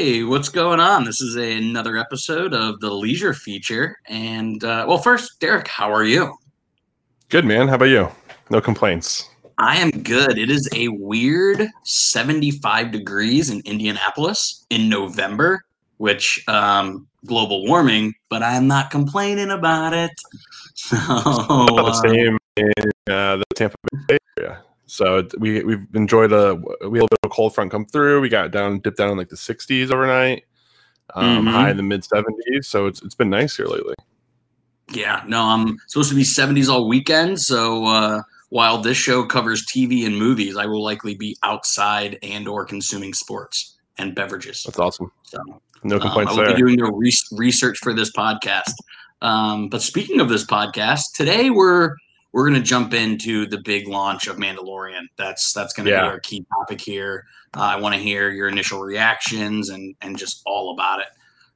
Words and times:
Hey, 0.00 0.22
what's 0.22 0.48
going 0.48 0.80
on? 0.80 1.04
This 1.04 1.20
is 1.20 1.36
another 1.36 1.98
episode 1.98 2.54
of 2.54 2.80
the 2.80 2.90
Leisure 2.90 3.34
Feature. 3.34 3.98
And 4.06 4.64
uh, 4.64 4.86
well, 4.88 4.96
first, 4.96 5.38
Derek, 5.40 5.68
how 5.68 5.92
are 5.92 6.04
you? 6.04 6.38
Good, 7.28 7.44
man. 7.44 7.68
How 7.68 7.74
about 7.74 7.90
you? 7.90 8.08
No 8.48 8.62
complaints. 8.62 9.28
I 9.58 9.76
am 9.76 9.90
good. 9.90 10.38
It 10.38 10.48
is 10.48 10.66
a 10.74 10.88
weird 10.88 11.68
75 11.84 12.92
degrees 12.92 13.50
in 13.50 13.60
Indianapolis 13.66 14.64
in 14.70 14.88
November, 14.88 15.66
which 15.98 16.42
um, 16.48 17.06
global 17.26 17.66
warming, 17.66 18.14
but 18.30 18.42
I'm 18.42 18.66
not 18.66 18.90
complaining 18.90 19.50
about 19.50 19.92
it. 19.92 20.12
So, 20.74 20.96
About 21.10 21.74
the 21.76 21.82
uh, 21.82 21.92
same 21.92 22.38
in 22.56 23.12
uh, 23.12 23.36
the 23.36 23.44
Tampa 23.54 23.76
Bay 24.08 24.16
area. 24.38 24.62
So 24.90 25.26
we 25.38 25.62
we've 25.62 25.86
enjoyed 25.94 26.32
a 26.32 26.56
we 26.88 26.98
had 26.98 27.04
a 27.04 27.08
bit 27.10 27.18
of 27.22 27.30
cold 27.30 27.54
front 27.54 27.70
come 27.70 27.86
through. 27.86 28.20
We 28.20 28.28
got 28.28 28.50
down, 28.50 28.80
dipped 28.80 28.96
down 28.98 29.10
in 29.12 29.16
like 29.18 29.28
the 29.28 29.36
60s 29.36 29.90
overnight, 29.92 30.44
um, 31.14 31.46
Mhm. 31.46 31.50
high 31.52 31.70
in 31.70 31.76
the 31.76 31.82
mid 31.84 32.02
70s. 32.02 32.66
So 32.66 32.86
it's 32.86 33.00
it's 33.02 33.14
been 33.14 33.30
nice 33.30 33.56
here 33.56 33.66
lately. 33.66 33.94
Yeah, 34.92 35.22
no, 35.28 35.42
I'm 35.42 35.78
supposed 35.86 36.10
to 36.10 36.16
be 36.16 36.24
70s 36.24 36.68
all 36.68 36.88
weekend. 36.88 37.40
So 37.40 37.84
uh, 37.86 38.22
while 38.48 38.78
this 38.82 38.96
show 38.96 39.24
covers 39.24 39.64
TV 39.66 40.04
and 40.06 40.16
movies, 40.18 40.56
I 40.56 40.66
will 40.66 40.82
likely 40.82 41.14
be 41.14 41.36
outside 41.44 42.18
and 42.24 42.48
or 42.48 42.64
consuming 42.64 43.14
sports 43.14 43.76
and 43.98 44.16
beverages. 44.16 44.64
That's 44.64 44.80
awesome. 44.80 45.12
So 45.22 45.38
No 45.84 45.96
um, 45.96 46.00
complaints 46.02 46.32
I 46.32 46.36
will 46.36 46.44
there. 46.46 46.54
be 46.56 46.60
doing 46.62 46.78
the 46.78 46.90
re- 46.90 47.12
research 47.30 47.78
for 47.78 47.94
this 47.94 48.10
podcast. 48.10 48.72
Um, 49.22 49.68
but 49.68 49.82
speaking 49.82 50.20
of 50.20 50.28
this 50.28 50.44
podcast, 50.44 51.12
today 51.14 51.50
we're 51.50 51.94
we're 52.32 52.48
going 52.48 52.60
to 52.60 52.66
jump 52.66 52.94
into 52.94 53.46
the 53.46 53.58
big 53.58 53.88
launch 53.88 54.26
of 54.28 54.36
Mandalorian. 54.36 55.02
That's 55.16 55.52
that's 55.52 55.72
going 55.72 55.86
to 55.86 55.92
Yeah. 55.92 56.02
be 56.02 56.08
our 56.08 56.20
key 56.20 56.44
topic 56.58 56.80
here. 56.80 57.26
Uh, 57.56 57.60
I 57.62 57.76
want 57.76 57.94
to 57.94 58.00
hear 58.00 58.30
your 58.30 58.48
initial 58.48 58.80
reactions 58.80 59.68
and 59.70 59.94
and 60.02 60.16
just 60.16 60.42
all 60.46 60.72
about 60.72 61.00
it. 61.00 61.08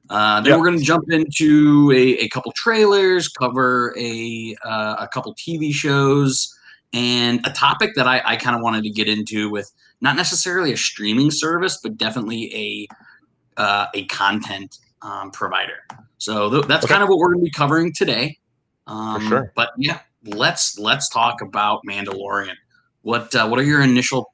Uh, 0.09 0.41
then 0.41 0.51
Yeah. 0.51 0.57
we're 0.57 0.65
going 0.67 0.77
to 0.79 0.83
jump 0.85 1.05
into 1.09 1.91
a, 1.95 2.23
a 2.23 2.29
couple 2.29 2.51
trailers, 2.55 3.27
cover 3.29 3.95
a 3.97 4.55
uh, 4.65 4.95
a 4.99 5.07
couple 5.07 5.33
TV 5.35 5.73
shows, 5.73 6.53
and 6.93 7.39
a 7.47 7.51
topic 7.51 7.91
that 7.95 8.07
I, 8.07 8.21
I 8.25 8.35
kind 8.35 8.55
of 8.55 8.61
wanted 8.61 8.83
to 8.83 8.89
get 8.89 9.07
into 9.07 9.49
with 9.49 9.71
not 10.01 10.15
necessarily 10.17 10.73
a 10.73 10.77
streaming 10.77 11.31
service, 11.31 11.79
but 11.81 11.97
definitely 11.97 12.53
a 12.53 13.61
uh, 13.61 13.85
a 13.93 14.05
content 14.07 14.77
um, 15.01 15.31
provider. 15.31 15.77
So 16.17 16.49
th- 16.49 16.65
that's 16.65 16.83
Okay. 16.83 16.93
kind 16.93 17.03
of 17.03 17.09
what 17.09 17.17
we're 17.19 17.29
going 17.33 17.39
to 17.39 17.45
be 17.45 17.51
covering 17.51 17.93
today. 17.93 18.37
Um, 18.87 19.27
sure. 19.27 19.51
But 19.55 19.71
yeah, 19.77 19.99
let's 20.25 20.77
let's 20.79 21.09
talk 21.09 21.41
about 21.41 21.81
Mandalorian. 21.87 22.55
What 23.03 23.33
uh, 23.35 23.47
what 23.47 23.59
are 23.59 23.63
your 23.63 23.81
initial 23.81 24.33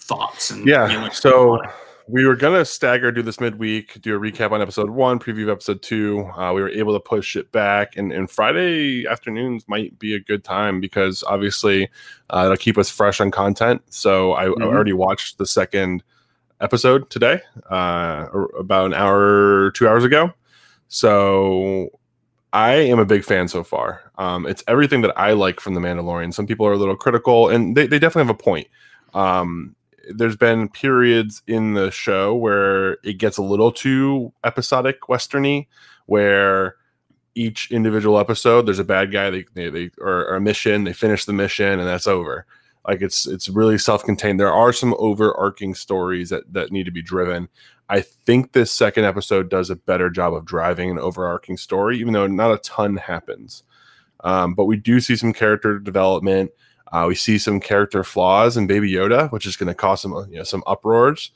thoughts? 0.00 0.50
And 0.50 0.66
Yeah. 0.66 1.08
So 1.10 1.58
we 2.06 2.24
were 2.24 2.36
gonna 2.36 2.64
stagger 2.64 3.12
do 3.12 3.20
this 3.22 3.38
midweek, 3.40 4.00
do 4.00 4.16
a 4.16 4.18
recap 4.18 4.52
on 4.52 4.62
episode 4.62 4.90
one, 4.90 5.18
preview 5.18 5.42
of 5.42 5.50
episode 5.50 5.82
two. 5.82 6.24
Uh, 6.36 6.52
we 6.54 6.62
were 6.62 6.70
able 6.70 6.94
to 6.94 7.00
push 7.00 7.36
it 7.36 7.52
back, 7.52 7.96
and, 7.96 8.12
and 8.12 8.30
Friday 8.30 9.06
afternoons 9.06 9.68
might 9.68 9.98
be 9.98 10.14
a 10.14 10.20
good 10.20 10.42
time 10.42 10.80
because 10.80 11.22
obviously 11.26 11.88
uh, 12.30 12.44
it'll 12.46 12.56
keep 12.56 12.78
us 12.78 12.88
fresh 12.88 13.20
on 13.20 13.30
content. 13.30 13.82
So 13.90 14.32
I, 14.32 14.44
I 14.44 14.48
Mhm. 14.48 14.62
already 14.62 14.92
watched 14.94 15.36
the 15.38 15.46
second 15.46 16.02
episode 16.60 17.10
today, 17.10 17.40
uh, 17.70 18.26
about 18.58 18.86
an 18.86 18.94
hour, 18.94 19.70
two 19.72 19.86
hours 19.86 20.02
ago. 20.04 20.32
So 20.88 21.90
I 22.52 22.72
am 22.72 22.98
a 22.98 23.04
big 23.04 23.24
fan 23.24 23.48
so 23.48 23.62
far. 23.62 24.10
Um, 24.16 24.46
it's 24.46 24.64
everything 24.66 25.02
that 25.02 25.18
I 25.18 25.32
like 25.32 25.60
from 25.60 25.74
the 25.74 25.80
Mandalorian. 25.80 26.32
Some 26.32 26.46
people 26.46 26.66
are 26.66 26.72
a 26.72 26.78
little 26.78 26.96
critical, 26.96 27.48
and 27.48 27.76
they, 27.76 27.86
they 27.86 27.98
definitely 27.98 28.28
have 28.28 28.36
a 28.36 28.42
point. 28.42 28.68
Um, 29.14 29.76
there's 30.10 30.36
been 30.36 30.68
periods 30.68 31.42
in 31.46 31.74
the 31.74 31.90
show 31.90 32.34
where 32.34 32.92
it 33.04 33.18
gets 33.18 33.36
a 33.36 33.42
little 33.42 33.70
too 33.70 34.32
episodic 34.44 35.02
westerny 35.02 35.66
where 36.06 36.76
each 37.34 37.70
individual 37.70 38.18
episode 38.18 38.66
there's 38.66 38.78
a 38.78 38.84
bad 38.84 39.12
guy 39.12 39.30
they, 39.30 39.44
they, 39.54 39.68
they 39.68 39.90
or, 39.98 40.26
or 40.26 40.36
a 40.36 40.40
mission 40.40 40.84
they 40.84 40.92
finish 40.92 41.24
the 41.24 41.32
mission 41.32 41.78
and 41.78 41.86
that's 41.86 42.06
over 42.06 42.46
like 42.86 43.02
it's 43.02 43.26
it's 43.26 43.48
really 43.48 43.78
self-contained 43.78 44.40
there 44.40 44.52
are 44.52 44.72
some 44.72 44.94
overarching 44.98 45.74
stories 45.74 46.30
that 46.30 46.50
that 46.52 46.72
need 46.72 46.84
to 46.84 46.90
be 46.90 47.02
driven 47.02 47.48
i 47.88 48.00
think 48.00 48.52
this 48.52 48.70
second 48.70 49.04
episode 49.04 49.48
does 49.48 49.70
a 49.70 49.76
better 49.76 50.10
job 50.10 50.34
of 50.34 50.44
driving 50.44 50.90
an 50.90 50.98
overarching 50.98 51.56
story 51.56 51.98
even 51.98 52.12
though 52.12 52.26
not 52.26 52.52
a 52.52 52.58
ton 52.58 52.96
happens 52.96 53.62
um, 54.24 54.54
but 54.54 54.64
we 54.64 54.76
do 54.76 54.98
see 54.98 55.14
some 55.14 55.32
character 55.32 55.78
development 55.78 56.50
uh, 56.92 57.04
we 57.06 57.14
see 57.14 57.38
some 57.38 57.60
character 57.60 58.02
flaws 58.02 58.56
in 58.56 58.66
Baby 58.66 58.92
Yoda, 58.92 59.30
which 59.30 59.46
is 59.46 59.56
going 59.56 59.68
to 59.68 59.74
cause 59.74 60.00
some 60.00 60.12
you 60.30 60.36
know 60.36 60.42
some 60.42 60.62
uproars. 60.66 61.32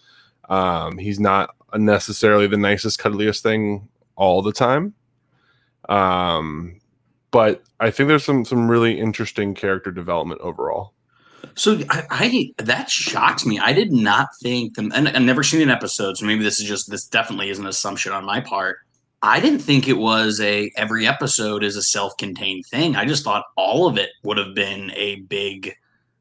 Um, 0.49 0.99
he's 0.99 1.21
not 1.21 1.55
necessarily 1.75 2.47
the 2.47 2.57
nicest, 2.57 2.99
cuddliest 2.99 3.43
thing 3.43 3.89
all 4.17 4.43
the 4.43 4.53
time, 4.53 4.95
um, 5.89 6.81
but 7.31 7.63
I 7.81 7.91
think 7.91 8.09
there's 8.09 8.25
some 8.25 8.45
some 8.45 8.71
really 8.71 8.99
interesting 8.99 9.55
character 9.55 9.91
development 9.91 10.41
overall. 10.41 10.95
So 11.54 11.80
I, 11.91 12.04
I 12.10 12.62
that 12.62 12.91
shocks 12.91 13.44
me. 13.44 13.58
I 13.58 13.72
did 13.72 13.92
not 13.92 14.28
think 14.42 14.75
them, 14.75 14.92
and 14.94 15.08
I've 15.08 15.22
never 15.22 15.42
seen 15.42 15.60
an 15.60 15.70
episode, 15.70 16.16
so 16.16 16.26
maybe 16.26 16.42
this 16.42 16.60
is 16.60 16.66
just 16.66 16.91
this 16.91 17.06
definitely 17.06 17.50
is 17.50 17.58
an 17.58 17.66
assumption 17.66 18.12
on 18.12 18.25
my 18.25 18.41
part. 18.41 18.78
I 19.22 19.38
didn't 19.38 19.60
think 19.60 19.86
it 19.86 19.98
was 19.98 20.41
a 20.41 20.70
every 20.76 21.06
episode 21.06 21.62
is 21.62 21.76
a 21.76 21.82
self-contained 21.82 22.66
thing. 22.66 22.97
I 22.97 23.04
just 23.04 23.22
thought 23.22 23.44
all 23.56 23.86
of 23.86 23.97
it 23.97 24.10
would 24.25 24.38
have 24.38 24.54
been 24.54 24.91
a 24.97 25.20
big 25.20 25.75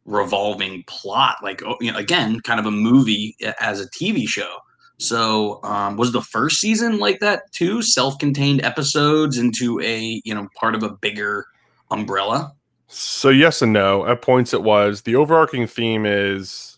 revolving 0.05 0.83
plot, 0.87 1.37
like 1.41 1.63
oh, 1.63 1.77
you 1.79 1.91
know, 1.91 1.97
again, 1.97 2.39
kind 2.41 2.59
of 2.59 2.65
a 2.65 2.71
movie 2.71 3.35
as 3.59 3.81
a 3.81 3.89
TV 3.89 4.27
show. 4.27 4.57
So 4.97 5.63
um, 5.63 5.97
was 5.97 6.11
the 6.11 6.21
first 6.21 6.59
season 6.59 6.99
like 6.99 7.19
that 7.21 7.51
too? 7.53 7.81
Self-contained 7.81 8.63
episodes 8.63 9.37
into 9.37 9.79
a 9.81 10.21
you 10.23 10.35
know 10.35 10.47
part 10.59 10.75
of 10.75 10.83
a 10.83 10.89
bigger 10.89 11.45
umbrella. 11.89 12.53
So 12.93 13.29
yes 13.29 13.61
and 13.61 13.71
no. 13.71 14.05
At 14.05 14.21
points 14.21 14.53
it 14.53 14.63
was 14.63 15.03
the 15.03 15.15
overarching 15.15 15.65
theme 15.65 16.05
is 16.05 16.77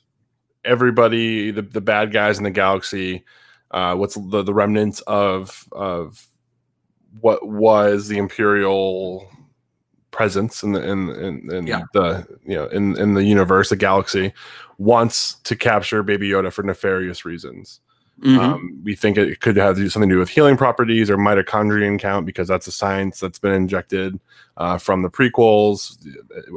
everybody, 0.63 1.49
the, 1.49 1.63
the 1.63 1.81
bad 1.81 2.11
guys 2.13 2.37
in 2.37 2.43
the 2.43 2.51
galaxy, 2.51 3.25
uh, 3.71 3.95
what's 3.95 4.13
the, 4.13 4.43
the 4.43 4.53
remnants 4.53 5.01
of 5.07 5.67
of 5.71 6.27
what 7.19 7.47
was 7.47 8.07
the 8.07 8.19
Imperial 8.19 9.27
presence 10.11 10.61
in 10.61 10.73
the 10.73 10.87
in 10.87 11.09
in, 11.09 11.51
in 11.51 11.67
Yeah. 11.67 11.81
the 11.93 12.27
you 12.45 12.53
know 12.55 12.67
in 12.67 12.95
in 12.99 13.15
the 13.15 13.23
universe, 13.23 13.69
the 13.71 13.75
galaxy, 13.75 14.33
wants 14.77 15.33
to 15.45 15.55
capture 15.55 16.03
Baby 16.03 16.29
Yoda 16.29 16.53
for 16.53 16.61
nefarious 16.61 17.25
reasons. 17.25 17.79
Mhm. 18.23 18.39
Um, 18.39 18.81
we 18.83 18.95
think 18.95 19.17
it 19.17 19.41
could 19.41 19.57
have 19.57 19.75
something 19.91 20.07
to 20.07 20.15
do 20.15 20.19
with 20.19 20.29
healing 20.29 20.55
properties 20.55 21.09
or 21.09 21.17
midi-chlorian 21.17 21.99
count 21.99 22.25
because 22.25 22.47
that's 22.47 22.67
a 22.67 22.71
science 22.71 23.19
that's 23.19 23.37
been 23.37 23.51
injected 23.51 24.17
uh, 24.55 24.77
from 24.77 25.01
the 25.01 25.09
prequels. 25.09 25.97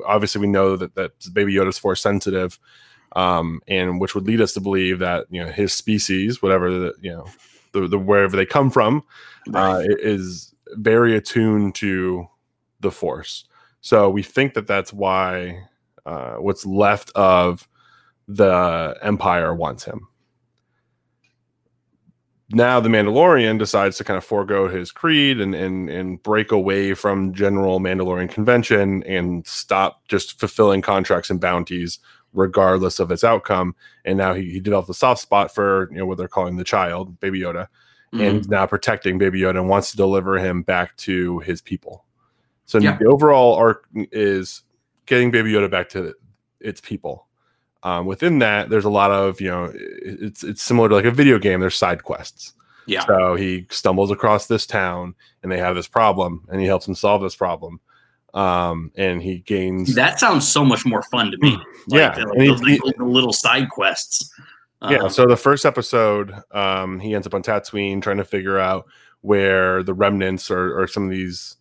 Obviously, 0.07 0.41
we 0.41 0.47
know 0.47 0.77
that 0.77 0.95
that 0.95 1.13
Baby 1.33 1.55
Yoda's 1.55 1.79
force 1.79 2.01
sensitive, 2.01 2.61
um, 3.17 3.61
and 3.67 4.01
which 4.01 4.15
would 4.15 4.27
lead 4.27 4.41
us 4.41 4.53
to 4.53 4.61
believe 4.61 5.01
that 5.01 5.27
you 5.29 5.45
know 5.45 5.51
his 5.51 5.73
species, 5.73 6.41
whatever 6.41 6.71
the 6.71 6.95
you 7.01 7.11
know 7.11 7.27
the, 7.73 7.89
the 7.89 7.99
wherever 7.99 8.37
they 8.37 8.47
come 8.47 8.71
from, 8.71 9.03
uh, 9.53 9.83
is 9.85 10.55
very 10.75 11.17
attuned 11.17 11.75
to 11.77 12.29
the 12.79 12.93
force. 12.93 13.45
So 13.81 14.09
we 14.09 14.23
think 14.23 14.55
that 14.55 14.69
that's 14.69 14.93
why 14.93 15.65
uh, 16.05 16.35
what's 16.37 16.65
left 16.65 17.11
of 17.17 17.67
the 18.29 18.97
Empire 19.03 19.53
wants 19.53 19.85
him 19.85 20.07
now 22.51 22.79
the 22.81 22.89
Mandalorian 22.89 23.59
decides 23.59 23.97
to 23.99 24.05
kind 24.05 24.17
of 24.17 24.25
forego 24.25 24.69
his 24.69 24.93
creed 24.93 25.41
and 25.41 25.55
and 25.55 25.89
and 25.91 26.23
break 26.23 26.53
away 26.53 26.95
from 26.95 27.33
general 27.35 27.81
Mandalorian 27.81 28.31
convention 28.31 29.03
and 29.05 29.47
stop 29.47 30.07
just 30.09 30.39
fulfilling 30.39 30.83
contracts 30.83 31.31
and 31.31 31.41
bounties 31.41 31.99
regardless 32.33 33.01
of 33.01 33.11
its 33.11 33.25
outcome. 33.25 33.75
And 34.05 34.19
now 34.19 34.35
he, 34.35 34.51
he 34.51 34.61
developed 34.61 34.91
a 34.91 34.95
soft 34.95 35.21
spot 35.23 35.55
for 35.55 35.89
you 35.91 35.99
know 35.99 36.07
what 36.07 36.19
they're 36.19 36.29
calling 36.29 36.57
the 36.57 36.65
child, 36.65 37.19
Baby 37.21 37.41
Yoda, 37.41 37.67
Mhm. 38.15 38.29
and 38.29 38.49
now 38.49 38.67
protecting 38.67 39.19
Baby 39.19 39.41
Yoda 39.41 39.59
and 39.59 39.69
wants 39.69 39.91
to 39.91 39.97
deliver 39.97 40.39
him 40.39 40.63
back 40.63 40.97
to 40.99 41.41
his 41.41 41.61
people. 41.61 42.05
So 42.67 42.79
Yeah. 42.79 42.97
the 42.99 43.07
overall 43.07 43.55
arc 43.55 43.87
is 43.95 44.63
getting 45.07 45.31
Baby 45.31 45.53
Yoda 45.53 45.71
back 45.71 45.89
to 45.91 46.15
its 46.61 46.81
people. 46.81 47.26
Um, 47.83 48.07
within 48.07 48.39
that, 48.41 48.69
there's 48.69 48.85
a 48.85 48.91
lot 48.91 49.11
of 49.11 49.41
you 49.41 49.49
know, 49.51 49.73
it's 49.75 50.43
it's 50.43 50.63
similar 50.63 50.89
to 50.89 50.95
like 50.95 51.05
a 51.05 51.11
video 51.11 51.39
game. 51.39 51.61
There's 51.61 51.77
side 51.77 52.03
quests. 52.03 52.53
Yeah. 52.87 53.05
So 53.07 53.35
he 53.35 53.67
stumbles 53.71 54.11
across 54.11 54.47
this 54.47 54.67
town, 54.67 55.15
and 55.43 55.51
they 55.51 55.59
have 55.59 55.75
this 55.75 55.89
problem, 55.89 56.47
and 56.51 56.61
he 56.61 56.67
helps 56.67 56.87
them 56.87 56.95
solve 56.95 57.23
this 57.23 57.35
problem. 57.37 57.81
Um, 58.35 58.93
and 58.97 59.23
he 59.23 59.39
gains 59.39 59.95
That 59.95 60.21
sounds 60.21 60.47
so 60.47 60.65
much 60.65 60.85
more 60.85 61.03
fun 61.05 61.31
to 61.31 61.39
me. 61.39 61.53
Like, 61.53 61.99
yeah, 62.01 62.15
the- 62.15 62.29
and 62.33 62.43
he- 62.43 62.49
those 62.49 62.61
he- 62.61 62.81
little, 62.85 63.11
little 63.11 63.33
side 63.33 63.71
quests. 63.71 64.31
yeah. 64.91 64.99
Um, 64.99 65.11
So 65.11 65.25
the 65.27 65.37
first 65.39 65.65
episode, 65.65 66.35
um, 66.53 67.01
he 67.01 67.15
ends 67.15 67.27
up 67.27 67.33
on 67.35 67.43
Tatooine 67.43 68.03
trying 68.03 68.19
to 68.19 68.25
figure 68.25 68.59
out 68.59 68.87
where 69.23 69.83
the 69.83 69.95
remnants 69.95 70.51
or, 70.51 70.79
or 70.79 70.87
some 70.87 71.05
of 71.05 71.11
these 71.11 71.57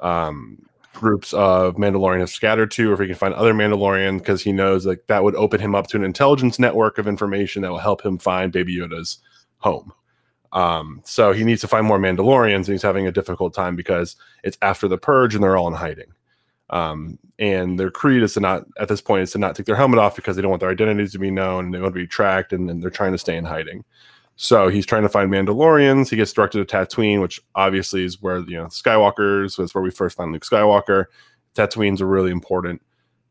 um, 0.00 0.58
groups 0.94 1.32
of 1.32 1.76
Mandalorian 1.76 2.20
have 2.20 2.30
scattered 2.30 2.70
to, 2.72 2.90
or 2.90 2.94
if 2.94 3.00
he 3.00 3.06
can 3.06 3.14
find 3.14 3.34
other 3.34 3.54
Mandalorian, 3.54 4.18
because 4.18 4.42
he 4.42 4.52
knows 4.52 4.86
like 4.86 5.06
that 5.06 5.24
would 5.24 5.34
open 5.36 5.60
him 5.60 5.74
up 5.74 5.86
to 5.88 5.96
an 5.96 6.04
intelligence 6.04 6.58
network 6.58 6.98
of 6.98 7.06
information 7.06 7.62
that 7.62 7.70
will 7.70 7.78
help 7.78 8.04
him 8.04 8.18
find 8.18 8.52
Baby 8.52 8.76
Yoda's 8.76 9.18
home. 9.58 9.92
Um, 10.52 11.00
so 11.04 11.32
he 11.32 11.44
needs 11.44 11.60
to 11.60 11.68
find 11.68 11.86
more 11.86 11.98
Mandalorians, 11.98 12.56
and 12.56 12.68
he's 12.68 12.82
having 12.82 13.06
a 13.06 13.12
difficult 13.12 13.54
time 13.54 13.76
because 13.76 14.16
it's 14.42 14.58
after 14.62 14.88
the 14.88 14.98
purge 14.98 15.34
and 15.34 15.44
they're 15.44 15.56
all 15.56 15.68
in 15.68 15.74
hiding. 15.74 16.12
Um, 16.70 17.18
and 17.38 17.78
their 17.78 17.90
creed 17.90 18.22
is 18.22 18.34
to 18.34 18.40
not, 18.40 18.64
at 18.78 18.88
this 18.88 19.00
point, 19.00 19.22
is 19.22 19.32
to 19.32 19.38
not 19.38 19.56
take 19.56 19.66
their 19.66 19.76
helmet 19.76 19.98
off 19.98 20.16
because 20.16 20.36
they 20.36 20.42
don't 20.42 20.50
want 20.50 20.60
their 20.60 20.70
identities 20.70 21.12
to 21.12 21.18
be 21.18 21.30
known 21.30 21.66
and 21.66 21.74
they 21.74 21.80
want 21.80 21.94
to 21.94 22.00
be 22.00 22.06
tracked, 22.06 22.52
and, 22.52 22.70
and 22.70 22.82
they're 22.82 22.90
trying 22.90 23.12
to 23.12 23.18
stay 23.18 23.36
in 23.36 23.44
hiding. 23.44 23.84
So 24.42 24.68
he's 24.68 24.86
trying 24.86 25.02
to 25.02 25.10
find 25.10 25.30
Mandalorians. 25.30 26.08
He 26.08 26.16
gets 26.16 26.32
directed 26.32 26.66
to 26.66 26.76
Tatooine, 26.76 27.20
which 27.20 27.42
obviously 27.56 28.06
is 28.06 28.22
where 28.22 28.38
you 28.38 28.56
know 28.56 28.68
Skywalkers 28.68 29.58
was 29.58 29.74
where 29.74 29.82
we 29.82 29.90
first 29.90 30.16
found 30.16 30.32
Luke 30.32 30.46
Skywalker. 30.46 31.04
Tatooine's 31.54 32.00
a 32.00 32.06
really 32.06 32.30
important 32.30 32.80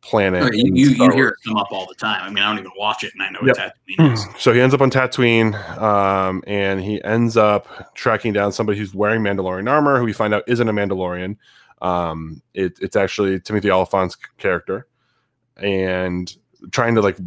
planet. 0.01 0.43
Right, 0.43 0.53
you 0.53 0.71
you, 0.71 0.89
you 0.91 1.11
hear 1.11 1.29
it 1.29 1.35
come 1.43 1.57
up 1.57 1.71
all 1.71 1.87
the 1.87 1.95
time. 1.95 2.21
I 2.21 2.29
mean, 2.29 2.43
I 2.43 2.49
don't 2.49 2.59
even 2.59 2.71
watch 2.77 3.03
it, 3.03 3.11
and 3.13 3.23
I 3.23 3.29
know 3.31 3.39
Yep. 3.41 3.57
what 3.57 3.73
Tatooine 3.97 4.13
is. 4.13 4.27
So 4.37 4.53
he 4.53 4.61
ends 4.61 4.75
up 4.75 4.81
on 4.81 4.91
Tatooine, 4.91 5.55
um, 5.79 6.43
and 6.45 6.79
he 6.79 7.03
ends 7.03 7.37
up 7.37 7.95
tracking 7.95 8.31
down 8.31 8.51
somebody 8.51 8.77
who's 8.77 8.93
wearing 8.93 9.23
Mandalorian 9.23 9.67
armor, 9.67 9.97
who 9.97 10.05
we 10.05 10.13
find 10.13 10.31
out 10.31 10.43
isn't 10.45 10.69
a 10.69 10.73
Mandalorian. 10.73 11.37
Um, 11.81 12.43
it, 12.53 12.77
it's 12.81 12.95
actually 12.95 13.39
Timothy 13.39 13.71
Olyphant's 13.71 14.15
character, 14.37 14.85
and 15.57 16.31
trying 16.69 16.93
to 16.93 17.01
like 17.01 17.17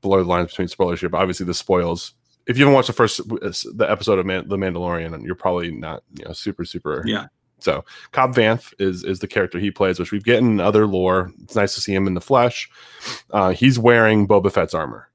blur 0.00 0.24
the 0.24 0.28
lines 0.28 0.48
between 0.48 0.66
spoilers 0.66 0.98
here. 0.98 1.10
But 1.10 1.18
obviously, 1.18 1.46
the 1.46 1.54
spoils. 1.54 2.14
If 2.50 2.58
you 2.58 2.64
haven't 2.64 2.74
watched 2.74 2.88
the 2.88 2.92
first 2.92 3.20
the 3.28 3.86
episode 3.88 4.18
of 4.18 4.26
Man- 4.26 4.48
the 4.48 4.56
Mandalorian, 4.56 5.24
you're 5.24 5.36
probably 5.36 5.70
not 5.70 6.02
you 6.18 6.24
know 6.24 6.32
super 6.32 6.64
super 6.64 7.04
Yeah. 7.06 7.26
So 7.60 7.84
Cobb 8.10 8.34
Vanth 8.34 8.74
is 8.80 9.04
is 9.04 9.20
the 9.20 9.28
character 9.28 9.60
he 9.60 9.70
plays, 9.70 10.00
which 10.00 10.10
we've 10.10 10.24
gotten 10.24 10.50
in 10.50 10.60
other 10.60 10.86
lore. 10.86 11.30
It's 11.42 11.54
nice 11.54 11.74
to 11.76 11.80
see 11.80 11.94
him 11.94 12.08
in 12.08 12.14
the 12.14 12.20
flesh. 12.20 12.68
Uh, 13.30 13.50
he's 13.50 13.78
wearing 13.78 14.26
Boba 14.26 14.50
Fett's 14.50 14.74
armor. 14.74 15.10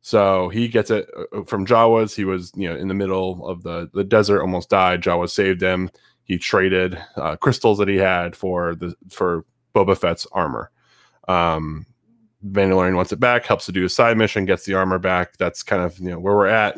So 0.00 0.48
he 0.48 0.66
gets 0.66 0.90
it 0.90 1.08
uh, 1.32 1.44
from 1.44 1.64
Jawas. 1.64 2.16
He 2.16 2.24
was, 2.24 2.50
you 2.56 2.68
know, 2.68 2.74
in 2.74 2.88
the 2.88 2.94
middle 2.94 3.46
of 3.46 3.62
the, 3.62 3.90
the 3.92 4.04
desert, 4.04 4.40
almost 4.40 4.70
died. 4.70 5.02
Jawas 5.02 5.30
saved 5.30 5.62
him. 5.62 5.90
He 6.24 6.38
traded 6.38 6.98
uh, 7.16 7.36
crystals 7.36 7.78
that 7.78 7.88
he 7.88 7.96
had 7.96 8.34
for 8.34 8.74
the 8.74 8.94
for 9.10 9.44
Boba 9.74 9.96
Fett's 9.96 10.26
armor. 10.32 10.70
Um, 11.28 11.86
Mandalorian 12.46 12.94
wants 12.94 13.12
it 13.12 13.20
back, 13.20 13.46
helps 13.46 13.66
to 13.66 13.72
do 13.72 13.84
a 13.84 13.88
side 13.88 14.16
mission, 14.16 14.44
gets 14.44 14.64
the 14.64 14.74
armor 14.74 14.98
back. 14.98 15.36
That's 15.38 15.62
kind 15.62 15.82
of 15.82 15.98
you 15.98 16.10
know 16.10 16.18
where 16.18 16.34
we're 16.34 16.46
at. 16.46 16.76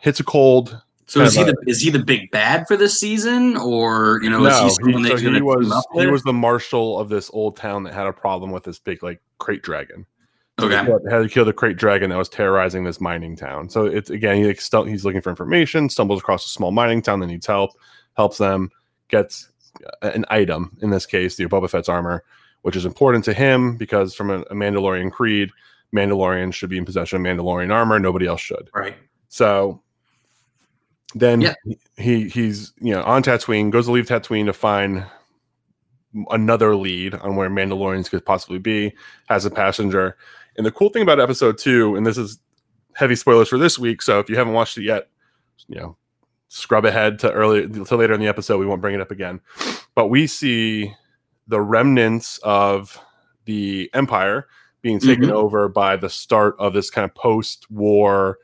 Hits 0.00 0.20
a 0.20 0.24
cold. 0.24 0.80
So 1.06 1.20
is 1.20 1.34
he 1.34 1.44
Kind 1.44 1.56
the 1.64 1.70
is 1.70 1.82
he 1.82 1.90
the 1.90 2.02
big 2.02 2.30
bad 2.30 2.66
for 2.66 2.76
this 2.76 2.98
season, 2.98 3.56
or 3.56 4.20
you 4.22 4.30
know, 4.30 4.40
no, 4.40 4.56
he 4.56 4.64
he, 4.64 4.70
someone 4.70 5.02
that 5.02 5.18
so 5.18 5.32
he 5.32 5.42
was 5.42 5.86
he 5.94 6.06
was 6.06 6.22
the 6.22 6.32
marshal 6.32 6.98
of 6.98 7.08
this 7.08 7.30
old 7.32 7.56
town 7.56 7.82
that 7.84 7.92
had 7.92 8.06
a 8.06 8.12
problem 8.12 8.52
with 8.52 8.64
this 8.64 8.78
big 8.78 9.02
like 9.02 9.20
krayt 9.38 9.62
dragon. 9.62 10.06
So 10.58 10.66
okay. 10.66 10.84
killed- 10.84 11.02
had 11.10 11.18
to 11.18 11.28
kill 11.28 11.44
the 11.44 11.52
krayt 11.52 11.76
dragon 11.76 12.10
that 12.10 12.16
was 12.16 12.28
terrorizing 12.28 12.84
this 12.84 13.00
mining 13.00 13.36
town. 13.36 13.68
So 13.68 13.86
it's 13.86 14.08
again, 14.08 14.36
he 14.36 14.46
like, 14.46 14.60
stu- 14.60 14.84
he's 14.84 15.04
looking 15.04 15.20
for 15.20 15.30
information, 15.30 15.88
stumbles 15.88 16.20
across 16.20 16.46
a 16.46 16.48
small 16.48 16.70
mining 16.70 17.02
town 17.02 17.20
that 17.20 17.26
needs 17.26 17.46
help, 17.46 17.72
helps 18.16 18.38
them, 18.38 18.70
gets 19.08 19.48
an 20.02 20.24
item. 20.28 20.76
In 20.80 20.90
this 20.90 21.06
case, 21.06 21.36
the 21.36 21.46
Boba 21.46 21.68
Fett's 21.68 21.88
armor, 21.88 22.24
which 22.64 22.76
is 22.76 22.86
important 22.86 23.22
to 23.26 23.34
him 23.34 23.76
because 23.76 24.14
from 24.14 24.30
a, 24.30 24.38
a 24.40 24.54
Mandalorian 24.54 25.12
creed, 25.12 25.50
Mandalorians 25.94 26.54
should 26.54 26.70
be 26.70 26.78
in 26.78 26.86
possession 26.86 27.16
of 27.16 27.22
Mandalorian 27.22 27.70
armor. 27.70 27.98
Nobody 27.98 28.26
else 28.26 28.40
should. 28.40 28.70
Right. 28.74 28.96
So 29.28 29.82
then 31.14 31.42
Yeah. 31.42 31.54
he 31.98 32.26
he's 32.28 32.72
you 32.80 32.92
know 32.94 33.02
on 33.02 33.22
Tatooine, 33.22 33.70
goes 33.70 33.84
to 33.84 33.92
leave 33.92 34.06
Tatooine 34.06 34.46
to 34.46 34.54
find 34.54 35.04
another 36.30 36.74
lead 36.74 37.14
on 37.16 37.36
where 37.36 37.50
Mandalorians 37.50 38.08
could 38.08 38.24
possibly 38.24 38.58
be, 38.58 38.94
has 39.28 39.44
a 39.44 39.50
passenger. 39.50 40.16
And 40.56 40.64
the 40.64 40.72
cool 40.72 40.88
thing 40.88 41.02
about 41.02 41.20
episode 41.20 41.58
two, 41.58 41.96
and 41.96 42.06
this 42.06 42.16
is 42.16 42.38
heavy 42.94 43.14
spoilers 43.14 43.48
for 43.48 43.58
this 43.58 43.78
week, 43.78 44.00
so 44.00 44.20
if 44.20 44.30
you 44.30 44.36
haven't 44.36 44.54
watched 44.54 44.78
it 44.78 44.84
yet, 44.84 45.08
you 45.68 45.76
know, 45.76 45.96
scrub 46.48 46.86
ahead 46.86 47.18
to 47.18 47.30
early 47.30 47.68
to 47.68 47.96
later 47.96 48.14
in 48.14 48.20
the 48.20 48.28
episode. 48.28 48.58
We 48.58 48.66
won't 48.66 48.80
bring 48.80 48.94
it 48.94 49.00
up 49.02 49.10
again. 49.10 49.40
But 49.94 50.06
we 50.06 50.26
see 50.26 50.94
the 51.46 51.60
remnants 51.60 52.38
of 52.42 52.98
the 53.44 53.90
Empire 53.94 54.46
being 54.82 54.98
taken 54.98 55.24
Mhm. 55.24 55.32
over 55.32 55.68
by 55.68 55.96
the 55.96 56.10
start 56.10 56.56
of 56.58 56.72
this 56.74 56.90
kind 56.90 57.04
of 57.04 57.14
post-war 57.14 58.38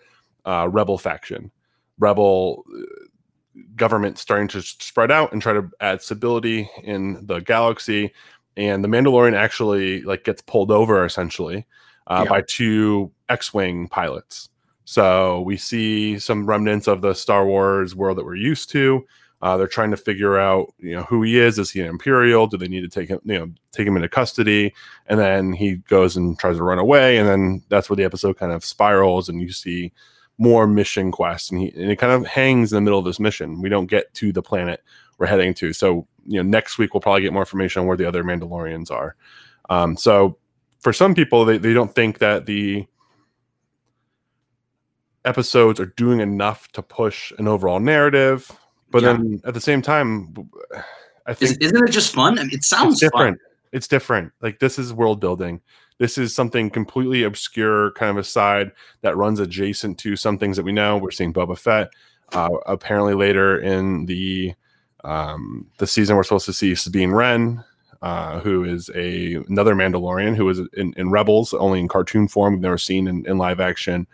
uh, 0.46 0.68
rebel 0.70 0.96
faction, 0.96 1.50
rebel 1.98 2.64
uh, 2.74 2.80
government 3.76 4.18
starting 4.18 4.48
to 4.48 4.62
spread 4.62 5.10
out 5.10 5.32
and 5.32 5.42
try 5.42 5.52
to 5.52 5.68
add 5.80 6.00
stability 6.00 6.68
in 6.82 7.24
the 7.26 7.40
galaxy. 7.40 8.12
And 8.56 8.82
the 8.82 8.88
Mandalorian 8.88 9.34
actually 9.34 10.02
like 10.02 10.24
gets 10.24 10.40
pulled 10.42 10.70
over 10.70 11.04
essentially 11.04 11.66
uh, 12.06 12.22
Yeah. 12.24 12.30
by 12.30 12.42
two 12.48 13.12
X-wing 13.28 13.88
pilots. 13.88 14.48
So 14.84 15.42
we 15.42 15.56
see 15.56 16.18
some 16.18 16.46
remnants 16.46 16.88
of 16.88 17.02
the 17.02 17.14
Star 17.14 17.46
Wars 17.46 17.94
world 17.94 18.18
that 18.18 18.24
we're 18.24 18.34
used 18.34 18.70
to. 18.70 19.04
Uh, 19.42 19.56
they're 19.56 19.66
trying 19.66 19.90
to 19.90 19.96
figure 19.96 20.38
out, 20.38 20.72
you 20.78 20.94
know, 20.94 21.02
who 21.04 21.22
he 21.22 21.38
is. 21.38 21.58
Is 21.58 21.70
he 21.70 21.80
an 21.80 21.86
Imperial? 21.86 22.46
Do 22.46 22.58
they 22.58 22.68
need 22.68 22.82
to 22.82 22.88
take 22.88 23.08
him, 23.08 23.20
you 23.24 23.38
know, 23.38 23.50
take 23.72 23.86
him 23.86 23.96
into 23.96 24.08
custody? 24.08 24.74
And 25.06 25.18
then 25.18 25.52
he 25.52 25.76
goes 25.76 26.16
and 26.16 26.38
tries 26.38 26.58
to 26.58 26.62
run 26.62 26.78
away, 26.78 27.16
and 27.16 27.28
then 27.28 27.62
that's 27.68 27.88
where 27.88 27.96
the 27.96 28.04
episode 28.04 28.36
kind 28.36 28.52
of 28.52 28.64
spirals, 28.64 29.28
and 29.28 29.40
you 29.40 29.52
see 29.52 29.92
more 30.38 30.66
mission 30.66 31.10
quests, 31.12 31.50
and 31.50 31.60
he 31.60 31.68
and 31.70 31.90
it 31.90 31.96
kind 31.96 32.12
of 32.12 32.26
hangs 32.26 32.72
in 32.72 32.76
the 32.76 32.80
middle 32.80 32.98
of 32.98 33.04
this 33.04 33.20
mission. 33.20 33.60
We 33.60 33.68
don't 33.68 33.86
get 33.86 34.12
to 34.14 34.32
the 34.32 34.42
planet 34.42 34.82
we're 35.18 35.26
heading 35.26 35.54
to, 35.54 35.72
so 35.72 36.06
you 36.26 36.42
know, 36.42 36.48
next 36.48 36.78
week 36.78 36.94
we'll 36.94 37.00
probably 37.00 37.22
get 37.22 37.32
more 37.32 37.42
information 37.42 37.80
on 37.80 37.86
where 37.86 37.96
the 37.96 38.06
other 38.06 38.24
Mandalorians 38.24 38.90
are. 38.90 39.16
Um, 39.68 39.96
so 39.96 40.38
for 40.80 40.92
some 40.92 41.14
people, 41.14 41.44
they, 41.44 41.58
they 41.58 41.72
don't 41.72 41.94
think 41.94 42.18
that 42.18 42.46
the 42.46 42.86
episodes 45.24 45.78
are 45.80 45.86
doing 45.86 46.20
enough 46.20 46.68
to 46.72 46.82
push 46.82 47.32
an 47.38 47.46
overall 47.46 47.80
narrative, 47.80 48.50
but 48.90 49.02
Yeah. 49.02 49.12
then 49.14 49.40
at 49.44 49.54
the 49.54 49.60
same 49.60 49.82
time, 49.82 50.34
I 51.26 51.32
Is, 51.32 51.38
think 51.38 51.62
isn't 51.62 51.88
it 51.88 51.90
just 51.92 52.14
fun? 52.14 52.38
I 52.38 52.42
mean, 52.42 52.54
it 52.54 52.64
sounds 52.64 52.94
it's 52.94 53.00
different. 53.00 53.38
fun. 53.38 53.46
It's 53.72 53.86
different. 53.88 54.32
Like 54.40 54.58
this 54.58 54.78
is 54.78 54.92
world 54.92 55.20
building. 55.20 55.60
This 55.98 56.16
is 56.16 56.34
something 56.34 56.70
completely 56.70 57.24
obscure, 57.24 57.92
kind 57.92 58.10
of 58.10 58.16
aside 58.16 58.72
that 59.02 59.16
runs 59.16 59.38
adjacent 59.38 59.98
to 59.98 60.16
some 60.16 60.38
things 60.38 60.56
that 60.56 60.62
we 60.64 60.72
know. 60.72 60.96
We're 60.96 61.10
seeing 61.10 61.32
Boba 61.32 61.58
Fett. 61.58 61.90
Uh, 62.32 62.48
apparently, 62.66 63.14
later 63.14 63.58
in 63.60 64.06
the 64.06 64.54
um, 65.04 65.66
the 65.78 65.86
season, 65.86 66.16
we're 66.16 66.22
supposed 66.24 66.46
to 66.46 66.52
see 66.52 66.74
Sabine 66.74 67.10
Wren, 67.10 67.62
uh, 68.02 68.40
who 68.40 68.64
is 68.64 68.90
a 68.94 69.34
another 69.48 69.74
Mandalorian 69.74 70.36
who 70.36 70.46
was 70.46 70.60
in, 70.74 70.94
in 70.96 71.10
Rebels, 71.10 71.52
only 71.54 71.80
in 71.80 71.88
cartoon 71.88 72.28
form. 72.28 72.54
We've 72.54 72.62
never 72.62 72.78
seen 72.78 73.06
in, 73.06 73.26
in 73.26 73.36
live 73.38 73.60
action. 73.60 74.06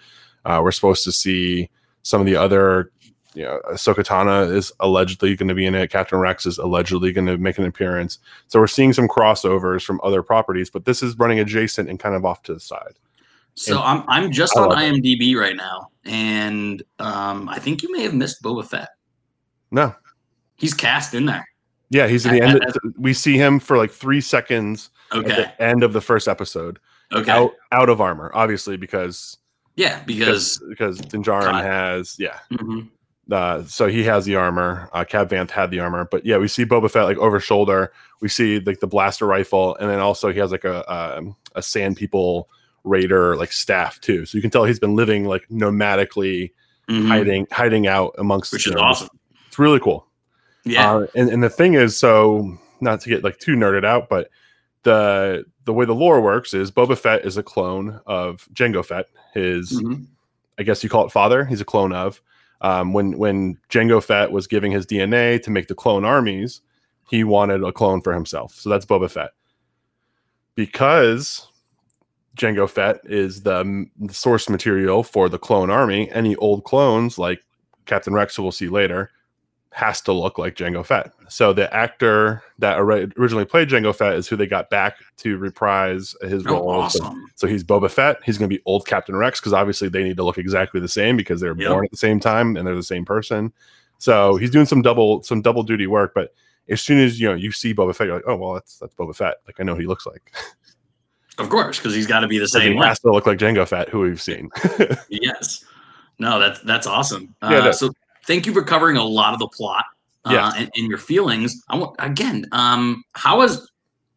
Uh, 0.45 0.61
we're 0.63 0.73
supposed 0.73 1.05
to 1.05 1.13
see 1.13 1.71
some 2.03 2.21
of 2.21 2.27
the 2.27 2.37
other. 2.37 2.91
You 3.37 3.43
know, 3.45 3.61
Ahsoka 3.71 3.97
Tano 4.05 4.51
is 4.51 4.73
allegedly 4.81 5.37
going 5.37 5.49
to 5.49 5.55
be 5.55 5.67
in 5.67 5.75
it. 5.75 5.91
Captain 5.91 6.19
Rex 6.19 6.47
is 6.47 6.57
allegedly 6.57 7.13
going 7.13 7.27
to 7.27 7.37
make 7.37 7.59
an 7.59 7.65
appearance. 7.67 8.19
So 8.49 8.59
we're 8.59 8.67
seeing 8.67 8.93
some 8.95 9.09
crossovers 9.09 9.85
from 9.85 10.01
other 10.03 10.23
properties, 10.23 10.71
but 10.71 10.87
this 10.87 11.03
is 11.03 11.19
running 11.19 11.39
adjacent 11.39 11.91
and 11.91 11.99
kind 12.01 12.15
of 12.15 12.25
off 12.25 12.43
to 12.45 12.55
the 12.55 12.61
side. 12.61 12.95
So 13.55 13.75
And 13.79 13.85
I'm 13.85 14.05
I'm 14.09 14.33
just 14.33 14.57
on 14.57 14.71
love 14.71 14.79
it. 14.79 14.83
IMDb 15.03 15.37
right 15.37 15.55
now, 15.57 15.91
and 16.05 16.83
um, 16.99 17.49
I 17.49 17.59
think 17.59 17.83
you 17.83 17.93
may 17.93 18.03
have 18.03 18.15
missed 18.15 18.43
Boba 18.43 18.67
Fett. 18.67 18.89
No, 19.71 19.95
He's 20.57 20.73
cast 20.75 21.13
in 21.15 21.27
there. 21.27 21.47
yeah, 21.91 22.07
he's 22.07 22.25
at 22.27 22.33
the 22.33 22.43
end. 22.43 22.61
we 22.99 23.13
see 23.13 23.37
him 23.37 23.59
for 23.61 23.77
like 23.77 23.91
three 23.91 24.21
seconds 24.21 24.91
at 25.13 25.19
Okay. 25.19 25.35
the 25.37 25.63
end 25.63 25.83
of 25.83 25.93
the 25.93 26.01
first 26.01 26.27
episode, 26.29 26.79
Okay. 27.15 27.31
out 27.31 27.53
out 27.73 27.89
of 27.91 28.01
armor, 28.01 28.31
obviously 28.35 28.77
because 28.79 29.37
yeah, 29.77 30.03
because 30.05 30.59
because 30.71 30.99
because 30.99 31.11
Din 31.11 31.23
Djarin 31.23 31.63
has 31.63 32.17
yeah. 32.19 32.39
mhm. 32.53 32.89
Uh, 33.31 33.65
so 33.65 33.87
he 33.89 34.05
has 34.05 34.25
the 34.25 34.37
armor. 34.37 34.89
Uh, 34.93 35.05
Cobb 35.05 35.31
Vanth 35.31 35.51
had 35.51 35.71
the 35.71 35.81
armor, 35.81 36.07
but 36.11 36.25
yeah, 36.25 36.37
we 36.39 36.47
see 36.49 36.65
Boba 36.65 36.91
Fett 36.91 37.05
like 37.05 37.17
over 37.19 37.41
shoulder. 37.41 37.93
We 38.21 38.29
see 38.29 38.61
like 38.61 38.79
the 38.81 38.87
blaster 38.87 39.27
rifle, 39.27 39.77
and 39.77 39.91
then 39.91 39.99
also 39.99 40.33
he 40.33 40.39
has 40.39 40.53
like 40.53 40.65
a 40.65 40.89
um, 40.93 41.35
a 41.57 41.63
Sand 41.63 41.97
People 41.97 42.49
Raider 42.85 43.37
like 43.37 43.51
staff 43.51 44.01
too. 44.01 44.27
So 44.27 44.39
you 44.39 44.43
can 44.43 44.51
tell 44.53 44.65
he's 44.65 44.79
been 44.79 44.95
living 44.95 45.25
like 45.25 45.45
nomadically, 45.51 46.53
Mhm. 46.89 47.09
hiding 47.09 47.47
hiding 47.51 47.87
out 47.89 48.15
amongst. 48.19 48.53
which 48.53 48.67
is 48.69 48.75
know, 48.75 48.81
awesome. 48.81 49.09
It's 49.49 49.59
really 49.59 49.81
cool. 49.81 50.07
Yeah. 50.65 50.93
Uh, 50.95 51.07
and, 51.17 51.29
and 51.31 51.43
the 51.43 51.51
thing 51.51 51.75
is, 51.75 51.97
so 51.99 52.57
not 52.81 53.01
to 53.01 53.09
get 53.09 53.25
like 53.25 53.39
too 53.39 53.57
nerded 53.57 53.85
out, 53.85 54.09
but 54.09 54.31
the 54.85 55.45
the 55.65 55.73
way 55.73 55.85
the 55.85 55.95
lore 55.95 56.21
works 56.21 56.55
is 56.55 56.71
Boba 56.71 56.97
Fett 56.97 57.25
is 57.25 57.37
a 57.37 57.43
clone 57.43 58.01
of 58.07 58.49
Jango 58.55 58.85
Fett, 58.85 59.07
his 59.35 59.73
Mhm. 59.83 60.07
I 60.61 60.63
guess 60.63 60.85
you 60.85 60.89
call 60.89 61.05
it 61.05 61.11
father. 61.11 61.45
He's 61.45 61.61
a 61.61 61.65
clone 61.65 61.93
of. 61.93 62.23
Um, 62.61 62.93
when 62.93 63.19
when 63.19 63.59
Jango 63.69 64.03
Fett 64.03 64.33
was 64.33 64.47
giving 64.47 64.73
his 64.73 64.87
DNA 64.87 65.43
to 65.43 65.51
make 65.51 65.69
the 65.69 65.75
clone 65.75 66.05
armies, 66.05 66.63
he 67.09 67.25
wanted 67.25 67.63
a 67.63 67.73
clone 67.73 68.01
for 68.01 68.13
himself. 68.13 68.55
So 68.55 68.71
that's 68.71 68.87
Boba 68.87 69.11
Fett. 69.11 69.31
Because 70.55 71.49
Jango 72.37 72.69
Fett 72.69 73.01
is 73.05 73.43
the 73.43 73.87
source 74.11 74.49
material 74.49 75.03
for 75.03 75.29
the 75.29 75.39
clone 75.39 75.71
army, 75.71 76.11
any 76.13 76.37
old 76.37 76.65
clones 76.65 77.19
like 77.19 77.43
Captain 77.87 78.13
Rex, 78.13 78.37
who 78.37 78.43
we'll 78.43 78.53
see 78.53 78.69
later, 78.69 79.11
has 79.77 80.01
to 80.01 80.11
look 80.11 80.39
like 80.39 80.55
Jango 80.57 80.83
Fett. 80.83 81.13
So 81.29 81.53
the 81.53 81.71
actor 81.75 82.43
that 82.61 82.79
ori- 82.79 83.13
originally 83.19 83.45
played 83.45 83.69
Jango 83.69 83.95
Fett 83.95 84.15
is 84.15 84.27
who 84.27 84.35
they 84.35 84.47
got 84.47 84.71
back 84.71 84.97
to 85.19 85.37
reprise 85.37 86.17
his 86.23 86.47
Oh, 86.47 86.53
role. 86.53 86.89
So- 86.89 87.05
awesome. 87.05 87.27
So, 87.35 87.47
he's 87.47 87.63
Boba 87.63 87.91
Fett. 87.91 88.17
He's 88.25 88.39
going 88.39 88.49
to 88.49 88.57
be 88.57 88.63
old 88.65 88.87
Captain 88.87 89.15
Rex 89.15 89.39
because 89.39 89.53
obviously 89.53 89.91
they 89.91 90.03
need 90.03 90.17
to 90.17 90.25
look 90.25 90.39
exactly 90.39 90.81
the 90.81 90.89
same 90.89 91.15
because 91.19 91.43
they're 91.43 91.55
Yep. 91.55 91.69
born 91.69 91.85
at 91.85 91.91
the 91.91 91.97
same 91.99 92.19
time 92.21 92.57
and 92.57 92.67
they're 92.67 92.75
the 92.75 92.83
same 92.83 93.05
person. 93.05 93.53
So 93.99 94.37
he's 94.37 94.51
doing 94.51 94.65
some 94.65 94.81
double 94.81 95.23
some 95.23 95.43
double 95.43 95.63
duty 95.63 95.87
work. 95.87 96.13
But 96.15 96.33
as 96.71 96.81
soon 96.81 96.99
as 96.99 97.21
you 97.21 97.29
know 97.29 97.35
you 97.35 97.53
see 97.53 97.75
Boba 97.75 97.95
Fett, 97.95 98.07
you're 98.07 98.17
like, 98.17 98.25
oh 98.27 98.37
well, 98.37 98.55
that's 98.55 98.79
that's 98.79 98.95
Boba 98.95 99.15
Fett. 99.15 99.37
Like 99.47 99.61
I 99.61 99.63
know 99.63 99.75
who 99.75 99.81
he 99.83 99.87
looks 99.87 100.07
like. 100.07 100.33
Of 101.39 101.51
course, 101.51 101.77
because 101.79 101.95
he's 101.95 102.07
got 102.07 102.21
to 102.21 102.29
be 102.29 102.39
the 102.39 102.49
So 102.49 102.61
he 102.61 102.69
same 102.69 102.79
has 102.79 102.99
to 103.01 103.13
look 103.13 103.27
like 103.27 103.37
Jango 103.39 103.69
Fett, 103.69 103.91
who 103.91 104.01
we've 104.01 104.23
seen. 104.23 104.49
Yes. 105.11 105.67
No, 106.19 106.39
that's 106.39 106.61
that's 106.61 106.87
awesome. 106.87 107.35
Yeah, 107.43 107.49
Uh, 107.59 107.61
that- 107.65 107.75
so 107.75 107.91
thank 108.27 108.47
you 108.47 108.53
for 108.53 108.63
covering 108.63 108.97
a 108.97 109.05
lot 109.05 109.33
of 109.33 109.39
the 109.41 109.49
plot. 109.49 109.85
Uh, 110.25 110.33
Yeah. 110.33 110.53
and, 110.57 110.71
and 110.77 110.89
your 110.89 110.99
feelings. 110.99 111.63
I 111.69 111.77
want 111.77 111.95
again. 112.01 112.47
Um, 112.53 113.05
how 113.13 113.39
was 113.39 113.71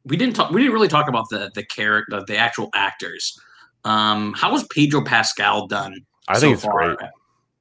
we 0.05 0.17
didn't 0.17 0.35
talk? 0.35 0.51
We 0.51 0.61
didn't 0.61 0.73
really 0.73 0.87
talk 0.87 1.07
about 1.07 1.25
the 1.29 1.51
the 1.53 1.63
character, 1.63 2.23
the 2.25 2.35
actual 2.37 2.69
actors. 2.73 3.39
Um, 3.85 4.33
how 4.33 4.51
was 4.51 4.63
Pedro 4.73 5.03
Pascal 5.03 5.67
done? 5.67 5.95
I 6.27 6.35
so 6.35 6.39
think 6.41 6.53
it's 6.55 6.63
far? 6.65 6.95
great. 6.95 7.09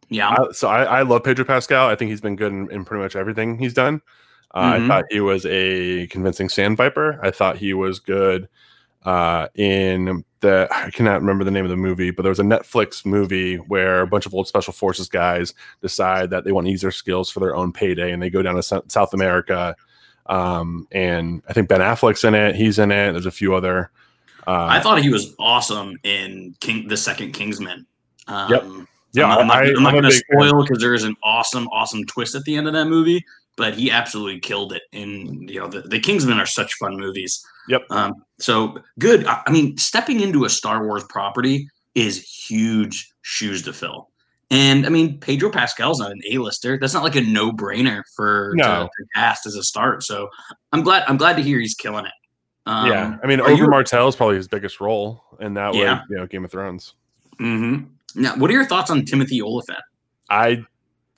Yeah. 0.08 0.30
I, 0.30 0.52
so 0.52 0.68
I, 0.68 0.84
I 0.84 1.02
love 1.02 1.22
Pedro 1.24 1.44
Pascal. 1.44 1.88
I 1.88 1.94
think 1.94 2.10
he's 2.10 2.20
been 2.22 2.36
good 2.36 2.50
in, 2.52 2.70
in 2.70 2.84
pretty 2.84 3.02
much 3.02 3.14
everything 3.16 3.58
he's 3.58 3.74
done. 3.74 4.00
Uh, 4.54 4.72
Mhm. 4.72 4.84
I 4.84 4.88
thought 4.88 5.04
he 5.10 5.20
was 5.20 5.44
a 5.46 6.06
convincing 6.06 6.48
sand 6.48 6.78
viper. 6.78 7.20
I 7.22 7.30
thought 7.30 7.58
he 7.58 7.74
was 7.74 7.98
good 8.00 8.48
uh, 9.04 9.48
in 9.54 10.24
the 10.40 10.68
I 10.70 10.90
cannot 10.90 11.20
remember 11.20 11.44
the 11.44 11.50
name 11.50 11.64
of 11.64 11.70
the 11.70 11.76
movie, 11.76 12.10
but 12.10 12.22
there 12.22 12.30
was 12.30 12.38
a 12.38 12.44
Netflix 12.44 13.04
movie 13.04 13.56
where 13.56 14.00
a 14.00 14.06
bunch 14.06 14.26
of 14.26 14.34
old 14.34 14.48
special 14.48 14.72
forces 14.72 15.08
guys 15.08 15.54
decide 15.82 16.30
that 16.30 16.44
they 16.44 16.52
want 16.52 16.66
to 16.66 16.70
use 16.70 16.82
their 16.82 16.90
skills 16.90 17.30
for 17.30 17.40
their 17.40 17.56
own 17.56 17.72
payday, 17.72 18.12
and 18.12 18.22
they 18.22 18.30
go 18.30 18.42
down 18.42 18.54
to 18.54 18.62
Sou- 18.62 18.84
South 18.88 19.14
America. 19.14 19.74
Um, 20.26 20.86
and 20.92 21.42
I 21.48 21.52
think 21.54 21.68
Ben 21.68 21.80
Affleck's 21.80 22.24
in 22.24 22.34
it. 22.34 22.54
He's 22.54 22.78
in 22.78 22.90
it. 22.92 23.12
There's 23.12 23.26
a 23.26 23.30
few 23.30 23.54
other. 23.54 23.90
Uh, 24.46 24.66
I 24.70 24.80
thought 24.80 25.02
he 25.02 25.10
was 25.10 25.34
awesome 25.38 25.98
in 26.04 26.54
King, 26.60 26.88
the 26.88 26.96
second 26.96 27.32
Kingsman. 27.32 27.86
Um, 28.28 28.50
Yep. 28.50 28.64
yeah, 29.12 29.26
I'm 29.26 29.46
not, 29.46 29.64
I'm 29.64 29.82
not 29.82 29.94
a 29.94 30.00
going 30.00 30.04
to 30.04 30.12
spoil 30.12 30.62
because 30.62 30.80
there 30.80 30.94
is 30.94 31.04
an 31.04 31.16
awesome, 31.22 31.66
awesome 31.68 32.04
twist 32.04 32.34
at 32.34 32.44
the 32.44 32.56
end 32.56 32.66
of 32.66 32.72
that 32.74 32.86
movie. 32.86 33.24
But 33.56 33.74
he 33.74 33.90
absolutely 33.90 34.38
killed 34.40 34.72
it. 34.72 34.82
In 34.92 35.48
you 35.48 35.60
know, 35.60 35.66
the, 35.66 35.80
the 35.80 35.98
Kingsmen 35.98 36.38
are 36.38 36.46
such 36.46 36.74
fun 36.74 36.96
movies. 36.96 37.44
Yep. 37.68 37.82
Um, 37.90 38.14
so 38.38 38.78
good. 38.98 39.26
I, 39.26 39.42
I 39.46 39.50
mean, 39.50 39.76
stepping 39.76 40.20
into 40.20 40.44
a 40.44 40.48
Star 40.48 40.84
Wars 40.86 41.04
property 41.08 41.68
is 41.94 42.22
huge 42.22 43.12
shoes 43.22 43.62
to 43.62 43.72
fill. 43.72 44.08
And 44.50 44.86
I 44.86 44.88
mean, 44.88 45.18
Pedro 45.20 45.50
Pascal's 45.50 46.00
not 46.00 46.10
an 46.10 46.20
A-lister. 46.30 46.78
That's 46.78 46.94
not 46.94 47.02
like 47.02 47.16
a 47.16 47.20
no-brainer 47.20 48.02
for 48.16 48.52
No. 48.56 48.64
to, 48.64 48.84
to 48.84 49.08
cast 49.14 49.44
as 49.46 49.54
a 49.56 49.62
start. 49.62 50.02
So 50.02 50.28
I'm 50.72 50.82
glad. 50.82 51.04
I'm 51.06 51.18
glad 51.18 51.36
to 51.36 51.42
hear 51.42 51.58
he's 51.60 51.74
killing 51.74 52.06
it. 52.06 52.12
Um, 52.64 52.90
yeah, 52.90 53.16
I 53.22 53.26
mean, 53.26 53.40
Over 53.40 53.52
you- 53.64 53.68
Martell 53.68 54.08
is 54.08 54.16
probably 54.16 54.36
his 54.36 54.48
biggest 54.48 54.80
role, 54.80 55.22
and 55.40 55.56
that 55.56 55.74
Yeah. 55.74 55.94
was 56.00 56.02
you 56.10 56.16
know 56.16 56.26
Game 56.26 56.44
of 56.44 56.50
Thrones. 56.50 56.94
Mm-hmm. 57.40 57.84
Now, 58.22 58.36
what 58.36 58.50
are 58.50 58.54
your 58.54 58.66
thoughts 58.66 58.90
on 58.90 59.04
Timothy 59.04 59.40
Olyphant? 59.42 59.78
I 60.30 60.64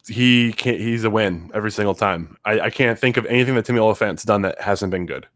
he 0.09 0.53
can't 0.53 0.79
he's 0.81 1.05
a 1.05 1.11
win 1.11 1.51
every 1.55 1.71
single 1.71 1.95
time. 1.95 2.37
I, 2.45 2.61
I 2.61 2.71
can't 2.71 2.99
think 2.99 3.17
of 3.17 3.27
anything 3.27 3.55
that 3.57 3.65
Timmy 3.65 3.79
Olyphant's 3.81 4.25
done 4.25 4.43
that 4.43 4.61
hasn't 4.61 4.91
been 4.91 5.07
good. 5.07 5.27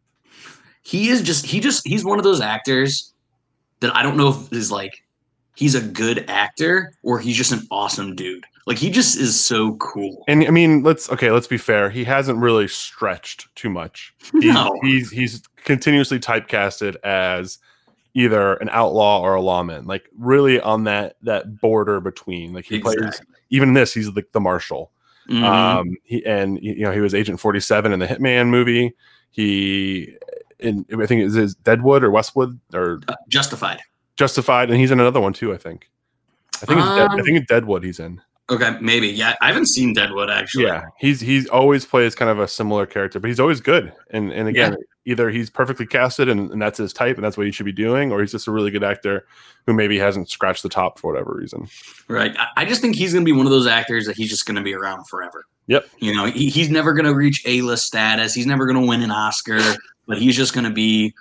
He 0.84 1.08
is 1.08 1.22
just 1.22 1.44
he 1.46 1.60
just 1.60 1.86
he's 1.86 2.04
one 2.04 2.18
of 2.18 2.24
those 2.24 2.40
actors 2.40 3.12
that 3.80 3.94
I 3.96 4.02
don't 4.02 4.16
know 4.16 4.28
if 4.28 4.52
is 4.52 4.70
like 4.70 4.92
he's 5.56 5.74
a 5.74 5.80
good 5.80 6.28
actor 6.28 6.92
or 7.02 7.18
he's 7.18 7.36
just 7.36 7.52
an 7.52 7.66
awesome 7.70 8.14
dude. 8.14 8.44
Like 8.66 8.78
he 8.78 8.90
just 8.90 9.18
is 9.18 9.38
so 9.38 9.74
cool. 9.76 10.24
And 10.26 10.46
I 10.46 10.50
mean, 10.50 10.82
let's 10.82 11.10
okay, 11.10 11.30
let's 11.30 11.46
be 11.46 11.58
fair. 11.58 11.90
He 11.90 12.04
hasn't 12.04 12.38
really 12.38 12.68
stretched 12.68 13.54
too 13.56 13.68
much. 13.68 14.14
He's 14.32 14.54
No. 14.54 14.74
he's, 14.82 15.10
he's 15.10 15.42
continuously 15.64 16.18
typecasted 16.18 16.96
as 17.04 17.58
either 18.14 18.54
an 18.54 18.68
outlaw 18.70 19.20
or 19.20 19.34
a 19.34 19.42
lawman, 19.42 19.86
like 19.86 20.08
really 20.18 20.60
on 20.60 20.84
that 20.84 21.16
that 21.22 21.60
border 21.60 22.00
between. 22.00 22.52
Like 22.54 22.64
he 22.64 22.78
plays 22.78 23.20
even 23.50 23.70
in 23.70 23.74
this, 23.74 23.92
he's 23.92 24.12
the, 24.12 24.24
the 24.32 24.40
marshal. 24.40 24.90
Mhm. 25.28 25.42
Um, 25.42 25.96
he 26.04 26.24
and 26.24 26.62
you 26.62 26.84
know 26.84 26.92
he 26.92 27.00
was 27.00 27.14
Agent 27.14 27.40
Forty 27.40 27.60
Seven 27.60 27.92
in 27.92 27.98
the 27.98 28.06
Hitman 28.06 28.48
movie. 28.48 28.94
He 29.30 30.16
in 30.60 30.84
I 30.92 31.06
think 31.06 31.22
it 31.22 31.36
is 31.36 31.54
Deadwood 31.56 32.04
or 32.04 32.10
Westwood 32.10 32.58
or 32.72 33.00
Uh, 33.08 33.14
Justified. 33.28 33.80
Justified, 34.16 34.70
and 34.70 34.78
he's 34.78 34.90
in 34.90 35.00
another 35.00 35.20
one 35.20 35.32
too. 35.32 35.52
I 35.52 35.56
think. 35.56 35.88
I 36.62 36.66
think 36.66 36.78
it's 36.78 36.88
Dead, 36.88 37.10
I 37.10 37.14
Um, 37.14 37.24
think 37.24 37.38
it's 37.38 37.48
Deadwood. 37.48 37.82
He's 37.84 37.98
in. 37.98 38.20
Okay, 38.50 38.76
maybe. 38.80 39.08
Yeah, 39.08 39.34
I 39.40 39.46
haven't 39.48 39.66
seen 39.66 39.94
Deadwood 39.94 40.30
actually. 40.30 40.64
Yeah, 40.64 40.84
he's 40.98 41.20
he's 41.20 41.48
always 41.48 41.84
plays 41.86 42.14
kind 42.14 42.30
of 42.30 42.38
a 42.38 42.46
similar 42.46 42.86
character, 42.86 43.18
but 43.18 43.28
he's 43.28 43.40
always 43.40 43.60
good. 43.60 43.92
And 44.10 44.30
and 44.32 44.48
again, 44.48 44.76
either 45.06 45.30
he's 45.30 45.48
perfectly 45.50 45.86
casted 45.86 46.28
and, 46.28 46.50
and 46.50 46.60
that's 46.60 46.78
his 46.78 46.92
type, 46.92 47.16
and 47.16 47.24
that's 47.24 47.36
what 47.38 47.46
he 47.46 47.52
should 47.52 47.66
be 47.66 47.72
doing, 47.72 48.12
or 48.12 48.20
he's 48.20 48.32
just 48.32 48.46
a 48.46 48.50
really 48.50 48.70
good 48.70 48.84
actor 48.84 49.26
who 49.66 49.72
maybe 49.72 49.98
hasn't 49.98 50.28
scratched 50.28 50.62
the 50.62 50.68
top 50.68 50.98
for 50.98 51.10
whatever 51.10 51.32
reason. 51.34 51.66
Right. 52.06 52.36
I, 52.38 52.48
I 52.58 52.64
just 52.66 52.82
think 52.82 52.96
he's 52.96 53.14
going 53.14 53.24
to 53.24 53.30
be 53.30 53.36
one 53.36 53.46
of 53.46 53.50
those 53.52 53.66
actors 53.66 54.06
that 54.06 54.16
he's 54.16 54.28
just 54.28 54.44
going 54.44 54.56
to 54.56 54.62
be 54.62 54.74
around 54.74 55.08
forever. 55.08 55.46
Yep. 55.66 55.88
You 55.98 56.14
know, 56.14 56.26
he, 56.26 56.50
he's 56.50 56.68
never 56.70 56.92
going 56.92 57.06
to 57.06 57.14
reach 57.14 57.42
A-list 57.46 57.86
status. 57.86 58.34
He's 58.34 58.46
never 58.46 58.66
going 58.66 58.80
to 58.80 58.86
win 58.86 59.02
an 59.02 59.10
Oscar, 59.10 59.58
but 60.06 60.18
he's 60.18 60.36
just 60.36 60.52
going 60.52 60.64
to 60.64 60.70
be 60.70 61.14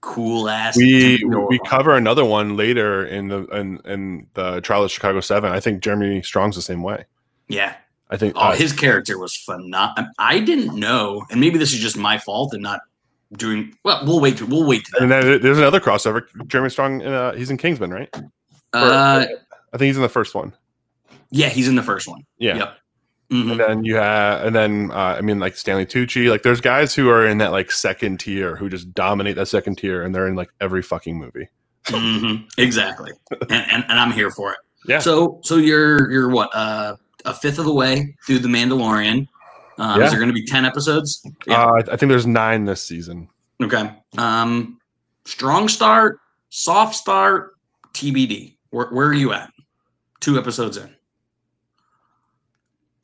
cool 0.00 0.48
ass. 0.48 0.76
We 0.76 1.22
we 1.24 1.58
cover 1.66 1.94
another 1.96 2.24
one 2.24 2.56
later 2.56 3.06
in 3.06 3.28
the 3.28 3.44
in, 3.46 3.80
in 3.84 4.26
the 4.34 4.60
trial 4.60 4.84
of 4.84 4.90
Chicago 4.90 5.20
Seven. 5.20 5.52
I 5.52 5.60
think 5.60 5.82
Jeremy 5.82 6.22
Strong's 6.22 6.56
the 6.56 6.62
same 6.62 6.82
way. 6.82 7.04
Yeah. 7.48 7.74
I 8.08 8.16
think 8.16 8.34
Oh, 8.36 8.40
uh, 8.40 8.54
his 8.54 8.72
character 8.72 9.18
was 9.18 9.36
phenomenal. 9.36 10.10
I 10.18 10.38
didn't 10.38 10.78
know, 10.78 11.24
and 11.30 11.40
maybe 11.40 11.58
this 11.58 11.72
is 11.72 11.80
just 11.80 11.96
my 11.96 12.18
fault 12.18 12.52
and 12.54 12.62
not 12.62 12.80
doing 13.32 13.74
well. 13.84 14.04
We'll 14.06 14.20
wait. 14.20 14.36
To, 14.38 14.46
we'll 14.46 14.66
wait. 14.66 14.84
To 14.86 15.02
and 15.02 15.10
then 15.10 15.40
there's 15.42 15.58
another 15.58 15.80
crossover. 15.80 16.22
Jeremy 16.46 16.70
Strong, 16.70 17.02
uh, 17.02 17.34
he's 17.34 17.50
in 17.50 17.56
Kingsman, 17.56 17.92
right? 17.92 18.08
Uh, 18.72 19.26
I 19.72 19.76
think 19.78 19.88
he's 19.88 19.96
in 19.96 20.02
the 20.02 20.08
first 20.08 20.36
one. 20.36 20.52
yeah, 21.30 21.48
he's 21.48 21.66
in 21.66 21.74
the 21.74 21.82
first 21.82 22.06
one. 22.06 22.24
Yeah. 22.38 22.56
Yep. 22.58 22.78
Mhm. 23.30 23.50
And 23.52 23.60
then 23.60 23.84
you 23.84 23.96
have, 23.96 24.44
and 24.46 24.54
then 24.54 24.90
uh, 24.92 25.16
I 25.18 25.20
mean, 25.20 25.40
like 25.40 25.56
Stanley 25.56 25.84
Tucci. 25.84 26.30
Like, 26.30 26.42
there's 26.44 26.60
guys 26.60 26.94
who 26.94 27.08
are 27.10 27.26
in 27.26 27.38
that 27.38 27.50
like 27.50 27.72
second 27.72 28.20
tier 28.20 28.54
who 28.56 28.68
just 28.68 28.94
dominate 28.94 29.34
that 29.36 29.46
second 29.46 29.76
tier, 29.78 30.02
and 30.02 30.14
they're 30.14 30.28
in 30.28 30.36
like 30.36 30.50
every 30.60 30.82
fucking 30.82 31.18
movie. 31.18 31.48
Mhm. 31.86 32.44
Exactly. 32.58 33.12
and, 33.50 33.50
and 33.72 33.84
and 33.88 33.98
I'm 34.00 34.12
here 34.12 34.30
for 34.30 34.52
it. 34.52 34.58
Yeah. 34.86 35.00
So 35.00 35.40
so 35.42 35.56
you're 35.56 36.10
you're 36.10 36.28
what 36.30 36.50
uh, 36.54 36.96
a 37.24 37.34
fifth 37.34 37.58
of 37.58 37.64
the 37.64 37.74
way 37.74 38.14
through 38.26 38.38
the 38.40 38.48
Mandalorian. 38.48 39.26
Um, 39.78 39.98
Yeah. 40.00 40.06
Is 40.06 40.10
there 40.12 40.20
going 40.20 40.28
to 40.30 40.34
be 40.34 40.46
ten 40.46 40.64
episodes? 40.64 41.24
Yeah. 41.46 41.64
Uh, 41.64 41.82
I 41.90 41.96
think 41.96 42.10
there's 42.10 42.26
nine 42.26 42.64
this 42.64 42.82
season. 42.82 43.28
Okay. 43.62 43.90
Um, 44.18 44.78
strong 45.24 45.68
start, 45.68 46.20
soft 46.50 46.94
start, 46.94 47.56
TBD. 47.92 48.56
Where 48.70 48.86
where 48.90 49.08
are 49.08 49.14
you 49.14 49.32
at? 49.32 49.50
Two 50.20 50.38
episodes 50.38 50.76
in. 50.76 50.94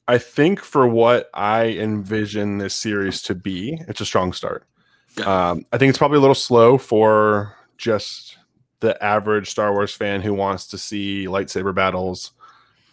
I 0.08 0.18
think 0.18 0.60
for 0.60 0.86
what 0.86 1.30
I 1.32 1.66
envision 1.66 2.58
this 2.58 2.74
series 2.74 3.22
to 3.22 3.34
be, 3.34 3.80
it's 3.88 4.00
a 4.00 4.06
strong 4.06 4.32
start. 4.32 4.64
Um, 5.24 5.64
I 5.72 5.78
think 5.78 5.90
it's 5.90 5.98
probably 5.98 6.18
a 6.18 6.20
little 6.20 6.34
slow 6.34 6.78
for 6.78 7.54
just 7.76 8.38
the 8.80 9.02
average 9.02 9.50
Star 9.50 9.72
Wars 9.72 9.94
fan 9.94 10.22
who 10.22 10.34
wants 10.34 10.66
to 10.68 10.78
see 10.78 11.26
lightsaber 11.26 11.74
battles 11.74 12.32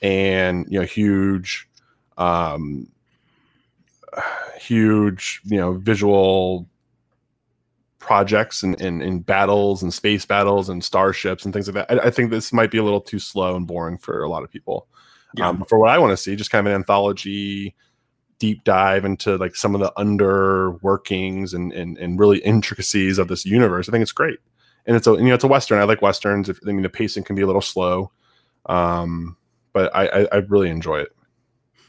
and 0.01 0.66
you 0.70 0.80
know 0.80 0.86
huge, 0.86 1.68
um, 2.18 2.88
huge 4.60 5.42
you 5.46 5.58
know 5.58 5.74
visual 5.74 6.68
projects 8.00 8.63
and, 8.63 8.80
and, 8.82 9.01
and 9.01 9.25
battles 9.25 9.84
and 9.84 9.94
space 9.94 10.25
battles 10.25 10.70
and 10.70 10.84
starships 10.84 11.46
and 11.46 11.54
things 11.54 11.68
like 11.68 11.88
that. 11.88 12.04
I, 12.04 12.08
I 12.08 12.12
think 12.12 12.30
this 12.30 12.54
might 12.54 12.72
be 12.72 12.78
a 12.78 12.84
little 12.84 13.01
too 13.01 13.20
slow 13.20 13.56
and 13.56 13.68
boring 13.68 13.98
for 13.98 14.24
a 14.24 14.30
lot 14.30 14.44
of 14.44 14.51
people. 14.51 14.88
Yeah. 15.36 15.50
Um, 15.50 15.63
for 15.69 15.77
what 15.77 15.89
I 15.89 15.98
want 16.00 16.12
to 16.12 16.17
see, 16.17 16.36
just 16.36 16.50
kind 16.51 16.65
of 16.65 16.71
an 16.74 16.75
anthology 16.75 17.75
deep 18.39 18.63
dive 18.63 19.03
into 19.05 19.36
like 19.38 19.55
some 19.55 19.75
of 19.75 19.81
the 19.81 19.91
under 19.98 20.71
workings 20.71 21.53
and, 21.53 21.71
and 21.74 21.98
and 21.98 22.19
really 22.19 22.39
intricacies 22.39 23.17
of 23.17 23.27
this 23.27 23.45
universe. 23.45 23.88
I 23.88 23.91
think 23.91 24.01
it's 24.01 24.12
great, 24.12 24.39
and 24.88 24.95
it's 24.95 25.05
a 25.07 25.12
you 25.12 25.24
know 25.25 25.36
it's 25.36 25.43
a 25.43 25.48
western. 25.48 25.77
I 25.79 25.83
like 25.83 26.01
westerns. 26.01 26.50
If, 26.50 26.59
I 26.67 26.71
mean 26.71 26.81
the 26.81 26.89
pacing 26.89 27.24
can 27.25 27.36
be 27.36 27.41
a 27.43 27.45
little 27.45 27.62
slow, 27.62 28.12
um, 28.65 29.38
but 29.74 29.95
I, 29.95 30.07
I 30.07 30.27
I 30.31 30.36
really 30.48 30.69
enjoy 30.69 31.00
it. 31.01 31.15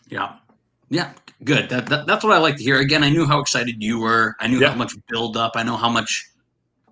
Yeah. 0.08 0.34
Yeah. 0.90 1.12
Good. 1.44 1.70
That, 1.70 1.86
that 1.86 2.06
that's 2.06 2.22
what 2.24 2.34
I 2.34 2.38
like 2.38 2.56
to 2.56 2.62
hear. 2.62 2.78
Again, 2.80 3.02
I 3.04 3.08
knew 3.10 3.24
how 3.24 3.40
excited 3.40 3.82
you 3.82 4.00
were. 4.00 4.36
I 4.40 4.48
knew 4.48 4.60
Yeah. 4.60 4.70
how 4.70 4.76
much 4.76 4.92
build 5.08 5.36
up. 5.38 5.52
I 5.54 5.62
know 5.62 5.76
how 5.76 5.88
much 5.88 6.28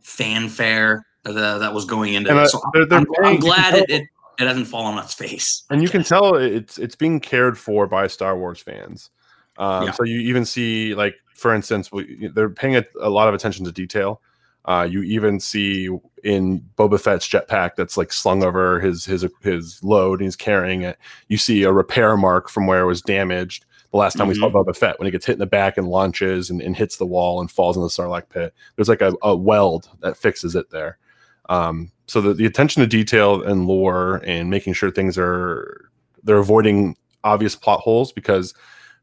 fanfare 0.00 1.04
that, 1.24 1.58
that 1.58 1.74
was 1.74 1.84
going 1.84 2.14
into 2.14 2.30
And, 2.30 2.38
uh, 2.38 2.48
So 2.48 2.60
they're- 2.72 2.86
they're 2.86 3.00
I'm, 3.00 3.06
I'm 3.24 3.36
glad 3.38 3.74
it, 3.74 3.90
it 3.90 4.08
it 4.38 4.46
hasn't 4.46 4.66
fallen 4.68 4.96
on 4.96 5.04
its 5.04 5.14
face. 5.14 5.64
and 5.70 5.82
you 5.82 5.88
can 5.88 6.04
tell 6.04 6.34
it's 6.36 6.78
it's 6.78 6.96
being 6.96 7.20
cared 7.20 7.58
for 7.58 7.86
by 7.86 8.06
Star 8.06 8.36
Wars 8.38 8.60
fans. 8.60 9.10
Um, 9.56 9.86
Yeah. 9.86 9.90
So 9.92 10.04
you 10.04 10.20
even 10.20 10.44
see, 10.44 10.94
like 10.94 11.14
for 11.34 11.54
instance, 11.54 11.90
we, 11.92 12.28
they're 12.34 12.50
paying 12.50 12.76
a, 12.76 12.84
a 13.00 13.10
lot 13.10 13.28
of 13.28 13.34
attention 13.34 13.64
to 13.64 13.72
detail. 13.72 14.20
Uh, 14.64 14.86
you 14.90 15.02
even 15.02 15.40
see 15.40 15.88
in 16.24 16.60
Boba 16.76 17.00
Fett's 17.00 17.26
jetpack 17.26 17.70
that's 17.76 17.96
like 17.96 18.12
slung 18.12 18.42
over 18.44 18.80
his 18.80 19.04
his 19.04 19.26
his 19.40 19.82
load, 19.82 20.20
and 20.20 20.26
he's 20.26 20.36
carrying 20.36 20.82
it. 20.82 20.98
You 21.28 21.38
see 21.38 21.62
a 21.62 21.72
repair 21.72 22.16
mark 22.16 22.50
from 22.50 22.66
where 22.66 22.80
it 22.82 22.86
was 22.86 23.00
damaged. 23.00 23.64
The 23.92 23.96
last 23.96 24.18
time 24.18 24.28
we 24.28 24.34
saw 24.34 24.50
Mhm. 24.50 24.52
Boba 24.52 24.76
Fett 24.76 24.98
when 24.98 25.06
he 25.06 25.10
gets 25.10 25.24
hit 25.24 25.34
in 25.34 25.38
the 25.38 25.46
back 25.46 25.78
and 25.78 25.88
launches 25.88 26.50
and, 26.50 26.60
and 26.60 26.76
hits 26.76 26.98
the 26.98 27.06
wall 27.06 27.40
and 27.40 27.50
falls 27.50 27.74
in 27.76 27.82
the 27.82 27.88
Sarlacc 27.88 28.28
pit. 28.28 28.52
There's 28.76 28.88
like 28.90 29.00
a, 29.00 29.14
a 29.22 29.34
weld 29.34 29.88
that 30.00 30.18
fixes 30.18 30.54
it 30.54 30.68
there. 30.70 30.98
Um, 31.48 31.92
so 32.06 32.20
the, 32.20 32.34
the 32.34 32.46
attention 32.46 32.80
to 32.80 32.86
detail 32.86 33.42
and 33.42 33.66
lore 33.66 34.22
and 34.24 34.50
making 34.50 34.72
sure 34.74 34.90
things 34.90 35.18
are 35.18 35.90
they're 36.22 36.38
avoiding 36.38 36.96
obvious 37.24 37.54
plot 37.54 37.80
holes 37.80 38.12
because 38.12 38.54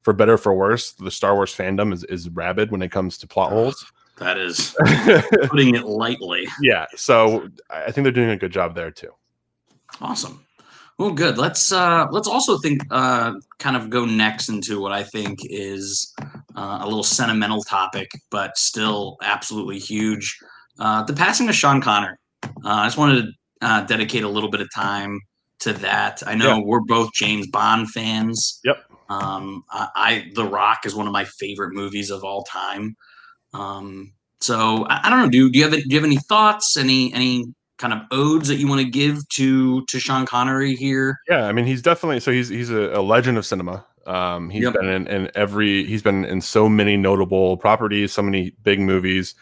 for 0.01 0.13
better 0.13 0.33
or 0.33 0.37
for 0.37 0.53
worse, 0.53 0.91
the 0.93 1.11
Star 1.11 1.33
Wars 1.33 1.55
fandom 1.55 1.91
is, 1.93 2.03
is 2.05 2.29
rabid 2.29 2.71
when 2.71 2.81
it 2.81 2.91
comes 2.91 3.17
to 3.19 3.27
plot 3.27 3.51
holes. 3.51 3.91
That 4.17 4.37
is 4.37 4.75
putting 5.47 5.75
it 5.75 5.85
lightly. 5.85 6.47
yeah, 6.61 6.85
so 6.95 7.49
I 7.69 7.85
I 7.85 7.91
think 7.91 8.05
they're 8.05 8.11
doing 8.11 8.29
a 8.29 8.37
good 8.37 8.51
job 8.51 8.75
there 8.75 8.91
too. 8.91 9.11
Awesome. 10.01 10.45
Well, 10.97 11.11
good. 11.11 11.37
Let's 11.37 11.73
uh, 11.73 12.07
let's 12.11 12.27
also 12.27 12.57
think 12.59 12.81
uh, 12.91 13.33
kind 13.59 13.75
of 13.75 13.89
go 13.89 14.05
next 14.05 14.47
into 14.47 14.79
what 14.79 14.93
I 14.93 15.03
think 15.03 15.39
is 15.43 16.13
uh, 16.55 16.79
a 16.81 16.85
little 16.85 17.03
sentimental 17.03 17.63
topic, 17.63 18.09
but 18.29 18.57
still 18.57 19.17
absolutely 19.21 19.79
huge. 19.79 20.37
Uh, 20.79 21.03
the 21.03 21.13
passing 21.13 21.49
of 21.49 21.55
Sean 21.55 21.81
Connery. 21.81 22.15
Uh, 22.65 22.69
I 22.81 22.85
just 22.87 22.97
wanted 22.97 23.21
to 23.25 23.31
uh, 23.61 23.81
dedicate 23.85 24.23
a 24.23 24.27
little 24.29 24.49
bit 24.49 24.59
of 24.61 24.67
time 24.73 25.19
to 25.59 25.73
that. 25.73 26.21
I 26.25 26.35
know 26.35 26.57
Yeah. 26.57 26.63
we're 26.65 26.81
both 26.81 27.11
James 27.13 27.47
Bond 27.47 27.89
fans. 27.91 28.59
Yep. 28.65 28.77
Um, 29.09 29.63
I, 29.71 29.87
I 29.95 30.31
The 30.35 30.43
Rock 30.45 30.79
is 30.85 30.95
one 30.95 31.05
of 31.07 31.13
my 31.13 31.25
favorite 31.25 31.73
movies 31.73 32.09
of 32.09 32.23
all 32.23 32.43
time. 32.43 32.95
Um, 33.53 34.13
so 34.41 34.85
I, 34.89 35.01
I 35.07 35.09
don't 35.09 35.19
know. 35.19 35.29
Do, 35.29 35.49
do 35.51 35.59
you 35.59 35.65
have 35.65 35.73
do 35.73 35.83
you 35.87 35.95
have 35.95 36.03
any 36.03 36.17
thoughts? 36.17 36.75
Any 36.77 37.13
any 37.13 37.45
kind 37.77 37.93
of 37.93 37.99
odes 38.11 38.47
that 38.47 38.55
you 38.55 38.67
want 38.67 38.81
to 38.81 38.89
give 38.89 39.27
to 39.29 39.85
to 39.85 39.99
Sean 39.99 40.25
Connery 40.25 40.75
here? 40.75 41.17
Yeah, 41.29 41.45
I 41.45 41.51
mean 41.51 41.65
he's 41.65 41.81
definitely 41.81 42.19
so 42.19 42.31
he's 42.31 42.49
he's 42.49 42.69
a, 42.69 42.91
a 42.93 43.01
legend 43.01 43.37
of 43.37 43.45
cinema. 43.45 43.85
Um, 44.05 44.49
he's 44.49 44.63
Yep. 44.63 44.73
been 44.73 44.85
in, 44.89 45.07
in 45.07 45.31
every 45.35 45.85
he's 45.85 46.01
been 46.03 46.25
in 46.25 46.41
so 46.41 46.67
many 46.69 46.97
notable 46.97 47.57
properties, 47.57 48.11
so 48.11 48.21
many 48.21 48.51
big 48.63 48.79
movies. 48.79 49.35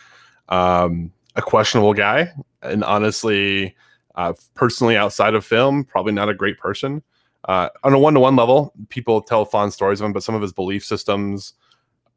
Um, 0.50 1.12
a 1.36 1.42
questionable 1.42 1.94
guy, 1.94 2.32
and 2.63 2.84
honestly, 2.84 3.75
uh, 4.15 4.34
personally 4.53 4.98
outside 4.98 5.34
of 5.36 5.46
film, 5.46 5.84
probably 5.84 6.13
not 6.13 6.29
a 6.29 6.34
great 6.34 6.58
person. 6.58 7.03
Uh, 7.48 7.70
on 7.84 7.93
a 7.93 8.00
one 8.00 8.13
to 8.13 8.20
one 8.20 8.36
level, 8.36 8.74
people 8.89 9.22
tell 9.22 9.43
fond 9.46 9.74
stories 9.74 10.00
of 10.00 10.05
him, 10.05 10.13
but 10.13 10.24
some 10.24 10.36
of 10.36 10.41
his 10.41 10.53
belief 10.53 10.86
systems 10.86 11.53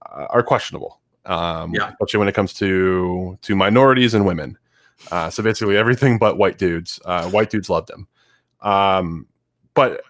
uh, 0.07 0.27
are 0.31 0.43
questionable. 0.43 1.01
Um, 1.25 1.75
Yeah. 1.75 1.91
especially 1.91 2.19
when 2.19 2.29
it 2.29 2.35
comes 2.35 2.55
to 2.55 3.37
to 3.43 3.57
minorities 3.57 4.15
and 4.15 4.25
women. 4.25 4.57
Uh, 5.11 5.29
so 5.31 5.43
basically, 5.43 5.77
everything 5.77 6.19
but 6.19 6.39
white 6.39 6.59
dudes. 6.59 7.01
Uh, 7.05 7.29
white 7.31 7.51
dudes 7.51 7.69
loved 7.69 7.91
him. 7.91 8.07
Um, 8.61 9.27
but 9.75 10.03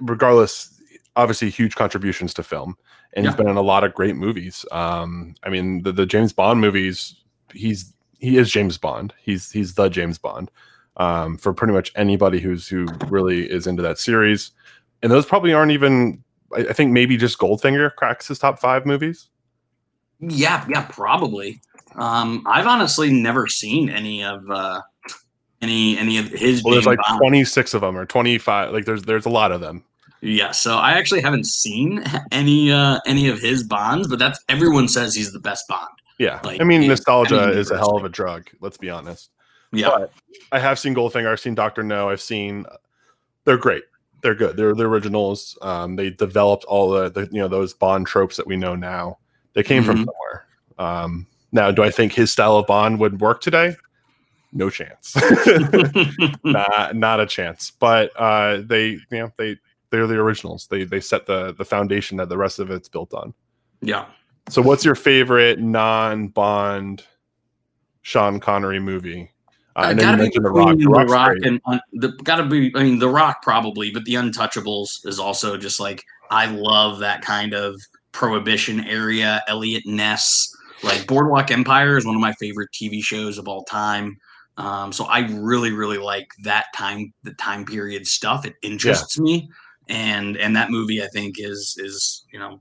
regardless, 0.00 0.80
obviously 1.16 1.50
huge 1.50 1.74
contributions 1.74 2.32
to 2.34 2.42
film, 2.42 2.76
and 3.12 3.26
he's 3.26 3.34
been 3.34 3.48
in 3.48 3.56
a 3.56 3.62
lot 3.62 3.84
of 3.84 3.94
great 3.94 4.16
movies. 4.16 4.64
Um, 4.70 5.34
I 5.42 5.50
mean, 5.50 5.82
the, 5.82 5.92
the 5.92 6.06
James 6.06 6.32
Bond 6.32 6.60
movies, 6.60 7.16
he's 7.52 7.92
he 8.20 8.36
is 8.36 8.50
James 8.50 8.78
Bond. 8.78 9.12
He's 9.22 9.50
he's 9.50 9.74
the 9.74 9.88
James 9.88 10.18
Bond 10.18 10.50
um, 10.96 11.36
for 11.38 11.52
pretty 11.52 11.72
much 11.72 11.92
anybody 11.96 12.40
who's 12.40 12.68
who 12.68 12.86
really 13.08 13.50
is 13.50 13.66
into 13.66 13.82
that 13.82 13.98
series. 13.98 14.52
And 15.02 15.10
those 15.10 15.26
probably 15.26 15.52
aren't 15.52 15.72
even. 15.72 16.22
I, 16.54 16.60
I 16.60 16.72
think 16.72 16.92
maybe 16.92 17.16
just 17.16 17.38
Goldfinger 17.38 17.94
cracks 17.94 18.28
his 18.28 18.38
top 18.38 18.58
five 18.58 18.86
movies. 18.86 19.28
Yeah, 20.20 20.64
yeah, 20.68 20.86
probably. 20.90 21.60
Um, 21.96 22.44
I've 22.46 22.66
honestly 22.66 23.10
never 23.10 23.48
seen 23.48 23.88
any 23.88 24.22
of 24.22 24.48
uh, 24.50 24.82
any 25.62 25.98
any 25.98 26.18
of 26.18 26.28
his. 26.28 26.62
Well, 26.62 26.74
there's 26.74 26.86
like 26.86 26.98
26 27.18 27.74
of 27.74 27.80
them 27.80 27.96
or 27.96 28.04
25. 28.04 28.72
Like 28.72 28.84
there's 28.84 29.02
there's 29.02 29.26
a 29.26 29.30
lot 29.30 29.52
of 29.52 29.60
them. 29.60 29.84
Yeah, 30.22 30.50
so 30.50 30.76
I 30.76 30.92
actually 30.92 31.22
haven't 31.22 31.46
seen 31.46 32.04
any 32.32 32.70
uh, 32.70 33.00
any 33.06 33.28
of 33.28 33.40
his 33.40 33.64
Bonds, 33.64 34.06
but 34.06 34.18
that's 34.18 34.38
everyone 34.48 34.88
says 34.88 35.14
he's 35.14 35.32
the 35.32 35.40
best 35.40 35.66
Bond. 35.66 35.88
Yeah, 36.20 36.38
Like, 36.44 36.60
I 36.60 36.64
mean 36.64 36.82
in 36.82 36.88
nostalgia 36.88 37.44
any 37.44 37.56
is 37.56 37.70
a 37.70 37.78
hell 37.78 37.96
of 37.96 38.04
a 38.04 38.08
drug. 38.10 38.48
Let's 38.60 38.76
be 38.76 38.90
honest. 38.90 39.30
Yeah, 39.72 39.88
But 39.88 40.12
I 40.52 40.58
have 40.58 40.78
seen 40.78 40.94
Goldfinger. 40.94 41.32
I've 41.32 41.40
seen 41.40 41.54
Doctor 41.54 41.82
No. 41.82 42.10
I've 42.10 42.20
seen. 42.20 42.66
They're 43.46 43.56
great. 43.56 43.84
They're 44.22 44.34
good. 44.34 44.54
They're 44.56 44.74
the 44.74 44.84
originals. 44.86 45.56
Um, 45.62 45.96
they 45.96 46.10
developed 46.10 46.64
all 46.64 46.90
the, 46.90 47.08
the 47.08 47.22
you 47.32 47.40
know 47.40 47.48
those 47.48 47.72
Bond 47.72 48.06
tropes 48.06 48.36
that 48.36 48.46
we 48.46 48.56
know 48.56 48.74
now. 48.76 49.18
They 49.54 49.62
came 49.62 49.82
from 49.82 49.96
Mhm. 50.04 50.06
somewhere. 50.06 50.46
Um, 50.78 51.26
now, 51.52 51.70
do 51.70 51.82
I 51.82 51.90
think 51.90 52.12
his 52.12 52.30
style 52.30 52.56
of 52.56 52.66
Bond 52.66 53.00
would 53.00 53.20
work 53.20 53.40
today? 53.40 53.74
No 54.52 54.68
chance. 54.68 55.16
not 56.44 56.94
not 56.96 57.20
a 57.20 57.26
chance. 57.26 57.70
But 57.70 58.10
uh, 58.16 58.60
they 58.66 58.88
you 58.90 59.00
know 59.12 59.32
they 59.38 59.56
they're 59.90 60.06
the 60.06 60.16
originals. 60.18 60.66
They 60.66 60.84
they 60.84 61.00
set 61.00 61.24
the 61.26 61.54
the 61.54 61.64
foundation 61.64 62.18
that 62.18 62.28
the 62.28 62.36
rest 62.36 62.58
of 62.58 62.70
it's 62.70 62.88
built 62.90 63.14
on. 63.14 63.32
yeah. 63.80 64.04
So, 64.50 64.60
what's 64.62 64.84
your 64.84 64.94
favorite 64.96 65.60
non-Bond 65.60 67.04
Sean 68.02 68.40
Connery 68.40 68.80
movie? 68.80 69.30
Uh, 69.76 69.80
I 69.80 69.90
Uh, 69.90 69.92
know 69.92 70.02
gotta 70.02 70.16
be 70.16 70.22
mentioned 70.24 70.44
The 70.44 70.50
Rock. 70.50 70.76
The 70.78 70.86
Rock 70.88 71.36
and 71.44 71.60
un- 71.66 71.80
the 71.92 72.08
gotta 72.24 72.44
be. 72.44 72.72
I 72.74 72.82
mean, 72.82 72.98
The 72.98 73.08
Rock 73.08 73.42
probably, 73.42 73.90
but 73.92 74.04
The 74.04 74.14
Untouchables 74.14 75.06
is 75.06 75.18
also 75.20 75.56
just 75.56 75.78
like 75.78 76.02
I 76.30 76.46
love 76.46 76.98
that 76.98 77.22
kind 77.22 77.54
of 77.54 77.80
prohibition 78.12 78.84
area. 78.86 79.42
Eliot 79.46 79.84
Ness, 79.86 80.48
like 80.82 81.06
Boardwalk 81.06 81.50
Empire, 81.52 81.96
is 81.96 82.04
one 82.04 82.16
of 82.16 82.20
my 82.20 82.32
favorite 82.34 82.70
TV 82.72 83.02
shows 83.02 83.38
of 83.38 83.46
all 83.46 83.62
time. 83.64 84.16
Um, 84.56 84.92
so 84.92 85.04
I 85.04 85.20
really, 85.30 85.70
really 85.72 85.98
like 85.98 86.28
that 86.42 86.66
time, 86.74 87.12
the 87.22 87.32
time 87.34 87.64
period 87.64 88.06
stuff. 88.06 88.44
It 88.44 88.56
interests 88.62 89.18
me, 89.18 89.48
and 89.88 90.36
and 90.36 90.56
that 90.56 90.70
movie 90.70 91.02
I 91.02 91.06
think 91.08 91.36
is 91.38 91.76
is 91.78 92.24
you 92.32 92.40
know 92.40 92.60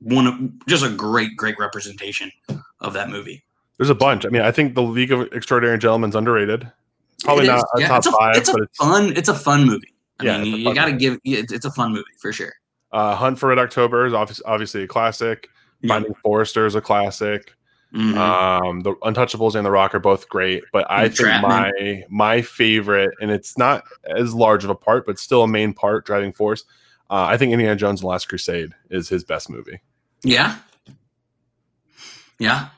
one 0.00 0.26
of 0.26 0.66
just 0.66 0.84
a 0.84 0.90
great, 0.90 1.36
great 1.36 1.58
representation 1.58 2.30
of 2.80 2.92
that 2.94 3.08
movie. 3.10 3.42
There's 3.78 3.90
a 3.90 3.94
bunch. 3.94 4.26
I 4.26 4.28
mean, 4.28 4.42
I 4.42 4.50
think 4.50 4.74
The 4.74 4.82
League 4.82 5.12
of 5.12 5.32
Extraordinary 5.32 5.78
Gentlemen's 5.78 6.14
underrated. 6.14 6.70
Probably 7.24 7.46
not 7.46 7.64
Yeah, 7.78 7.88
top 7.88 7.98
it's 7.98 8.06
a, 8.06 8.12
five, 8.12 8.36
It's 8.36 8.48
a 8.48 8.52
but 8.52 8.62
it's 8.62 8.76
fun. 8.78 9.16
It's 9.16 9.28
a 9.28 9.34
fun 9.34 9.64
movie. 9.64 9.94
I 10.20 10.24
Yeah, 10.24 10.42
mean, 10.42 10.56
you, 10.60 10.74
got 10.74 10.86
to 10.86 10.92
give. 10.92 11.18
It's, 11.24 11.52
it's 11.52 11.64
a 11.64 11.70
fun 11.70 11.92
movie 11.92 12.04
for 12.18 12.32
sure. 12.32 12.52
uh, 12.92 13.14
Hunt 13.14 13.38
for 13.38 13.48
Red 13.48 13.58
October 13.58 14.06
is 14.06 14.12
obviously, 14.14 14.44
obviously 14.46 14.82
a 14.82 14.86
classic. 14.86 15.48
Yeah. 15.82 15.94
Finding 15.94 16.14
Forrester 16.22 16.66
is 16.66 16.74
a 16.74 16.80
classic. 16.80 17.54
Mhm. 17.94 18.16
Um, 18.16 18.80
the 18.80 18.94
Untouchables 18.96 19.54
and 19.56 19.66
The 19.66 19.70
Rock 19.70 19.94
are 19.94 19.98
both 19.98 20.28
great, 20.28 20.62
but 20.72 20.86
I 20.90 21.04
think 21.08 21.16
Trapman. 21.16 21.50
my 21.50 22.04
my 22.08 22.42
favorite, 22.42 23.12
and 23.20 23.30
it's 23.32 23.58
not 23.58 23.82
as 24.08 24.32
large 24.32 24.62
of 24.62 24.70
a 24.70 24.74
part, 24.76 25.06
but 25.06 25.18
still 25.18 25.42
a 25.42 25.48
main 25.48 25.72
part, 25.72 26.06
driving 26.06 26.32
force. 26.32 26.64
Uh, 27.10 27.24
I 27.24 27.36
think 27.36 27.52
Indiana 27.52 27.74
Jones 27.74 28.00
and 28.00 28.04
the 28.04 28.10
Last 28.10 28.28
Crusade 28.28 28.72
is 28.90 29.08
his 29.08 29.24
best 29.24 29.50
movie. 29.50 29.80
Yeah, 30.24 30.56
yeah, 32.38 32.68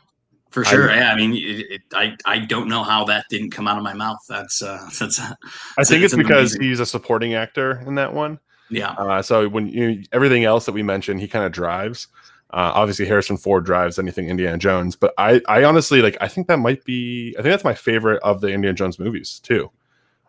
for 0.50 0.64
I- 0.66 0.70
sure. 0.70 0.90
yeah, 0.94 1.12
I 1.12 1.16
mean, 1.16 1.32
it, 1.34 1.66
it, 1.70 1.80
I 1.94 2.16
I 2.24 2.38
don't 2.40 2.68
know 2.68 2.82
how 2.82 3.04
that 3.04 3.26
didn't 3.30 3.50
come 3.50 3.68
out 3.68 3.76
of 3.76 3.82
my 3.84 3.94
mouth. 3.94 4.18
That's 4.28 4.62
uh, 4.62 4.78
that's 4.98 5.20
I 5.20 5.32
It's- 5.78 5.88
think 5.88 6.02
it's 6.04 6.12
it's 6.12 6.16
because 6.16 6.54
amazing- 6.54 6.62
he's 6.62 6.80
a 6.80 6.86
supporting 6.86 7.34
actor 7.34 7.82
in 7.86 7.94
that 7.96 8.12
one. 8.14 8.38
yeah, 8.70 8.92
Uh, 8.92 9.22
so 9.22 9.48
when 9.48 9.68
you 9.68 10.02
everything 10.12 10.44
else 10.44 10.66
that 10.66 10.72
we 10.72 10.82
mentioned, 10.82 11.20
he 11.20 11.28
kind 11.28 11.44
of 11.44 11.52
drives. 11.52 12.08
Uh, 12.54 12.70
obviously, 12.74 13.06
Harrison 13.06 13.38
Ford 13.38 13.64
drives 13.64 13.98
anything 13.98 14.28
Indiana 14.28 14.58
Jones, 14.58 14.94
but 14.94 15.14
I, 15.16 15.40
I 15.48 15.64
honestly 15.64 16.02
like. 16.02 16.18
I 16.20 16.28
think 16.28 16.48
that 16.48 16.58
might 16.58 16.84
be. 16.84 17.34
I 17.38 17.42
think 17.42 17.50
that's 17.52 17.64
my 17.64 17.72
favorite 17.74 18.20
of 18.22 18.42
the 18.42 18.48
Indiana 18.48 18.74
Jones 18.74 18.98
movies 18.98 19.40
too. 19.42 19.70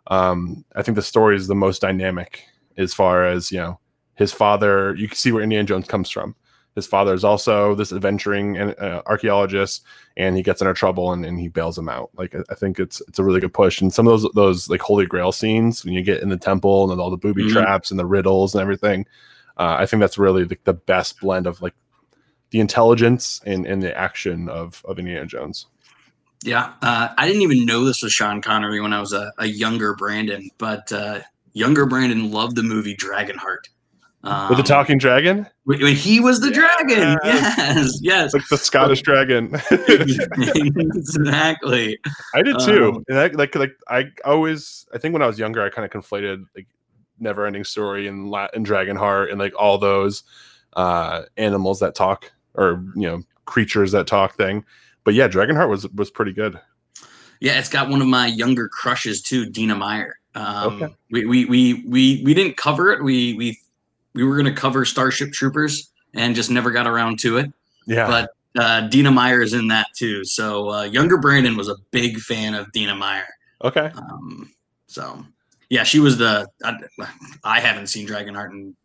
Um, 0.07 0.63
I 0.75 0.83
think 0.83 0.95
the 0.95 1.01
story 1.01 1.35
is 1.35 1.47
the 1.47 1.55
most 1.55 1.81
dynamic 1.81 2.43
as 2.77 2.93
far 2.93 3.25
as 3.25 3.51
you 3.51 3.57
know. 3.59 3.79
His 4.15 4.31
father, 4.31 4.95
you 4.95 5.07
can 5.09 5.17
see 5.17 5.31
where 5.33 5.43
Indiana 5.43 5.65
Jones 5.67 5.87
comes 5.87 6.09
from. 6.09 6.35
His 6.75 6.87
father 6.87 7.13
is 7.13 7.23
also 7.23 7.75
this 7.75 7.91
adventuring 7.93 8.57
and 8.57 8.75
uh, 8.79 9.03
archaeologist, 9.05 9.83
and 10.17 10.35
he 10.35 10.41
gets 10.41 10.59
into 10.61 10.73
trouble 10.73 11.11
and, 11.13 11.23
and 11.25 11.39
he 11.39 11.47
bails 11.47 11.77
him 11.77 11.87
out. 11.87 12.09
Like 12.15 12.33
I, 12.33 12.39
I 12.49 12.55
think 12.55 12.79
it's 12.79 13.01
it's 13.07 13.19
a 13.19 13.23
really 13.23 13.39
good 13.39 13.53
push. 13.53 13.79
And 13.81 13.93
some 13.93 14.07
of 14.07 14.21
those 14.21 14.31
those 14.33 14.69
like 14.69 14.81
Holy 14.81 15.05
Grail 15.05 15.31
scenes 15.31 15.85
when 15.85 15.93
you 15.93 16.01
get 16.01 16.21
in 16.23 16.29
the 16.29 16.37
temple 16.37 16.91
and 16.91 16.99
all 16.99 17.09
the 17.11 17.17
booby 17.17 17.43
Mhm. 17.43 17.51
traps 17.51 17.91
and 17.91 17.99
the 17.99 18.05
riddles 18.05 18.55
and 18.55 18.61
everything. 18.61 19.05
Uh, 19.55 19.75
I 19.79 19.85
think 19.85 20.01
that's 20.01 20.17
really 20.17 20.45
the, 20.45 20.57
the 20.63 20.73
best 20.73 21.19
blend 21.19 21.45
of 21.45 21.61
like 21.61 21.75
the 22.49 22.59
intelligence 22.59 23.39
and, 23.45 23.65
and 23.67 23.81
the 23.83 23.95
action 23.95 24.49
of 24.49 24.81
of 24.85 24.97
Indiana 24.97 25.25
Jones. 25.27 25.67
yeah. 26.43 26.73
Uh, 26.81 27.09
I 27.17 27.27
didn't 27.27 27.43
even 27.43 27.65
know 27.65 27.85
this 27.85 28.01
was 28.03 28.11
Sean 28.13 28.41
Connery 28.41 28.81
when 28.81 28.93
I 28.93 28.99
was 28.99 29.13
a, 29.13 29.31
a 29.37 29.45
younger 29.45 29.95
Brandon, 29.95 30.49
but 30.57 30.91
uh, 30.91 31.19
younger 31.53 31.85
Brandon 31.85 32.31
loved 32.31 32.55
the 32.55 32.63
movie 32.63 32.95
Dragonheart. 32.95 33.69
Um, 34.25 34.47
With 34.49 34.57
the 34.57 34.63
talking 34.63 34.97
dragon, 34.97 35.45
he 35.69 36.21
was 36.21 36.39
the 36.39 36.49
dragon. 36.49 37.17
Yes, 37.25 37.99
yes. 38.01 38.33
like 38.33 38.47
the 38.49 38.57
Scottish 38.57 39.01
dragon. 39.01 39.53
exactly. 40.89 41.97
I 42.33 42.41
did 42.41 42.57
too. 42.59 42.89
Um, 42.89 43.05
and 43.09 43.17
that, 43.17 43.35
like, 43.35 43.53
like 43.55 43.75
I 43.89 44.05
always, 44.23 44.87
I 44.93 44.97
think 44.97 45.11
when 45.11 45.21
I 45.21 45.27
was 45.27 45.37
younger, 45.37 45.61
I 45.61 45.69
kind 45.69 45.85
of 45.85 45.91
conflated 45.91 46.45
like 46.55 46.67
Never 47.19 47.45
Ending 47.45 47.65
Story 47.65 48.07
and 48.07 48.29
La- 48.29 48.47
and 48.53 48.65
Dragonheart 48.65 49.29
and 49.29 49.39
like 49.39 49.53
all 49.59 49.77
those 49.77 50.23
uh 50.75 51.23
animals 51.37 51.79
that 51.81 51.93
talk 51.93 52.31
or 52.55 52.83
you 52.95 53.07
know 53.07 53.21
creatures 53.45 53.91
that 53.91 54.07
talk 54.07 54.35
thing. 54.37 54.63
But 55.03 55.15
yeah, 55.15 55.27
Dragonheart 55.27 55.69
was 55.69 55.87
was 55.89 56.09
pretty 56.09 56.31
good. 56.31 56.57
Yeah, 57.41 57.59
it's 57.59 57.67
got 57.69 57.89
one 57.89 58.01
of 58.01 58.07
my 58.07 58.27
younger 58.27 58.69
crushes 58.69 59.21
too, 59.21 59.49
Dina 59.49 59.75
Meyer. 59.75 60.17
Um, 60.33 60.81
Okay. 60.81 60.95
we, 61.11 61.25
we 61.25 61.45
we 61.45 61.73
we 61.85 62.21
we 62.23 62.33
didn't 62.33 62.55
cover 62.55 62.89
it. 62.91 63.03
We 63.03 63.33
we 63.33 63.59
we 64.13 64.23
were 64.23 64.35
gonna 64.37 64.53
cover 64.53 64.85
Starship 64.85 65.31
Troopers 65.31 65.91
and 66.13 66.35
just 66.35 66.49
never 66.51 66.71
got 66.71 66.87
around 66.87 67.19
to 67.19 67.37
it. 67.37 67.51
Yeah. 67.87 68.07
But 68.07 68.29
uh, 68.61 68.81
Dina 68.87 69.11
Meyer 69.11 69.41
is 69.41 69.53
in 69.53 69.67
that 69.69 69.87
too. 69.95 70.23
So 70.23 70.69
uh, 70.69 70.83
younger 70.83 71.17
Brandon 71.17 71.57
was 71.57 71.69
a 71.69 71.75
big 71.91 72.19
fan 72.19 72.53
of 72.53 72.71
Dina 72.71 72.95
Meyer. 72.95 73.25
okay. 73.63 73.91
Um, 73.95 74.51
so 74.87 75.25
yeah, 75.69 75.83
she 75.83 75.99
was 75.99 76.17
the. 76.17 76.47
I, 76.63 76.75
I 77.43 77.59
haven't 77.59 77.87
seen 77.87 78.07
Dragonheart 78.07 78.51
in 78.51 78.75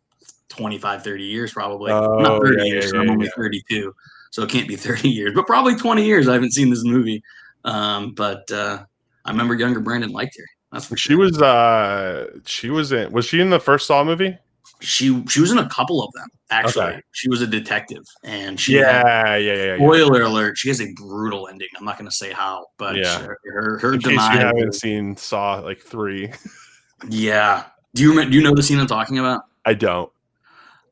25, 0.49 1.03
30 1.03 1.23
years, 1.23 1.53
probably. 1.53 1.91
Oh, 1.91 2.17
Not 2.19 2.41
30 2.41 2.57
yeah, 2.57 2.63
years. 2.73 2.91
yeah, 2.91 2.99
I'm 2.99 3.05
yeah, 3.05 3.11
only 3.13 3.25
yeah. 3.25 3.31
32, 3.35 3.95
so 4.31 4.41
it 4.41 4.49
can't 4.49 4.67
be 4.67 4.75
30 4.77 5.07
years, 5.09 5.33
but 5.35 5.45
probably 5.45 5.75
20 5.75 6.03
years. 6.03 6.27
I 6.27 6.33
haven't 6.33 6.53
seen 6.53 6.69
this 6.71 6.83
movie. 6.83 7.21
Um, 7.63 8.13
but 8.15 8.49
uh, 8.51 8.83
I 9.25 9.29
remember 9.31 9.53
younger 9.53 9.79
Brandon 9.81 10.09
liked 10.11 10.35
her. 10.37 10.45
That's 10.71 10.85
for 10.87 10.97
She 10.97 11.09
sure. 11.09 11.17
was 11.19 11.39
uh 11.41 12.27
she 12.45 12.69
was 12.69 12.91
in 12.91 13.11
was 13.11 13.25
she 13.25 13.39
in 13.41 13.49
the 13.51 13.59
first 13.59 13.85
Saw 13.87 14.03
movie? 14.03 14.37
She 14.81 15.23
she 15.27 15.41
was 15.41 15.51
in 15.51 15.57
a 15.57 15.67
couple 15.67 16.01
of 16.01 16.11
them 16.13 16.27
actually. 16.51 16.85
Okay. 16.85 17.01
She 17.11 17.27
was 17.29 17.41
a 17.41 17.47
detective, 17.47 18.03
and 18.23 18.57
she 18.59 18.75
had 18.75 18.83
Yeah, 19.03 19.35
yeah, 19.35 19.53
yeah, 19.53 19.63
yeah. 19.65 19.75
Spoiler 19.75 20.21
alert: 20.21 20.57
She 20.57 20.69
has 20.69 20.79
a 20.81 20.87
brutal 20.95 21.47
ending. 21.49 21.67
I'm 21.77 21.83
not 21.85 21.97
going 21.97 22.09
to 22.09 22.15
say 22.15 22.31
how, 22.31 22.65
but 22.77 22.95
Yeah. 22.95 23.19
her 23.19 23.37
her, 23.51 23.77
her 23.79 23.93
In 23.95 23.99
demise. 23.99 24.33
you 24.35 24.39
haven't 24.39 24.75
seen 24.75 25.17
Saw 25.17 25.55
like 25.59 25.81
three. 25.81 26.31
yeah. 27.09 27.65
Do 27.95 28.03
you 28.03 28.09
remember, 28.11 28.31
do 28.31 28.37
you 28.37 28.43
know 28.43 28.53
the 28.55 28.63
scene 28.63 28.79
I'm 28.79 28.87
talking 28.87 29.17
about? 29.19 29.41
I 29.65 29.73
don't. 29.73 30.09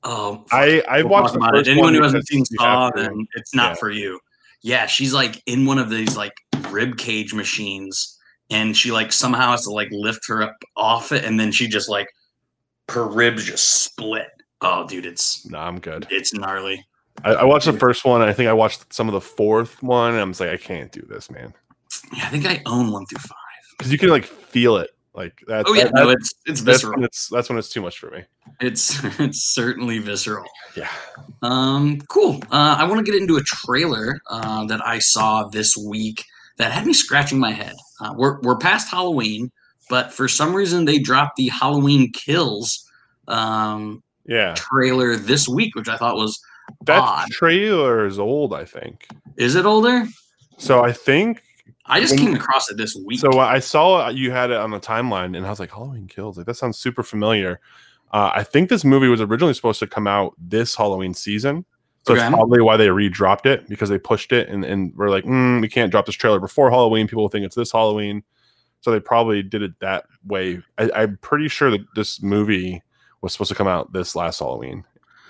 Oh, 0.04 0.46
I 0.52 0.84
I 0.88 0.98
We'll 1.02 1.10
watched 1.10 1.36
about 1.36 1.56
it. 1.56 1.68
Anyone 1.68 1.94
who 1.94 2.02
hasn't 2.04 2.28
seen 2.28 2.44
Saw, 2.46 2.92
then 2.96 3.28
it's 3.36 3.54
not 3.56 3.72
Yeah. 3.72 3.76
for 3.76 3.90
you. 3.92 4.20
Yeah, 4.62 4.86
she's 4.86 5.14
like 5.14 5.42
in 5.46 5.66
one 5.66 5.78
of 5.80 5.90
these 5.90 6.18
like 6.18 6.34
rib 6.72 6.98
cage 6.98 7.34
machines, 7.34 8.18
and 8.50 8.76
she 8.76 8.92
like 8.92 9.12
somehow 9.12 9.52
has 9.52 9.64
to 9.64 9.72
like 9.72 9.90
lift 9.92 10.28
her 10.28 10.42
up 10.44 10.56
off 10.76 11.12
it, 11.12 11.24
and 11.24 11.40
then 11.40 11.52
she 11.52 11.68
just 11.68 11.90
like 11.90 12.08
her 12.90 13.06
ribs 13.08 13.46
just 13.46 13.84
split. 13.84 14.28
Oh, 14.62 14.88
dude, 14.88 15.06
it's 15.06 15.46
No, 15.50 15.60
I'm 15.60 15.80
good. 15.80 16.08
it's 16.10 16.34
gnarly. 16.34 16.86
I, 17.24 17.34
I 17.34 17.44
watched 17.46 17.66
the 17.66 17.74
first 17.74 18.06
one. 18.06 18.22
I 18.22 18.34
think 18.34 18.48
I 18.50 18.54
watched 18.54 18.94
some 18.94 19.08
of 19.08 19.14
the 19.14 19.22
fourth 19.22 19.82
one. 19.84 20.14
And 20.14 20.22
I'm 20.22 20.32
like, 20.32 20.50
I 20.50 20.58
can't 20.58 20.92
do 20.92 21.02
this, 21.02 21.30
man, 21.32 21.54
Yeah, 22.16 22.26
I 22.26 22.30
think 22.30 22.46
I 22.46 22.62
own 22.66 22.92
one 22.92 23.06
through 23.08 23.20
five. 23.20 23.38
because 23.78 23.92
you 23.92 23.98
can 23.98 24.10
like 24.10 24.26
feel 24.26 24.78
it. 24.78 24.92
Like 25.14 25.42
that. 25.48 25.66
Oh 25.68 25.74
yeah, 25.74 25.86
that- 25.86 25.96
no, 25.96 26.10
it's 26.10 26.32
it's 26.46 26.62
that's 26.62 26.78
visceral. 26.84 26.94
when 26.94 27.04
it's 27.06 27.28
that's 27.30 27.50
when 27.50 27.58
it's 27.58 27.70
too 27.70 27.82
much 27.82 27.98
for 27.98 28.12
me. 28.12 28.24
It's 28.62 29.00
it's 29.20 29.52
certainly 29.52 29.98
visceral. 29.98 30.46
Yeah. 30.76 30.90
Um, 31.42 32.00
cool. 32.08 32.40
Uh, 32.52 32.76
I 32.78 32.84
want 32.84 33.04
to 33.04 33.12
get 33.12 33.20
into 33.20 33.36
a 33.38 33.42
trailer 33.42 34.20
uh, 34.30 34.66
that 34.66 34.86
I 34.86 35.00
saw 35.00 35.48
this 35.48 35.76
week 35.76 36.24
that 36.60 36.72
had 36.72 36.86
me 36.86 36.94
scratching 36.94 37.40
my 37.40 37.52
head. 37.52 37.74
Uh, 38.00 38.14
we're 38.16 38.40
we're 38.42 38.58
past 38.60 38.92
Halloween, 38.92 39.50
but 39.90 40.12
for 40.14 40.28
some 40.28 40.54
reason 40.56 40.86
they 40.86 41.00
dropped 41.00 41.36
the 41.38 41.48
Halloween 41.50 42.12
Kills 42.12 42.90
um, 43.28 44.04
Yeah. 44.26 44.54
trailer 44.56 45.16
this 45.16 45.48
week, 45.48 45.76
which 45.76 45.88
I 45.90 45.98
thought 45.98 46.16
was 46.16 46.40
That 46.86 47.02
Odd. 47.02 47.30
trailer 47.30 48.06
is 48.06 48.20
old. 48.20 48.54
I 48.54 48.66
think. 48.66 49.08
is 49.38 49.56
it 49.56 49.66
older? 49.66 50.06
So 50.58 50.84
I 50.84 50.92
think 50.92 51.42
I 51.86 52.00
just 52.02 52.18
came 52.18 52.34
across 52.34 52.70
it 52.70 52.78
this 52.78 52.96
week. 53.06 53.20
So 53.20 53.40
I 53.40 53.60
saw 53.60 54.10
you 54.10 54.32
had 54.32 54.50
it 54.52 54.58
on 54.58 54.72
the 54.72 54.80
timeline, 54.80 55.38
and 55.38 55.46
I 55.46 55.50
was 55.50 55.60
like, 55.60 55.72
Halloween 55.72 56.08
Kills. 56.08 56.38
Like 56.38 56.46
that 56.48 56.56
sounds 56.56 56.78
super 56.78 57.04
familiar. 57.04 57.60
Uh, 58.12 58.32
I 58.34 58.44
think 58.44 58.70
this 58.70 58.84
movie 58.86 59.08
was 59.10 59.22
originally 59.22 59.54
supposed 59.54 59.80
to 59.80 59.88
come 59.88 60.08
out 60.08 60.34
this 60.38 60.76
Halloween 60.76 61.14
season. 61.14 61.66
So 62.06 62.14
Okay. 62.14 62.22
it's 62.26 62.30
probably 62.34 62.62
why 62.62 62.78
they 62.78 62.88
redropped 62.88 63.46
it 63.46 63.68
because 63.68 63.90
they 63.90 63.98
pushed 64.00 64.32
it 64.32 64.48
and, 64.48 64.64
and 64.64 64.94
we're 64.96 65.10
like, 65.10 65.26
mm, 65.26 65.60
we 65.62 65.68
can't 65.68 65.92
drop 65.92 66.06
this 66.06 66.16
trailer 66.16 66.40
before 66.40 66.70
Halloween. 66.72 67.06
People 67.06 67.24
will 67.24 67.30
think 67.30 67.46
it's 67.46 67.56
this 67.56 67.74
Halloween. 67.74 68.24
So 68.82 68.92
they 68.92 69.00
probably 69.00 69.44
did 69.44 69.62
it 69.62 69.80
that 69.80 70.06
way. 70.26 70.62
I, 70.78 70.90
I'm 70.96 71.18
pretty 71.18 71.48
sure 71.48 71.72
that 71.72 71.86
this 71.96 72.22
movie 72.22 72.82
was 73.22 73.34
supposed 73.34 73.50
to 73.50 73.56
come 73.56 73.68
out 73.68 73.94
this 73.94 74.16
last 74.16 74.40
Halloween. 74.40 74.84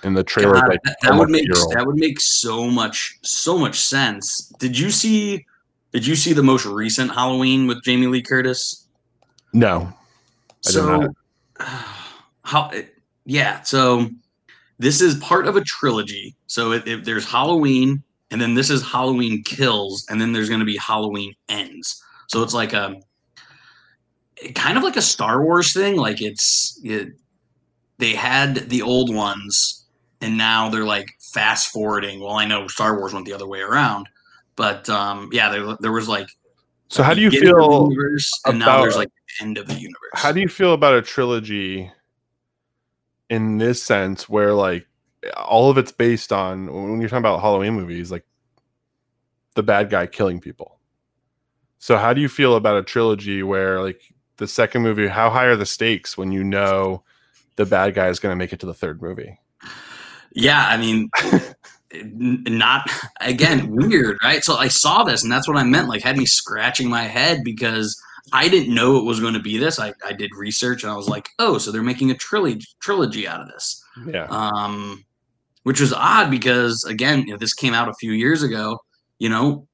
And 0.04 0.16
the 0.16 0.24
trailer 0.24 0.54
God, 0.54 0.70
like 0.70 0.84
that, 0.84 0.98
that 1.02 1.16
would 1.16 1.30
make 1.30 1.48
that 1.50 1.84
would 1.86 1.96
make 1.96 2.20
so 2.20 2.70
much 2.70 3.18
so 3.24 3.58
much 3.58 3.80
sense. 3.80 4.54
Did 4.60 4.78
you 4.78 4.92
see? 4.92 5.46
Did 5.92 6.06
you 6.06 6.16
see 6.16 6.34
the 6.34 6.44
most 6.44 6.66
recent 6.66 7.12
Halloween 7.12 7.66
with 7.66 7.84
Jamie 7.84 8.08
Lee 8.08 8.22
Curtis? 8.22 8.88
No. 9.54 9.92
I 10.66 10.70
so 10.70 11.08
how 12.44 12.72
yeah 13.26 13.62
so 13.62 14.10
this 14.80 15.02
is 15.02 15.16
part 15.16 15.48
of 15.48 15.56
a 15.56 15.62
trilogy 15.62 16.36
so 16.48 16.72
if, 16.72 16.88
if 16.88 17.04
there's 17.04 17.30
halloween 17.30 18.02
and 18.32 18.40
then 18.40 18.54
this 18.54 18.70
is 18.70 18.84
halloween 18.84 19.44
kills 19.44 20.06
and 20.10 20.22
then 20.22 20.32
there's 20.32 20.48
going 20.48 20.60
to 20.60 20.66
be 20.66 20.78
halloween 20.78 21.34
ends 21.50 22.02
so 22.28 22.42
it's 22.44 22.54
like 22.54 22.74
a 22.74 22.96
kind 24.56 24.78
of 24.78 24.84
like 24.84 24.96
a 24.96 25.02
star 25.02 25.42
wars 25.44 25.74
thing 25.74 25.96
like 25.96 26.22
it's 26.22 26.80
it, 26.84 27.10
they 27.98 28.14
had 28.14 28.70
the 28.70 28.82
old 28.82 29.14
ones 29.14 29.86
and 30.22 30.38
now 30.38 30.70
they're 30.70 30.84
like 30.84 31.08
fast 31.34 31.70
forwarding. 31.70 32.20
Well 32.20 32.36
i 32.36 32.46
know 32.46 32.68
star 32.68 32.98
wars 32.98 33.14
went 33.14 33.26
the 33.26 33.34
other 33.34 33.48
way 33.48 33.60
around 33.60 34.08
but 34.56 34.90
um 34.90 35.30
yeah 35.32 35.50
there, 35.50 35.76
there 35.80 35.92
was 35.92 36.08
like 36.08 36.28
So 36.90 37.04
how 37.04 37.14
do 37.14 37.22
you 37.22 37.32
feel 37.32 37.90
universe, 37.90 38.30
and 38.46 38.60
now 38.60 38.82
there's 38.82 38.96
like 38.96 39.10
the 39.40 39.46
end 39.46 39.58
of 39.58 39.68
the 39.68 39.74
universe. 39.74 40.12
how 40.14 40.32
do 40.32 40.40
you 40.40 40.50
feel 40.50 40.74
about 40.74 40.94
a 40.94 41.02
trilogy 41.02 41.92
in 43.30 43.58
this 43.58 43.82
sense 43.82 44.30
where 44.30 44.54
like 44.54 44.88
all 45.36 45.70
of 45.70 45.78
it's 45.78 45.92
based 45.92 46.32
on 46.32 46.72
when 46.72 47.02
you're 47.02 47.10
talking 47.10 47.18
about 47.18 47.42
halloween 47.42 47.74
movies 47.74 48.12
like 48.12 48.24
the 49.56 49.64
bad 49.64 49.90
guy 49.90 50.06
killing 50.06 50.40
people? 50.40 50.80
So 51.80 51.98
how 51.98 52.14
do 52.14 52.22
you 52.22 52.30
feel 52.30 52.56
about 52.56 52.78
a 52.78 52.84
trilogy 52.84 53.44
where 53.44 53.82
like 53.82 54.02
the 54.38 54.48
second 54.48 54.82
movie 54.82 55.08
how 55.08 55.30
high 55.30 55.46
are 55.46 55.56
the 55.56 55.66
stakes 55.66 56.18
when 56.18 56.32
you 56.32 56.44
know 56.44 57.04
the 57.56 57.66
bad 57.66 57.94
guy 57.94 58.08
is 58.08 58.20
going 58.20 58.32
to 58.32 58.38
make 58.38 58.54
it 58.54 58.60
to 58.60 58.66
the 58.66 58.74
third 58.74 59.02
movie 59.02 59.40
Yeah, 60.34 60.68
I 60.68 60.78
mean, 60.78 61.10
not 61.94 62.90
again 63.22 63.72
weird, 63.72 64.18
right? 64.24 64.44
So 64.44 64.56
I 64.56 64.68
saw 64.68 65.04
this, 65.04 65.24
and 65.24 65.32
that's 65.32 65.48
what 65.48 65.58
I 65.58 65.64
meant. 65.64 65.90
Like, 65.90 66.04
had 66.04 66.18
me 66.18 66.28
scratching 66.28 66.90
my 66.90 67.04
head 67.04 67.44
because 67.44 68.00
I 68.34 68.48
didn't 68.48 68.74
know 68.74 68.98
it 68.98 69.04
was 69.04 69.20
going 69.20 69.34
to 69.34 69.40
be 69.40 69.58
this. 69.58 69.80
I, 69.80 69.94
I 70.06 70.14
did 70.14 70.30
research, 70.38 70.84
and 70.84 70.92
I 70.92 70.96
was 70.96 71.10
like, 71.10 71.30
oh, 71.40 71.58
so 71.58 71.72
they're 71.72 71.82
making 71.82 72.12
a 72.12 72.16
trilogy 72.16 72.66
trilogy 72.82 73.28
out 73.28 73.42
of 73.42 73.48
this, 73.48 73.84
yeah 74.06 74.26
um, 74.26 75.04
which 75.64 75.82
was 75.82 75.92
odd 75.92 76.30
because 76.30 76.84
again, 76.84 77.22
you 77.22 77.32
know, 77.32 77.38
this 77.38 77.54
came 77.54 77.74
out 77.74 77.90
a 77.90 77.96
few 77.96 78.12
years 78.12 78.44
ago. 78.44 78.78
You 79.18 79.30
know, 79.30 79.68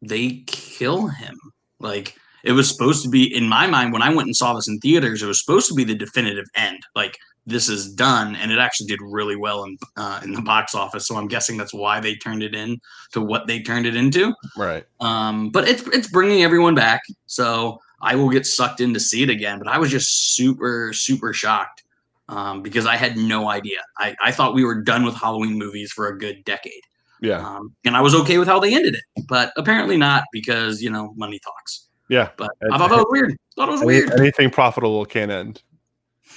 they 0.00 0.42
kill 0.46 1.08
him. 1.08 1.38
Like 1.78 2.16
it 2.44 2.52
was 2.52 2.68
supposed 2.68 3.02
to 3.04 3.10
be 3.10 3.34
in 3.34 3.48
my 3.48 3.66
mind 3.66 3.92
when 3.92 4.02
I 4.02 4.12
went 4.12 4.26
and 4.26 4.36
saw 4.36 4.54
this 4.54 4.68
in 4.68 4.78
theaters. 4.78 5.22
It 5.22 5.26
was 5.26 5.40
supposed 5.40 5.68
to 5.68 5.74
be 5.74 5.84
the 5.84 5.94
definitive 5.94 6.46
end. 6.56 6.82
Like 6.94 7.18
this 7.46 7.68
is 7.68 7.92
done, 7.92 8.36
and 8.36 8.52
it 8.52 8.58
actually 8.58 8.86
did 8.86 9.00
really 9.02 9.36
well 9.36 9.64
in 9.64 9.78
uh, 9.96 10.20
in 10.22 10.32
the 10.32 10.42
box 10.42 10.74
office. 10.74 11.06
So 11.06 11.16
I'm 11.16 11.28
guessing 11.28 11.56
that's 11.56 11.74
why 11.74 12.00
they 12.00 12.14
turned 12.16 12.42
it 12.42 12.54
in 12.54 12.80
to 13.12 13.20
what 13.20 13.46
they 13.46 13.62
turned 13.62 13.86
it 13.86 13.96
into. 13.96 14.34
right 14.56 14.84
Um, 15.00 15.50
but 15.50 15.68
it's 15.68 15.82
it's 15.88 16.08
bringing 16.08 16.42
everyone 16.42 16.74
back, 16.74 17.02
so 17.26 17.78
I 18.00 18.14
will 18.14 18.30
get 18.30 18.46
sucked 18.46 18.80
in 18.80 18.94
to 18.94 19.00
see 19.00 19.22
it 19.22 19.30
again. 19.30 19.58
But 19.58 19.68
I 19.68 19.78
was 19.78 19.90
just 19.90 20.34
super 20.34 20.92
super 20.92 21.32
shocked 21.32 21.82
um, 22.28 22.62
because 22.62 22.86
I 22.86 22.96
had 22.96 23.16
no 23.16 23.48
idea. 23.48 23.78
I, 23.98 24.14
I 24.24 24.32
thought 24.32 24.54
we 24.54 24.64
were 24.64 24.80
done 24.80 25.04
with 25.04 25.14
Halloween 25.14 25.58
movies 25.58 25.92
for 25.92 26.08
a 26.08 26.18
good 26.18 26.44
decade, 26.44 26.82
yeah 27.20 27.46
um, 27.46 27.74
and 27.84 27.96
I 27.96 28.00
was 28.00 28.14
okay 28.14 28.38
with 28.38 28.48
how 28.48 28.60
they 28.60 28.74
ended 28.74 28.94
it. 28.94 29.24
But 29.28 29.52
apparently 29.56 29.96
not 29.96 30.24
because 30.32 30.82
you 30.82 30.90
know 30.90 31.12
money 31.16 31.38
talks. 31.38 31.88
Yeah 32.10 32.28
But 32.36 32.50
I 32.70 32.76
thought 32.76 32.90
that 32.90 32.96
was 32.98 33.06
weird. 33.08 33.36
thought 33.56 33.68
it 33.70 33.72
was 33.72 33.82
weird. 33.82 34.10
anything 34.20 34.50
profitable 34.50 35.06
can 35.06 35.30
end 35.30 35.62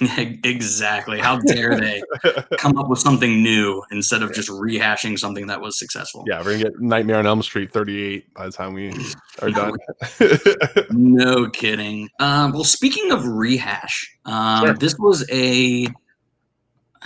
exactly. 0.42 1.20
How 1.20 1.38
dare 1.38 1.78
they 1.78 2.02
come 2.58 2.76
up 2.78 2.88
with 2.88 2.98
something 2.98 3.44
new 3.44 3.80
instead 3.92 4.24
of 4.24 4.32
just 4.34 4.48
rehashing 4.48 5.16
something 5.16 5.46
that 5.46 5.60
was 5.60 5.78
successful? 5.78 6.24
yeah 6.26 6.38
we're 6.38 6.52
gonna 6.58 6.64
get 6.64 6.80
nightmare 6.80 7.18
on 7.18 7.26
elm 7.28 7.42
street 7.44 7.70
38 7.72 8.34
by 8.34 8.46
the 8.46 8.50
time 8.50 8.72
we 8.74 8.92
are 9.40 9.50
done 9.60 9.76
No 10.90 11.48
kidding. 11.50 12.08
Um, 12.18 12.52
well, 12.52 12.64
speaking 12.64 13.12
of 13.12 13.24
rehash, 13.24 14.10
um, 14.24 14.64
Sure. 14.64 14.74
this 14.74 14.96
was 14.98 15.24
a 15.30 15.86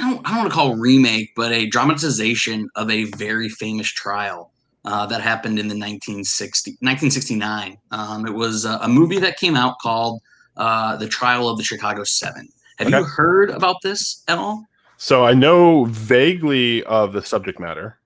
I 0.01 0.11
don't, 0.11 0.21
I 0.27 0.29
don't 0.31 0.39
want 0.39 0.49
to 0.51 0.55
call 0.55 0.73
it 0.73 0.77
remake, 0.79 1.33
but 1.37 1.53
a 1.53 1.67
dramatization 1.67 2.69
of 2.77 2.89
a 2.89 3.05
very 3.05 3.49
famous 3.49 3.89
trial 3.89 4.53
uh, 4.89 5.05
that 5.05 5.21
happened 5.21 5.59
in 5.59 5.69
the 5.69 5.75
1960, 5.75 6.71
1969. 6.81 7.77
Um, 7.91 8.27
it 8.27 8.33
was 8.33 8.65
a, 8.65 8.79
a 8.81 8.89
movie 8.89 9.19
that 9.19 9.37
came 9.37 9.55
out 9.55 9.79
called 9.83 10.23
uh, 10.57 10.97
The 10.97 11.07
Trial 11.07 11.47
of 11.47 11.59
the 11.59 11.63
Chicago 11.63 12.05
Seven. 12.05 12.49
Have 12.79 12.89
you 12.89 13.05
heard 13.05 13.51
about 13.51 13.77
this 13.83 14.25
at 14.29 14.39
all? 14.39 14.65
So 14.97 15.27
I 15.27 15.35
know 15.35 15.85
vaguely 15.85 16.85
of 16.85 17.13
the 17.13 17.23
subject 17.23 17.61
matter, 17.61 17.99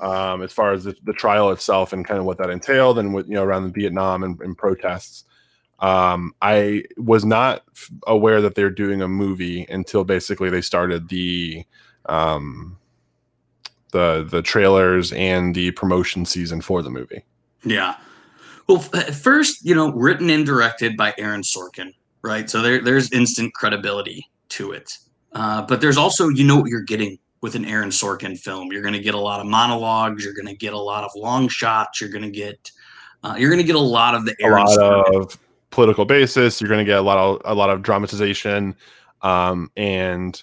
um, 0.00 0.42
as 0.42 0.52
far 0.52 0.72
as 0.72 0.82
the, 0.82 0.96
the 1.04 1.12
trial 1.12 1.52
itself 1.52 1.92
and 1.92 2.04
kind 2.04 2.18
of 2.18 2.26
what 2.26 2.38
that 2.38 2.50
entailed, 2.50 2.98
and 2.98 3.14
what 3.14 3.28
you 3.28 3.34
know 3.34 3.44
around 3.44 3.62
the 3.62 3.80
Vietnam 3.80 4.24
and, 4.24 4.40
and 4.40 4.58
protests. 4.58 5.24
Um, 5.78 6.34
I 6.42 6.84
was 6.96 7.24
not 7.24 7.62
f- 7.70 7.90
aware 8.06 8.40
that 8.40 8.56
they're 8.56 8.70
doing 8.70 9.00
a 9.00 9.08
movie 9.08 9.64
until 9.68 10.02
basically 10.02 10.50
they 10.50 10.62
started 10.62 11.08
the 11.08 11.64
um, 12.06 12.78
the 13.96 14.26
the 14.28 14.42
trailers 14.42 15.12
and 15.12 15.54
the 15.54 15.70
promotion 15.72 16.24
season 16.26 16.60
for 16.60 16.82
the 16.82 16.90
movie. 16.90 17.24
Yeah. 17.64 17.96
Well, 18.68 18.78
first, 18.78 19.64
you 19.64 19.74
know, 19.74 19.92
written 19.92 20.28
and 20.28 20.44
directed 20.44 20.96
by 20.96 21.14
Aaron 21.18 21.42
Sorkin, 21.42 21.94
right? 22.22 22.50
So 22.50 22.62
there, 22.62 22.82
there's 22.82 23.12
instant 23.12 23.54
credibility 23.54 24.28
to 24.50 24.72
it. 24.72 24.92
Uh, 25.32 25.62
but 25.62 25.80
there's 25.80 25.96
also 25.96 26.28
you 26.28 26.44
know 26.44 26.56
what 26.56 26.68
you're 26.68 26.82
getting 26.82 27.18
with 27.40 27.54
an 27.54 27.64
Aaron 27.64 27.90
Sorkin 27.90 28.38
film. 28.38 28.72
You're 28.72 28.82
going 28.82 28.94
to 28.94 29.00
get 29.00 29.14
a 29.14 29.20
lot 29.20 29.40
of 29.40 29.46
monologues. 29.46 30.24
You're 30.24 30.34
going 30.34 30.48
to 30.48 30.56
get 30.56 30.72
a 30.72 30.78
lot 30.78 31.04
of 31.04 31.10
long 31.14 31.48
shots. 31.48 32.00
You're 32.00 32.10
going 32.10 32.24
to 32.24 32.30
get 32.30 32.70
uh, 33.22 33.36
you're 33.38 33.50
going 33.50 33.60
to 33.60 33.66
get 33.66 33.76
a 33.76 33.78
lot 33.78 34.14
of 34.14 34.24
the 34.24 34.34
a 34.40 34.44
Aaron 34.44 34.66
lot 34.66 34.78
Sorkin. 34.78 35.22
of 35.22 35.38
political 35.70 36.04
basis. 36.04 36.60
You're 36.60 36.68
going 36.68 36.84
to 36.84 36.90
get 36.90 36.98
a 36.98 37.02
lot 37.02 37.18
of 37.18 37.42
a 37.44 37.54
lot 37.54 37.70
of 37.70 37.82
dramatization, 37.82 38.74
um, 39.22 39.70
and 39.76 40.42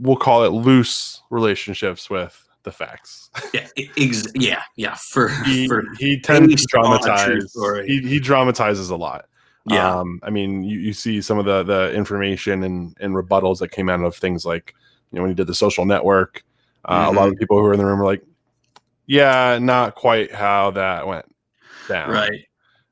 we'll 0.00 0.16
call 0.16 0.44
it 0.44 0.48
loose 0.48 1.22
relationships 1.30 2.08
with 2.08 2.39
the 2.62 2.72
facts. 2.72 3.30
yeah, 3.54 3.66
ex- 3.96 4.28
yeah, 4.34 4.62
yeah. 4.76 4.94
For 5.10 5.28
He 5.44 5.66
for 5.68 5.82
he 5.98 6.20
tends 6.20 6.48
to 6.50 6.56
based 6.56 6.74
on 6.74 6.92
a 6.92 6.98
true 6.98 7.40
dramatize. 7.40 7.86
He 7.86 8.00
he 8.00 8.20
dramatizes 8.20 8.90
a 8.90 8.96
lot. 8.96 9.26
yeah, 9.66 9.98
Um, 9.98 10.20
I 10.22 10.30
mean, 10.30 10.62
you, 10.62 10.78
you 10.78 10.92
see 10.92 11.20
some 11.20 11.38
of 11.38 11.44
the 11.44 11.62
the 11.62 11.92
information 11.94 12.62
and, 12.64 12.96
and 13.00 13.14
rebuttals 13.14 13.58
that 13.58 13.70
came 13.70 13.88
out 13.88 14.00
of 14.02 14.16
things 14.16 14.44
like, 14.44 14.74
you 15.12 15.16
know, 15.16 15.22
when 15.22 15.30
he 15.30 15.34
did 15.34 15.46
the 15.46 15.54
social 15.54 15.84
network, 15.84 16.42
uh, 16.86 17.06
a 17.08 17.12
lot 17.12 17.24
Mm-hmm. 17.24 17.32
of 17.32 17.38
people 17.38 17.56
who 17.58 17.62
were 17.64 17.72
in 17.72 17.78
the 17.78 17.86
room 17.86 17.98
were 17.98 18.04
like, 18.06 18.22
yeah, 19.06 19.58
not 19.60 19.94
quite 19.94 20.32
how 20.32 20.70
that 20.72 21.06
went 21.06 21.26
down. 21.88 22.10
right. 22.10 22.44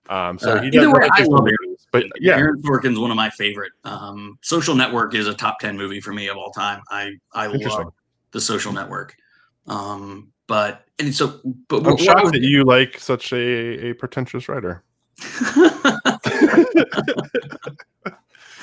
Um, 0.09 0.39
so 0.39 0.57
Uh, 0.57 0.63
he 0.63 0.69
either 0.69 0.91
way, 0.91 1.09
I 1.13 1.23
love 1.25 1.47
it. 1.47 1.55
But 1.93 2.05
yeah, 2.21 2.37
Aaron 2.37 2.61
Sorkin's 2.63 2.99
one 2.99 3.11
of 3.11 3.17
my 3.17 3.31
favorite. 3.31 3.73
Um, 3.85 4.39
Social 4.43 4.75
Network 4.75 5.15
is 5.15 5.27
a 5.27 5.35
top 5.35 5.59
ten 5.59 5.77
movie 5.77 6.01
for 6.01 6.13
me 6.13 6.29
of 6.29 6.37
all 6.37 6.51
time. 6.51 6.83
I 6.91 7.13
I 7.33 7.47
love 7.47 7.93
the 8.33 8.41
Social 8.41 8.73
Network. 8.73 9.15
Um, 9.69 10.33
but 10.47 10.85
and 10.99 11.15
so, 11.15 11.41
but 11.69 11.79
I'm 11.79 11.83
what- 11.85 11.93
what 11.93 12.01
I 12.01 12.05
shocked 12.05 12.33
that 12.33 12.43
you 12.43 12.65
like 12.65 12.99
such 12.99 13.33
a, 13.33 13.89
a 13.91 13.93
pretentious 13.95 14.49
writer. 14.49 14.83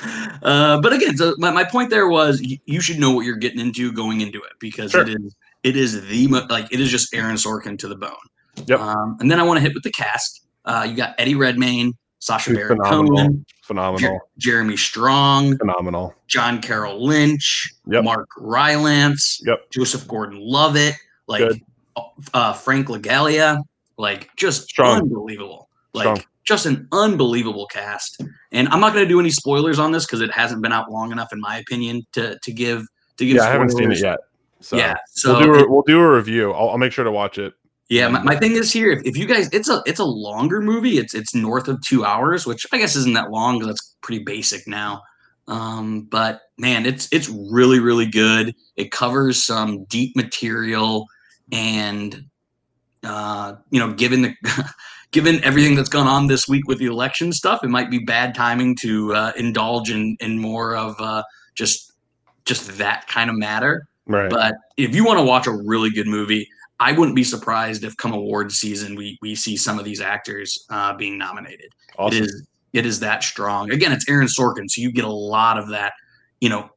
uh, 0.44 0.80
but 0.82 0.94
again, 0.94 1.18
so 1.18 1.36
my, 1.38 1.52
my 1.52 1.64
point 1.64 1.90
there 1.90 2.08
was 2.08 2.42
you, 2.42 2.58
you 2.66 2.82
should 2.82 3.00
know 3.00 3.12
what 3.12 3.26
you're 3.26 3.36
getting 3.36 3.60
into 3.60 3.92
going 3.92 4.22
into 4.22 4.40
it 4.40 4.54
because 4.60 4.92
Sure. 4.92 5.02
it 5.02 5.10
is 5.10 5.36
it 5.64 5.76
is 5.78 6.08
the 6.08 6.28
like 6.50 6.72
it 6.72 6.80
is 6.80 6.90
just 6.90 7.14
Aaron 7.14 7.36
Sorkin 7.36 7.78
to 7.80 7.88
the 7.88 7.96
bone. 7.96 8.12
Yep. 8.68 8.80
Um, 8.80 9.18
and 9.20 9.30
then 9.30 9.40
I 9.40 9.44
want 9.44 9.58
to 9.58 9.62
hit 9.62 9.74
with 9.74 9.84
the 9.84 9.92
cast. 9.92 10.46
Uh, 10.66 10.86
you 10.90 10.96
got 10.96 11.14
Eddie 11.20 11.36
Redmayne, 11.36 11.94
Sacha 12.20 12.54
Baron 12.54 12.78
phenomenal. 12.78 13.16
Cohen, 13.18 13.46
Phenomenal. 13.64 14.00
Jer- 14.12 14.20
Jeremy 14.38 14.78
Strong, 14.78 15.58
Phenomenal. 15.58 16.14
John 16.28 16.62
Carroll 16.62 17.04
Lynch, 17.06 17.72
Yep. 17.88 18.04
Mark 18.04 18.28
Rylance, 18.38 19.42
Yep. 19.46 19.70
Joseph 19.72 20.08
Gordon-Levitt, 20.08 20.96
like 21.28 21.42
Good. 21.48 21.62
uh, 22.34 22.54
Frank 22.54 22.88
Langella, 22.88 23.62
like 23.98 24.30
just 24.38 24.64
Strong. 24.70 25.02
unbelievable, 25.02 25.70
like 25.94 26.04
Strong. 26.06 26.24
just 26.44 26.66
an 26.66 26.88
unbelievable 26.92 27.68
cast. 27.68 28.22
And 28.52 28.68
I'm 28.70 28.80
not 28.80 28.94
going 28.94 29.06
to 29.06 29.10
do 29.10 29.20
any 29.20 29.32
spoilers 29.32 29.80
on 29.80 29.92
this 29.92 30.06
because 30.06 30.22
it 30.22 30.32
hasn't 30.32 30.62
been 30.62 30.72
out 30.72 30.92
long 30.92 31.12
enough, 31.12 31.32
in 31.34 31.40
my 31.42 31.58
opinion, 31.58 32.06
to 32.14 32.38
to 32.42 32.52
give 32.52 32.86
to 33.18 33.26
give. 33.26 33.36
Yeah, 33.38 33.44
I 33.44 33.52
haven't 33.52 33.72
seen 33.72 33.92
it 33.92 34.00
yet. 34.02 34.20
So 34.62 34.78
yeah, 34.78 34.96
so 35.08 35.34
we'll 35.38 35.44
do 35.44 35.54
it- 35.56 35.62
a, 35.64 35.70
we'll 35.70 35.84
do 35.84 36.00
a 36.00 36.16
review. 36.16 36.52
I'll, 36.54 36.70
I'll 36.70 36.78
make 36.78 36.92
sure 36.92 37.04
to 37.04 37.12
watch 37.12 37.38
it. 37.38 37.54
Yeah, 37.90 38.08
my, 38.08 38.24
my 38.24 38.36
thing 38.36 38.54
is 38.54 38.72
here. 38.72 38.92
If, 38.92 39.06
if 39.06 39.18
you 39.18 39.28
guys, 39.28 39.48
it's 39.54 39.70
a 39.70 39.84
it's 39.86 40.00
a 40.00 40.06
longer 40.06 40.60
movie. 40.60 40.98
It's 40.98 41.14
it's 41.14 41.36
north 41.36 41.68
of 41.68 41.82
two 41.82 42.04
hours, 42.04 42.46
which 42.46 42.66
I 42.72 42.78
guess 42.78 42.96
isn't 42.96 43.14
that 43.14 43.30
long 43.30 43.60
because 43.60 43.68
that's 43.68 43.96
pretty 44.02 44.24
basic 44.24 44.68
now. 44.68 45.02
Um, 45.48 46.08
but 46.10 46.42
man, 46.58 46.88
it's 46.88 47.08
it's 47.12 47.30
really 47.30 47.80
really 47.80 48.08
good. 48.08 48.56
It 48.76 48.92
covers 48.92 49.44
some 49.44 49.84
deep 49.86 50.16
material, 50.16 51.06
and 51.52 52.26
uh, 53.04 53.56
you 53.70 53.80
know, 53.80 53.94
given 53.94 54.24
the 54.24 54.36
given 55.12 55.44
everything 55.44 55.76
that's 55.76 55.90
gone 55.90 56.08
on 56.08 56.26
this 56.26 56.48
week 56.48 56.68
with 56.68 56.80
the 56.80 56.88
election 56.88 57.32
stuff, 57.32 57.64
it 57.64 57.70
might 57.70 57.92
be 57.92 58.00
bad 58.00 58.34
timing 58.34 58.76
to 58.78 59.14
uh, 59.14 59.32
indulge 59.38 59.92
in 59.92 60.18
in 60.20 60.40
more 60.40 60.76
of 60.76 61.00
uh, 61.00 61.22
just 61.54 61.94
just 62.46 62.80
that 62.80 63.08
kind 63.08 63.30
of 63.30 63.36
matter. 63.38 63.88
Right. 64.08 64.30
But 64.30 64.56
if 64.78 64.96
you 64.96 65.06
want 65.06 65.20
to 65.20 65.26
watch 65.26 65.46
a 65.48 65.52
really 65.52 65.90
good 65.90 66.08
movie, 66.08 66.48
I 66.80 66.92
wouldn't 66.92 67.16
be 67.16 67.24
surprised 67.24 67.84
if 67.84 67.96
come 67.98 68.14
award 68.14 68.52
season 68.52 68.96
we 68.96 69.18
we 69.22 69.34
see 69.36 69.56
some 69.58 69.80
of 69.80 69.86
these 69.86 70.02
actors 70.02 70.66
uh, 70.70 70.94
being 70.96 71.18
nominated. 71.18 71.72
awesome. 71.98 72.18
It 72.24 72.26
is 72.26 72.48
it 72.74 72.86
is 72.86 73.00
that 73.00 73.24
strong. 73.24 73.72
Again, 73.72 73.92
it's 73.94 74.08
Aaron 74.10 74.28
Sorkin, 74.28 74.70
so 74.70 74.82
you 74.82 74.92
get 74.92 75.06
a 75.06 75.10
lot 75.10 75.58
of 75.58 75.70
that, 75.70 75.94
you 76.42 76.50
know, 76.50 76.70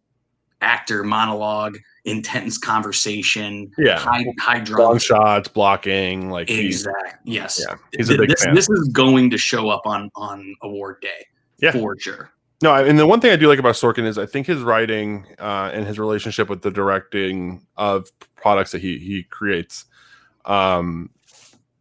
actor 0.61 1.03
monologue, 1.03 1.77
intense 2.05 2.57
conversation, 2.59 3.71
Yeah. 3.79 3.99
high 3.99 4.25
high 4.39 4.57
Long 4.59 4.65
drama. 4.65 5.01
shots, 5.01 5.49
blocking. 5.49 6.31
Like 6.31 6.49
he's 6.49 6.87
Exact. 6.87 7.19
Yes. 7.25 7.61
Yeah, 7.67 7.75
he's 7.97 8.11
a 8.11 8.17
big 8.17 8.31
this, 8.31 8.45
fan. 8.45 8.55
this 8.55 8.69
is 8.71 8.89
going 8.93 9.31
to 9.31 9.39
show 9.39 9.69
up 9.69 9.83
on 9.87 10.11
on 10.15 10.55
award 10.63 11.01
day. 11.03 11.27
Yeah. 11.61 11.73
For 11.73 11.97
sure. 11.99 12.31
No, 12.61 12.75
and 12.75 12.99
the 12.99 13.07
one 13.07 13.21
thing 13.21 13.31
I 13.31 13.37
do 13.37 13.47
like 13.49 13.61
about 13.61 13.75
Sorkin 13.75 14.05
is 14.05 14.19
I 14.19 14.27
think 14.27 14.49
his 14.49 14.63
writing 14.63 15.27
uh, 15.39 15.71
and 15.73 15.87
his 15.87 15.99
relationship 15.99 16.49
with 16.49 16.63
the 16.63 16.73
directing 16.73 17.65
of 17.77 18.09
products 18.35 18.73
that 18.73 18.81
he 18.81 18.99
he 18.99 19.23
creates, 19.23 19.85
um, 20.45 21.11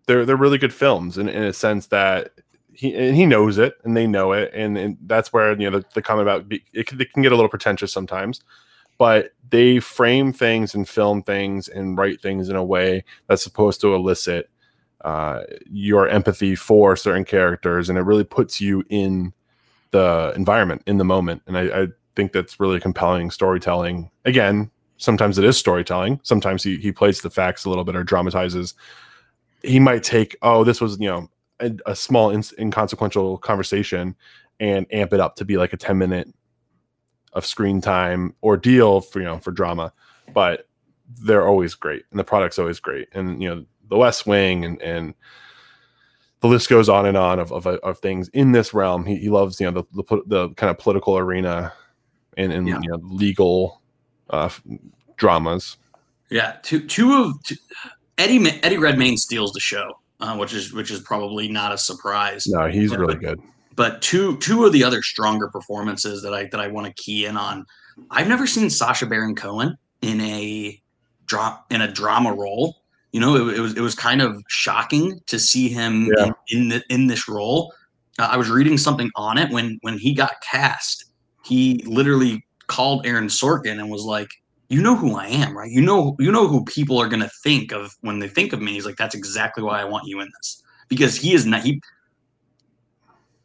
they're 0.06 0.24
they're 0.24 0.36
really 0.36 0.60
good 0.60 0.74
films 0.74 1.18
in, 1.18 1.30
in 1.30 1.44
a 1.44 1.54
sense 1.54 1.88
that 1.88 2.32
he 2.74 2.94
and 2.94 3.16
he 3.16 3.26
knows 3.26 3.58
it 3.58 3.74
and 3.84 3.98
they 3.98 4.06
know 4.06 4.34
it, 4.34 4.52
and, 4.54 4.78
and 4.78 4.98
that's 5.08 5.34
where 5.34 5.60
you 5.60 5.68
know 5.70 5.80
the, 5.80 5.86
the 5.96 6.02
comment 6.02 6.28
about 6.30 6.46
it, 6.52 6.86
can, 6.86 7.02
it 7.02 7.12
can 7.12 7.24
get 7.24 7.32
a 7.32 7.36
little 7.36 7.50
pretentious 7.50 7.92
sometimes, 7.92 8.42
but 9.00 9.32
they 9.50 9.80
frame 9.80 10.32
things 10.32 10.76
and 10.76 10.88
film 10.88 11.24
things 11.24 11.68
and 11.68 11.98
write 11.98 12.22
things 12.22 12.50
in 12.50 12.56
a 12.56 12.64
way 12.64 13.04
that's 13.26 13.44
supposed 13.44 13.82
to 13.82 13.96
elicit 13.96 14.48
uh, 15.04 15.42
your 15.72 16.08
empathy 16.08 16.54
for 16.54 16.96
certain 16.96 17.26
characters, 17.26 17.90
and 17.90 17.98
it 17.98 18.04
really 18.04 18.24
puts 18.24 18.62
you 18.62 18.84
in 18.90 19.34
the 19.92 20.34
environment 20.36 20.84
in 20.86 20.98
the 20.98 21.06
moment. 21.06 21.42
And 21.48 21.58
I, 21.58 21.84
I 21.84 21.88
think 22.16 22.32
that's 22.32 22.60
really 22.60 22.80
compelling 22.80 23.32
storytelling. 23.32 24.10
Again 24.26 24.72
sometimes 24.98 25.38
it 25.38 25.46
is 25.46 25.58
storytelling. 25.58 26.20
Sometimes 26.24 26.64
he, 26.64 26.78
he 26.78 26.92
plays 26.92 27.22
the 27.22 27.30
facts 27.30 27.66
a 27.66 27.70
little 27.70 27.84
bit 27.84 27.96
or 27.96 28.04
dramatizes. 28.04 28.74
He 29.64 29.80
might 29.80 30.04
take 30.04 30.36
oh 30.42 30.64
this 30.64 30.82
was 30.82 31.00
you 31.00 31.08
know 31.08 31.30
a, 31.60 31.72
a 31.86 31.96
small 31.96 32.30
ins 32.30 32.54
inconsequential 32.60 33.38
conversation 33.40 34.16
and 34.60 34.86
amp 34.92 35.14
it 35.14 35.20
up 35.20 35.36
to 35.38 35.46
be 35.46 35.58
like 35.58 35.74
a 35.74 35.78
10 35.78 35.98
minute 35.98 36.28
of 37.34 37.46
screen 37.46 37.82
time 37.82 38.36
ordeal 38.44 39.02
for 39.02 39.20
you 39.20 39.26
know 39.26 39.40
for 39.40 39.52
drama. 39.52 39.94
But 40.34 40.68
they're 41.22 41.48
always 41.48 41.74
great 41.74 42.04
and 42.12 42.20
the 42.20 42.24
product's 42.24 42.60
always 42.60 42.80
great. 42.80 43.08
And 43.14 43.42
you 43.42 43.50
know 43.50 43.66
the 43.90 43.98
west 43.98 44.28
wing 44.28 44.66
and 44.66 44.82
and 44.82 45.14
the 46.48 46.54
list 46.54 46.70
goes 46.70 46.90
on 46.90 47.06
and 47.06 47.18
on 47.18 47.40
of, 47.40 47.52
of, 47.52 47.66
of 47.68 48.00
things 48.00 48.30
in 48.30 48.52
this 48.52 48.74
realm. 48.74 49.06
He, 49.06 49.18
he 49.18 49.30
loves, 49.30 49.60
you 49.60 49.70
know, 49.70 49.84
the, 49.94 50.04
the, 50.04 50.22
the 50.26 50.50
kind 50.56 50.70
of 50.70 50.78
political 50.78 51.18
arena 51.18 51.74
and, 52.38 52.52
and 52.52 52.68
Yeah. 52.68 52.80
you 52.82 52.90
know, 52.90 53.00
legal 53.04 53.82
uh, 54.30 54.50
dramas. 55.18 55.78
Yeah, 56.30 56.58
two 56.62 56.86
two 56.86 57.14
of 57.14 57.44
two, 57.44 57.56
Eddie 58.18 58.46
Eddie 58.64 58.78
Redmayne 58.78 59.18
steals 59.18 59.54
the 59.54 59.60
show, 59.60 59.98
uh, 60.20 60.36
which 60.36 60.54
is 60.54 60.74
which 60.74 60.92
is 60.92 61.00
probably 61.00 61.48
not 61.48 61.72
a 61.72 61.78
surprise. 61.78 62.46
No, 62.48 62.68
he's 62.68 62.92
Yeah, 62.92 62.98
really 62.98 63.16
good. 63.16 63.40
But 63.76 64.02
two 64.02 64.38
two 64.38 64.66
of 64.66 64.74
the 64.74 64.84
other 64.84 65.02
stronger 65.02 65.48
performances 65.48 66.22
that 66.24 66.34
I 66.34 66.46
that 66.52 66.60
I 66.60 66.68
want 66.68 66.88
to 66.88 66.94
key 67.02 67.26
in 67.26 67.38
on. 67.38 67.66
I've 68.12 68.28
never 68.28 68.46
seen 68.46 68.70
Sacha 68.70 69.06
Baron 69.06 69.36
Cohen 69.36 69.78
in 70.02 70.20
a 70.22 70.82
drop 71.28 71.72
in 71.72 71.82
a 71.82 71.92
drama 71.92 72.34
role. 72.34 72.77
You 73.12 73.22
know, 73.22 73.36
it, 73.36 73.58
it 73.58 73.62
was 73.62 73.76
it 73.76 73.82
was 73.82 73.96
kind 73.96 74.22
of 74.22 74.44
shocking 74.48 75.20
to 75.28 75.40
see 75.40 75.70
him 75.70 76.12
Yeah. 76.18 76.26
in 76.26 76.62
in, 76.62 76.70
the, 76.70 76.84
in 76.90 77.08
this 77.08 77.28
role. 77.28 77.74
Uh, 78.20 78.30
I 78.32 78.38
was 78.38 78.50
reading 78.50 78.78
something 78.78 79.10
on 79.16 79.38
it 79.38 79.52
when 79.52 79.80
when 79.82 79.98
he 79.98 80.14
got 80.14 80.34
cast. 80.42 81.06
He 81.46 81.84
literally 81.86 82.46
called 82.68 83.06
Aaron 83.06 83.28
Sorkin 83.28 83.80
and 83.80 83.90
was 83.90 84.04
like, 84.04 84.30
"You 84.70 84.82
know 84.82 84.96
who 84.96 85.16
I 85.16 85.28
am, 85.28 85.58
right? 85.58 85.72
You 85.72 85.82
know 85.82 86.16
you 86.20 86.32
know 86.32 86.48
who 86.48 86.66
people 86.66 86.98
are 87.00 87.08
going 87.08 87.22
to 87.22 87.32
think 87.44 87.72
of 87.72 87.96
when 88.02 88.20
they 88.20 88.28
think 88.28 88.54
of 88.54 88.62
me." 88.62 88.74
He's 88.74 88.86
like, 88.86 88.98
"That's 88.98 89.16
exactly 89.16 89.64
why 89.64 89.80
I 89.82 89.86
want 89.86 90.08
you 90.08 90.20
in 90.20 90.30
this." 90.38 90.62
Because 90.90 91.16
he 91.16 91.34
is 91.34 91.46
not 91.46 91.64
he 91.64 91.82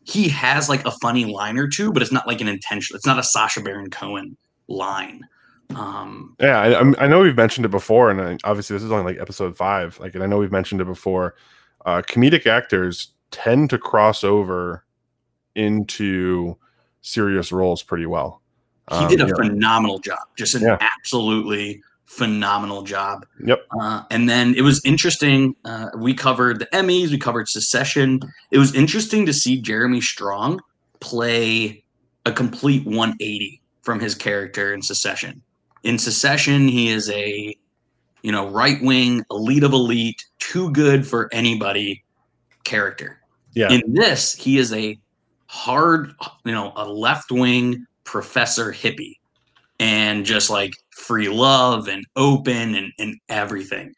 he 0.05 0.29
has 0.29 0.69
like 0.69 0.85
a 0.85 0.91
funny 0.91 1.25
line 1.25 1.57
or 1.57 1.69
two, 1.69 1.93
but 1.93 2.03
it's 2.03 2.13
not 2.13 2.27
like 2.27 2.41
an 2.41 2.49
intentional. 2.49 2.97
It's 2.97 3.07
not 3.07 3.19
a 3.19 3.23
Sacha 3.23 3.61
Baron 3.61 3.91
Cohen 3.91 4.37
line. 4.69 5.23
Um, 5.77 6.37
Yeah, 6.41 6.59
I, 6.61 6.71
I'm- 6.73 6.95
I 6.99 7.07
know 7.07 7.21
we've 7.21 7.37
mentioned 7.37 7.65
it 7.67 7.71
before, 7.71 8.11
and 8.11 8.21
I, 8.21 8.39
obviously 8.45 8.75
this 8.77 8.83
is 8.83 8.91
only 8.93 9.13
like 9.13 9.21
episode 9.21 9.57
five. 9.57 9.99
Like, 10.01 10.15
and 10.15 10.23
I 10.23 10.27
know 10.27 10.39
we've 10.39 10.53
mentioned 10.53 10.81
it 10.81 10.87
before. 10.87 11.35
Uh, 11.85 12.03
comedic 12.03 12.47
actors 12.47 13.09
tend 13.31 13.71
to 13.71 13.79
cross 13.79 14.23
over 14.25 14.85
into 15.55 16.57
serious 17.01 17.53
roles 17.53 17.83
pretty 17.83 18.07
well. 18.07 18.41
he 18.91 18.97
Um, 18.97 19.09
did 19.09 19.21
a 19.21 19.27
yeah. 19.29 19.35
phenomenal 19.37 19.99
job, 20.01 20.19
just 20.37 20.55
an 20.55 20.63
Yeah. 20.63 20.77
absolutely 20.81 21.83
phenomenal 22.07 22.83
job. 22.83 23.25
Yep. 23.45 23.65
Uh, 23.81 24.03
and 24.11 24.29
then 24.29 24.55
it 24.55 24.63
was 24.63 24.81
interesting. 24.85 25.55
Uh, 25.65 25.89
we 25.97 26.13
covered 26.15 26.59
the 26.59 26.67
Emmys, 26.67 27.11
we 27.11 27.17
covered 27.19 27.49
Succession. 27.49 28.21
It 28.51 28.59
was 28.59 28.75
interesting 28.75 29.25
to 29.27 29.33
see 29.33 29.57
Jeremy 29.61 30.01
Strong 30.01 30.61
play 31.01 31.85
a 32.27 32.33
complete 32.33 32.85
180 32.87 33.61
from 33.83 33.99
his 34.01 34.15
character 34.15 34.75
in 34.75 34.83
Succession. 34.83 35.43
In 35.83 35.99
Succession, 35.99 36.69
he 36.69 36.89
is 36.89 37.11
a 37.11 37.57
you 38.23 38.33
know 38.33 38.49
right 38.49 38.81
wing, 38.83 39.25
elite 39.31 39.63
of 39.63 39.73
elite, 39.73 40.25
too 40.39 40.71
good 40.71 41.07
for 41.07 41.29
anybody 41.33 42.05
character. 42.65 43.19
Yeah, 43.55 43.71
In 43.71 43.83
this, 43.93 44.35
he 44.35 44.59
is 44.59 44.73
a 44.73 44.99
hard, 45.47 46.15
you 46.45 46.53
know, 46.53 46.73
a 46.77 46.89
left 46.89 47.31
wing 47.31 47.87
professor 48.05 48.73
hippie. 48.73 49.19
and 49.79 50.25
just 50.25 50.49
like 50.49 50.73
free 50.91 51.29
love 51.29 51.89
and 51.89 52.05
open 52.17 52.75
and, 52.77 52.93
and 52.99 53.17
everything. 53.29 53.93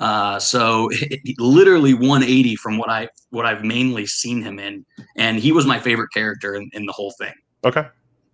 Uh, 0.00 0.38
so 0.38 0.88
it, 0.92 1.20
it, 1.24 1.36
literally 1.38 1.94
180 1.94 2.56
from 2.56 2.76
what 2.76 2.90
I 2.90 3.08
what 3.30 3.46
I've 3.46 3.64
mainly 3.64 4.06
seen 4.06 4.42
him 4.42 4.58
in, 4.58 4.84
and 5.16 5.38
he 5.38 5.52
was 5.52 5.64
my 5.66 5.78
favorite 5.78 6.10
character 6.12 6.54
in, 6.54 6.68
in 6.72 6.86
the 6.86 6.92
whole 6.92 7.12
thing. 7.18 7.34
Okay. 7.64 7.86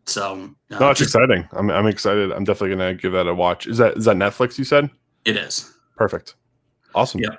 So 0.06 0.52
uh, 0.70 0.78
no, 0.78 0.90
it's 0.90 1.00
just, 1.00 1.14
exciting. 1.14 1.48
I'm 1.52 1.70
I'm 1.70 1.86
excited. 1.86 2.32
I'm 2.32 2.44
definitely 2.44 2.76
gonna 2.76 2.94
give 2.94 3.12
that 3.12 3.26
a 3.26 3.34
watch. 3.34 3.66
Is 3.66 3.78
that 3.78 3.96
is 3.96 4.04
that 4.04 4.16
Netflix? 4.16 4.58
You 4.58 4.64
said 4.64 4.90
it 5.24 5.36
is. 5.36 5.72
Perfect. 5.96 6.34
Awesome. 6.94 7.20
Yep. 7.20 7.38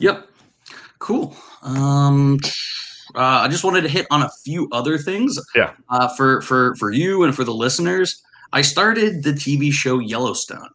Yep. 0.00 0.28
Cool. 0.98 1.36
Um, 1.62 2.38
uh, 3.14 3.42
I 3.42 3.48
just 3.48 3.64
wanted 3.64 3.82
to 3.82 3.88
hit 3.88 4.06
on 4.10 4.22
a 4.22 4.30
few 4.44 4.68
other 4.72 4.98
things. 4.98 5.38
Yeah. 5.54 5.72
Uh, 5.88 6.08
for 6.16 6.40
for 6.42 6.74
for 6.76 6.90
you 6.90 7.24
and 7.24 7.34
for 7.34 7.44
the 7.44 7.54
listeners, 7.54 8.22
I 8.52 8.62
started 8.62 9.22
the 9.22 9.32
TV 9.32 9.72
show 9.72 9.98
Yellowstone. 9.98 10.70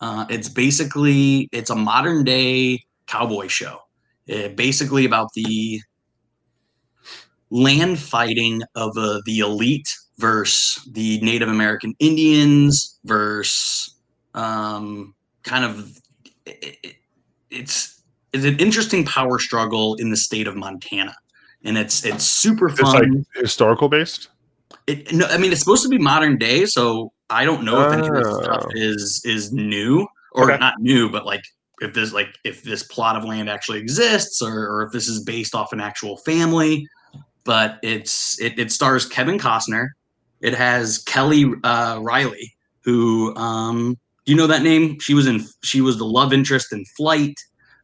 Uh, 0.00 0.26
it's 0.28 0.48
basically 0.48 1.48
it's 1.52 1.70
a 1.70 1.76
modern 1.76 2.24
day 2.24 2.84
cowboy 3.06 3.48
show. 3.48 3.80
It, 4.26 4.56
basically 4.56 5.04
about 5.04 5.28
the 5.34 5.80
land 7.50 7.98
fighting 7.98 8.62
of 8.74 8.96
uh, 8.96 9.20
the 9.24 9.38
elite 9.38 9.88
versus 10.18 10.82
the 10.92 11.20
Native 11.20 11.48
American 11.48 11.94
Indians 11.98 12.98
versus 13.04 13.94
um, 14.34 15.14
kind 15.42 15.64
of 15.64 15.98
it, 16.44 16.78
it, 16.82 16.96
it's 17.50 18.02
it's 18.32 18.44
an 18.44 18.58
interesting 18.58 19.04
power 19.04 19.38
struggle 19.38 19.94
in 19.96 20.10
the 20.10 20.16
state 20.16 20.46
of 20.46 20.56
Montana, 20.56 21.14
and 21.64 21.78
it's 21.78 22.04
it's 22.04 22.24
super 22.24 22.68
fun. 22.68 22.78
It's 22.78 23.26
like 23.34 23.42
historical 23.42 23.88
based. 23.88 24.28
It 24.86 25.12
no, 25.12 25.26
I 25.26 25.38
mean 25.38 25.52
it's 25.52 25.60
supposed 25.60 25.82
to 25.82 25.88
be 25.88 25.98
modern 25.98 26.38
day, 26.38 26.66
so 26.66 27.12
I 27.30 27.44
don't 27.44 27.64
know 27.64 27.86
if 27.86 27.92
any 27.92 28.06
of 28.06 28.14
this 28.14 28.36
stuff 28.44 28.64
oh. 28.66 28.70
is 28.74 29.22
is 29.24 29.52
new 29.52 30.06
or 30.32 30.50
okay. 30.50 30.58
not 30.58 30.74
new, 30.78 31.10
but 31.10 31.26
like 31.26 31.42
if 31.80 31.92
this 31.94 32.12
like 32.12 32.28
if 32.44 32.62
this 32.62 32.82
plot 32.84 33.16
of 33.16 33.24
land 33.24 33.48
actually 33.48 33.78
exists 33.78 34.40
or, 34.42 34.66
or 34.68 34.82
if 34.84 34.92
this 34.92 35.08
is 35.08 35.22
based 35.24 35.54
off 35.54 35.72
an 35.72 35.80
actual 35.80 36.16
family. 36.18 36.86
But 37.44 37.78
it's 37.82 38.40
it, 38.40 38.58
it 38.58 38.72
stars 38.72 39.06
Kevin 39.06 39.38
Costner. 39.38 39.88
It 40.46 40.54
has 40.54 40.98
Kelly 40.98 41.52
uh, 41.64 41.98
Reilly, 42.00 42.54
who 42.84 43.34
um, 43.34 43.98
you 44.26 44.36
know 44.36 44.46
that 44.46 44.62
name? 44.62 45.00
She 45.00 45.12
was 45.12 45.26
in 45.26 45.44
she 45.64 45.80
was 45.80 45.98
the 45.98 46.04
love 46.04 46.32
interest 46.32 46.72
in 46.72 46.84
Flight. 46.96 47.34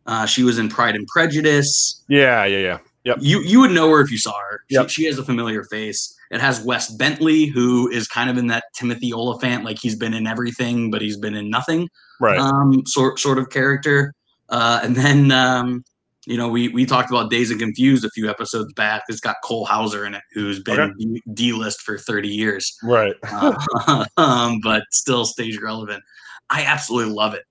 Uh, 0.06 0.26
she 0.26 0.44
was 0.44 0.58
in 0.58 0.68
Pride 0.68 0.94
and 0.94 1.04
Prejudice. 1.08 2.04
Yeah, 2.08 2.44
yeah, 2.44 2.58
yeah. 2.58 2.78
Yep. 3.02 3.18
You 3.20 3.40
you 3.40 3.58
would 3.58 3.72
know 3.72 3.90
her 3.90 4.00
if 4.00 4.12
you 4.12 4.18
saw 4.18 4.38
her. 4.48 4.60
Yep. 4.70 4.90
She, 4.90 5.02
she 5.02 5.08
has 5.08 5.18
a 5.18 5.24
familiar 5.24 5.64
face. 5.64 6.16
It 6.30 6.40
has 6.40 6.64
Wes 6.64 6.88
Bentley, 6.92 7.46
who 7.46 7.90
is 7.90 8.06
kind 8.06 8.30
of 8.30 8.38
in 8.38 8.46
that 8.46 8.62
Timothy 8.76 9.12
Olyphant, 9.12 9.64
like 9.64 9.80
he's 9.80 9.96
been 9.96 10.14
in 10.14 10.28
everything, 10.28 10.92
but 10.92 11.02
he's 11.02 11.16
been 11.16 11.34
in 11.34 11.50
nothing. 11.50 11.88
Right. 12.20 12.38
Um, 12.38 12.86
sort 12.86 13.18
sort 13.18 13.38
of 13.38 13.50
character. 13.50 14.14
Uh, 14.50 14.78
and 14.84 14.94
then 14.94 15.32
um, 15.32 15.82
you 16.26 16.36
know, 16.36 16.48
we 16.48 16.68
we 16.68 16.86
talked 16.86 17.10
about 17.10 17.30
Dazed 17.30 17.50
and 17.50 17.60
Confused 17.60 18.04
a 18.04 18.10
few 18.10 18.28
episodes 18.30 18.72
back. 18.74 19.02
It's 19.08 19.20
got 19.20 19.36
Cole 19.44 19.64
Hauser 19.64 20.06
in 20.06 20.14
it, 20.14 20.22
who's 20.32 20.62
been 20.62 20.80
okay. 20.80 21.20
D 21.34 21.52
list 21.52 21.80
for 21.80 21.98
30 21.98 22.28
years. 22.28 22.76
Right. 22.82 23.14
uh, 23.24 24.04
um, 24.16 24.60
but 24.62 24.84
still 24.90 25.24
stage 25.24 25.58
relevant. 25.60 26.02
I 26.50 26.64
absolutely 26.64 27.12
love 27.12 27.34
it. 27.34 27.42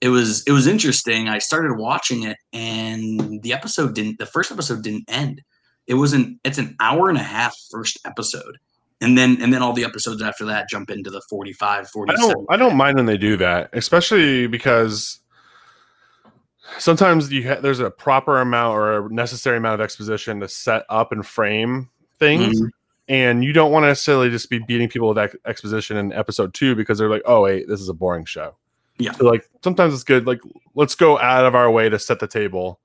It 0.00 0.08
was 0.08 0.42
it 0.46 0.52
was 0.52 0.66
interesting. 0.66 1.28
I 1.28 1.38
started 1.38 1.76
watching 1.78 2.24
it 2.24 2.36
and 2.52 3.42
the 3.42 3.52
episode 3.52 3.94
didn't 3.94 4.18
the 4.18 4.26
first 4.26 4.50
episode 4.50 4.82
didn't 4.82 5.04
end 5.08 5.42
it 5.86 5.94
was 5.94 6.12
an 6.12 6.38
it's 6.44 6.58
an 6.58 6.76
hour 6.80 7.08
and 7.08 7.18
a 7.18 7.22
half 7.22 7.56
first 7.70 7.98
episode 8.04 8.58
and 9.00 9.16
then 9.16 9.40
and 9.40 9.52
then 9.52 9.62
all 9.62 9.72
the 9.72 9.84
episodes 9.84 10.22
after 10.22 10.44
that 10.44 10.68
jump 10.68 10.90
into 10.90 11.10
the 11.10 11.22
45 11.28 11.88
47 11.88 12.24
I 12.24 12.32
don't, 12.32 12.46
I 12.50 12.56
don't 12.56 12.76
mind 12.76 12.96
when 12.96 13.06
they 13.06 13.16
do 13.16 13.36
that 13.36 13.70
especially 13.72 14.46
because 14.46 15.20
sometimes 16.78 17.32
you 17.32 17.48
ha- 17.48 17.60
there's 17.60 17.80
a 17.80 17.90
proper 17.90 18.40
amount 18.40 18.76
or 18.76 19.06
a 19.06 19.12
necessary 19.12 19.56
amount 19.56 19.74
of 19.74 19.80
exposition 19.80 20.40
to 20.40 20.48
set 20.48 20.84
up 20.88 21.12
and 21.12 21.26
frame 21.26 21.88
things 22.18 22.60
mm-hmm. 22.60 22.68
and 23.08 23.44
you 23.44 23.52
don't 23.52 23.72
want 23.72 23.84
to 23.84 23.88
necessarily 23.88 24.30
just 24.30 24.48
be 24.50 24.58
beating 24.58 24.88
people 24.88 25.08
with 25.08 25.18
ex- 25.18 25.36
exposition 25.46 25.96
in 25.96 26.12
episode 26.12 26.54
two 26.54 26.74
because 26.74 26.98
they're 26.98 27.10
like 27.10 27.22
oh 27.26 27.42
wait 27.42 27.68
this 27.68 27.80
is 27.80 27.88
a 27.88 27.94
boring 27.94 28.24
show 28.24 28.54
yeah 28.98 29.12
so 29.12 29.24
like 29.24 29.48
sometimes 29.62 29.92
it's 29.92 30.04
good 30.04 30.26
like 30.26 30.40
let's 30.74 30.94
go 30.94 31.18
out 31.18 31.44
of 31.44 31.54
our 31.54 31.70
way 31.70 31.88
to 31.88 31.98
set 31.98 32.20
the 32.20 32.26
table 32.26 32.80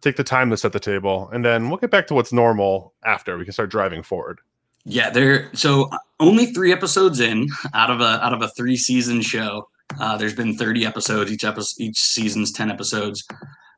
take 0.00 0.16
the 0.16 0.24
time 0.24 0.50
to 0.50 0.56
set 0.56 0.72
the 0.72 0.80
table, 0.80 1.28
and 1.32 1.44
then 1.44 1.68
we'll 1.68 1.78
get 1.78 1.90
back 1.90 2.06
to 2.08 2.14
what's 2.14 2.32
normal 2.32 2.94
after 3.04 3.36
we 3.36 3.44
can 3.44 3.52
start 3.52 3.70
driving 3.70 4.02
forward. 4.02 4.40
Yeah, 4.84 5.10
there. 5.10 5.50
So 5.54 5.90
only 6.20 6.46
three 6.46 6.72
episodes 6.72 7.20
in 7.20 7.48
out 7.74 7.90
of 7.90 8.00
a 8.00 8.24
out 8.24 8.32
of 8.32 8.42
a 8.42 8.48
three 8.48 8.76
season 8.76 9.20
show. 9.20 9.68
Uh, 9.98 10.16
there's 10.16 10.34
been 10.34 10.56
30 10.56 10.86
episodes. 10.86 11.32
Each 11.32 11.44
episode, 11.44 11.82
each 11.82 11.98
season's 11.98 12.52
10 12.52 12.70
episodes. 12.70 13.24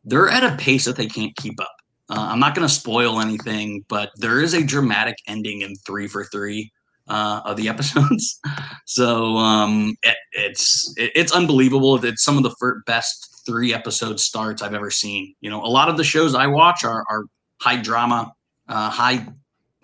They're 0.05 0.29
at 0.29 0.44
a 0.44 0.57
pace 0.57 0.85
that 0.85 0.96
they 0.96 1.07
can't 1.07 1.35
keep 1.37 1.61
up. 1.61 1.75
Uh, 2.11 2.29
I'm 2.31 2.40
not 2.40 2.55
going 2.55 2.66
to 2.66 2.72
spoil 2.72 3.20
anything, 3.20 3.85
but 3.88 4.11
there 4.16 4.40
is 4.40 4.55
a 4.55 4.62
dramatic 4.62 5.16
ending 5.27 5.62
in 5.62 5.75
three 5.87 6.09
for 6.09 6.25
three 6.25 6.70
uh, 7.09 7.40
of 7.44 7.57
the 7.57 7.68
episodes. 7.70 8.38
so 8.87 9.37
um, 9.37 9.96
it, 10.03 10.16
it's 10.33 10.92
it, 10.96 11.12
it's 11.14 11.33
unbelievable. 11.33 12.05
It's 12.05 12.25
some 12.25 12.37
of 12.37 12.42
the 12.42 12.83
best 12.87 13.42
three 13.46 13.72
episode 13.72 14.20
starts 14.20 14.62
I've 14.62 14.75
ever 14.75 14.90
seen. 14.90 15.35
You 15.40 15.51
know, 15.51 15.62
a 15.62 15.68
lot 15.68 15.88
of 15.88 15.96
the 15.96 16.05
shows 16.05 16.35
I 16.35 16.46
watch 16.46 16.85
are, 16.85 17.05
are 17.09 17.25
high 17.61 17.81
drama, 17.81 18.33
uh, 18.68 18.90
high 18.90 19.27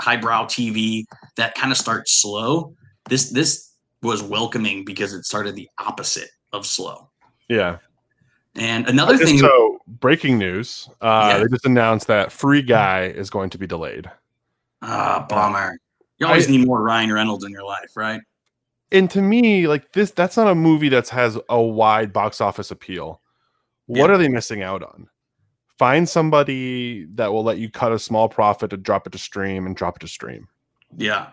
highbrow 0.01 0.45
TV 0.45 1.05
that 1.37 1.55
kind 1.55 1.73
of 1.73 1.79
starts 1.79 2.21
slow. 2.21 2.75
This 3.09 3.31
this 3.31 3.68
was 4.03 4.23
welcoming 4.23 4.85
because 4.85 5.13
it 5.13 5.25
started 5.25 5.57
the 5.57 5.69
opposite 5.79 6.31
of 6.53 6.67
slow. 6.67 7.09
Yeah. 7.49 7.79
And 8.55 8.89
another 8.89 9.17
thing. 9.17 9.39
So, 9.39 9.79
breaking 9.87 10.39
news: 10.39 10.89
uh, 11.01 11.31
yeah. 11.33 11.39
they 11.39 11.49
just 11.49 11.67
announced 11.67 12.07
that 12.09 12.33
Free 12.33 12.63
Guy 12.63 13.07
is 13.07 13.31
going 13.31 13.51
to 13.51 13.59
be 13.59 13.67
delayed. 13.67 14.11
Ah, 14.83 15.27
bummer. 15.29 15.79
You 16.19 16.27
always 16.27 16.49
I, 16.49 16.53
need 16.53 16.67
more 16.67 16.83
Ryan 16.83 17.13
Reynolds 17.13 17.45
in 17.45 17.53
your 17.53 17.65
life, 17.65 17.97
right? 17.97 18.21
And 18.91 19.11
to 19.11 19.23
me, 19.23 19.69
like 19.69 19.93
this—that's 19.93 20.37
not 20.37 20.49
a 20.49 20.55
movie 20.55 20.89
that 20.89 21.09
has 21.11 21.39
a 21.49 21.63
wide 21.63 22.13
box 22.13 22.41
office 22.41 22.71
appeal. 22.71 23.21
What 23.87 24.09
yeah. 24.09 24.17
are 24.17 24.19
they 24.19 24.29
missing 24.29 24.63
out 24.63 24.83
on? 24.83 25.09
Find 25.79 26.09
somebody 26.09 27.05
that 27.15 27.33
will 27.33 27.45
let 27.45 27.59
you 27.59 27.71
cut 27.71 27.93
a 27.93 27.99
small 27.99 28.29
profit 28.29 28.71
to 28.71 28.77
drop 28.77 29.07
it 29.07 29.11
to 29.11 29.19
stream 29.19 29.67
and 29.67 29.77
drop 29.77 29.97
it 29.97 30.01
to 30.01 30.09
stream. 30.09 30.49
Yeah. 30.97 31.29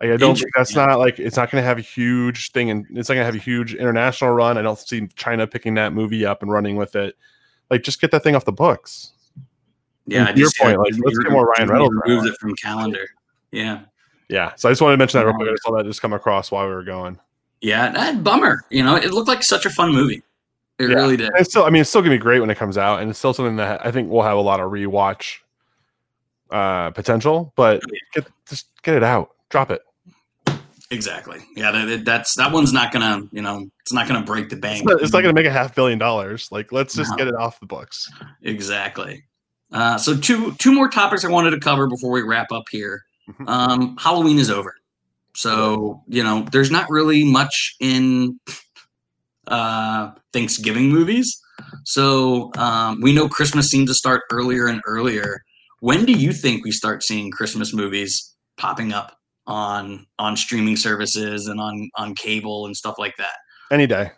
Like, 0.00 0.10
I 0.10 0.16
don't 0.16 0.36
think 0.36 0.50
that's 0.54 0.74
not 0.74 0.98
like 0.98 1.18
it's 1.18 1.36
not 1.36 1.50
going 1.50 1.62
to 1.62 1.66
have 1.66 1.78
a 1.78 1.82
huge 1.82 2.50
thing 2.50 2.70
and 2.70 2.84
it's 2.90 3.08
not 3.08 3.14
going 3.14 3.22
to 3.22 3.26
have 3.26 3.34
a 3.34 3.38
huge 3.38 3.74
international 3.74 4.30
run. 4.30 4.58
I 4.58 4.62
don't 4.62 4.78
see 4.78 5.06
China 5.14 5.46
picking 5.46 5.74
that 5.74 5.92
movie 5.92 6.26
up 6.26 6.42
and 6.42 6.50
running 6.50 6.76
with 6.76 6.96
it. 6.96 7.16
Like, 7.70 7.82
just 7.82 8.00
get 8.00 8.10
that 8.10 8.22
thing 8.22 8.34
off 8.34 8.44
the 8.44 8.52
books. 8.52 9.12
Yeah, 10.06 10.34
your 10.34 10.50
point, 10.60 10.78
like 10.78 10.92
let's 11.02 11.18
get 11.18 11.32
more 11.32 11.46
Ryan 11.46 11.68
Reynolds. 11.68 11.94
Remove 12.04 12.26
it 12.26 12.36
from 12.38 12.54
calendar. 12.56 13.06
Yeah. 13.52 13.80
Yeah. 14.28 14.52
So 14.56 14.68
I 14.68 14.72
just 14.72 14.82
wanted 14.82 14.94
to 14.94 14.98
mention 14.98 15.20
that 15.20 15.26
real 15.26 15.34
quick. 15.34 15.48
I 15.48 15.54
saw 15.62 15.76
that 15.76 15.86
just 15.86 16.02
come 16.02 16.12
across 16.12 16.50
while 16.50 16.66
we 16.66 16.74
were 16.74 16.82
going. 16.82 17.18
Yeah, 17.62 17.90
that 17.90 18.22
bummer. 18.22 18.64
You 18.68 18.82
know, 18.82 18.96
it 18.96 19.12
looked 19.12 19.28
like 19.28 19.42
such 19.42 19.64
a 19.64 19.70
fun 19.70 19.92
movie. 19.92 20.22
It 20.78 20.90
yeah. 20.90 20.96
really 20.96 21.16
did. 21.16 21.30
It's 21.36 21.50
still, 21.50 21.64
I 21.64 21.70
mean, 21.70 21.80
it's 21.80 21.88
still 21.88 22.02
gonna 22.02 22.14
be 22.14 22.18
great 22.18 22.40
when 22.40 22.50
it 22.50 22.58
comes 22.58 22.76
out, 22.76 23.00
and 23.00 23.08
it's 23.08 23.18
still 23.18 23.32
something 23.32 23.56
that 23.56 23.86
I 23.86 23.90
think 23.90 24.10
we'll 24.10 24.22
have 24.22 24.36
a 24.36 24.42
lot 24.42 24.60
of 24.60 24.70
rewatch 24.70 25.38
uh, 26.50 26.90
potential. 26.90 27.52
But 27.56 27.82
get 28.12 28.26
just 28.46 28.66
get 28.82 28.96
it 28.96 29.02
out, 29.02 29.33
drop 29.54 29.70
it. 29.70 29.82
Exactly. 30.90 31.38
Yeah, 31.54 31.70
that, 31.70 32.04
that's 32.04 32.34
that 32.36 32.52
one's 32.52 32.72
not 32.72 32.92
gonna, 32.92 33.22
you 33.30 33.40
know, 33.40 33.66
it's 33.80 33.92
not 33.92 34.08
gonna 34.08 34.24
break 34.24 34.48
the 34.48 34.56
bank. 34.56 34.80
It's 34.80 34.84
not, 34.84 35.00
it's 35.00 35.12
not 35.12 35.22
gonna 35.22 35.32
make 35.32 35.46
a 35.46 35.52
half 35.52 35.74
billion 35.76 35.98
dollars. 35.98 36.48
Like, 36.50 36.72
let's 36.72 36.94
just 36.94 37.12
no. 37.12 37.16
get 37.16 37.28
it 37.28 37.34
off 37.34 37.60
the 37.60 37.66
books. 37.66 38.10
Exactly. 38.42 39.24
Uh, 39.72 39.96
so 39.96 40.16
two 40.16 40.54
two 40.56 40.72
more 40.72 40.88
topics 40.88 41.24
I 41.24 41.28
wanted 41.28 41.50
to 41.50 41.60
cover 41.60 41.86
before 41.86 42.10
we 42.10 42.22
wrap 42.22 42.50
up 42.50 42.64
here. 42.70 43.00
Mm-hmm. 43.28 43.48
Um, 43.48 43.96
Halloween 43.96 44.38
is 44.38 44.50
over, 44.50 44.74
so 45.34 46.02
you 46.08 46.22
know, 46.22 46.46
there's 46.50 46.70
not 46.70 46.90
really 46.90 47.24
much 47.24 47.76
in 47.80 48.38
uh, 49.46 50.10
Thanksgiving 50.32 50.88
movies. 50.90 51.40
So 51.84 52.50
um, 52.56 53.00
we 53.00 53.12
know 53.12 53.28
Christmas 53.28 53.70
seems 53.70 53.88
to 53.88 53.94
start 53.94 54.22
earlier 54.32 54.66
and 54.66 54.82
earlier. 54.84 55.42
When 55.80 56.04
do 56.04 56.12
you 56.12 56.32
think 56.32 56.64
we 56.64 56.72
start 56.72 57.02
seeing 57.02 57.30
Christmas 57.30 57.72
movies 57.72 58.34
popping 58.56 58.92
up 58.92 59.16
on 59.46 60.06
on 60.18 60.36
streaming 60.36 60.76
services 60.76 61.48
and 61.48 61.60
on 61.60 61.90
on 61.96 62.14
cable 62.14 62.66
and 62.66 62.76
stuff 62.76 62.96
like 62.98 63.16
that? 63.16 63.34
Any 63.70 63.86
day. 63.86 64.10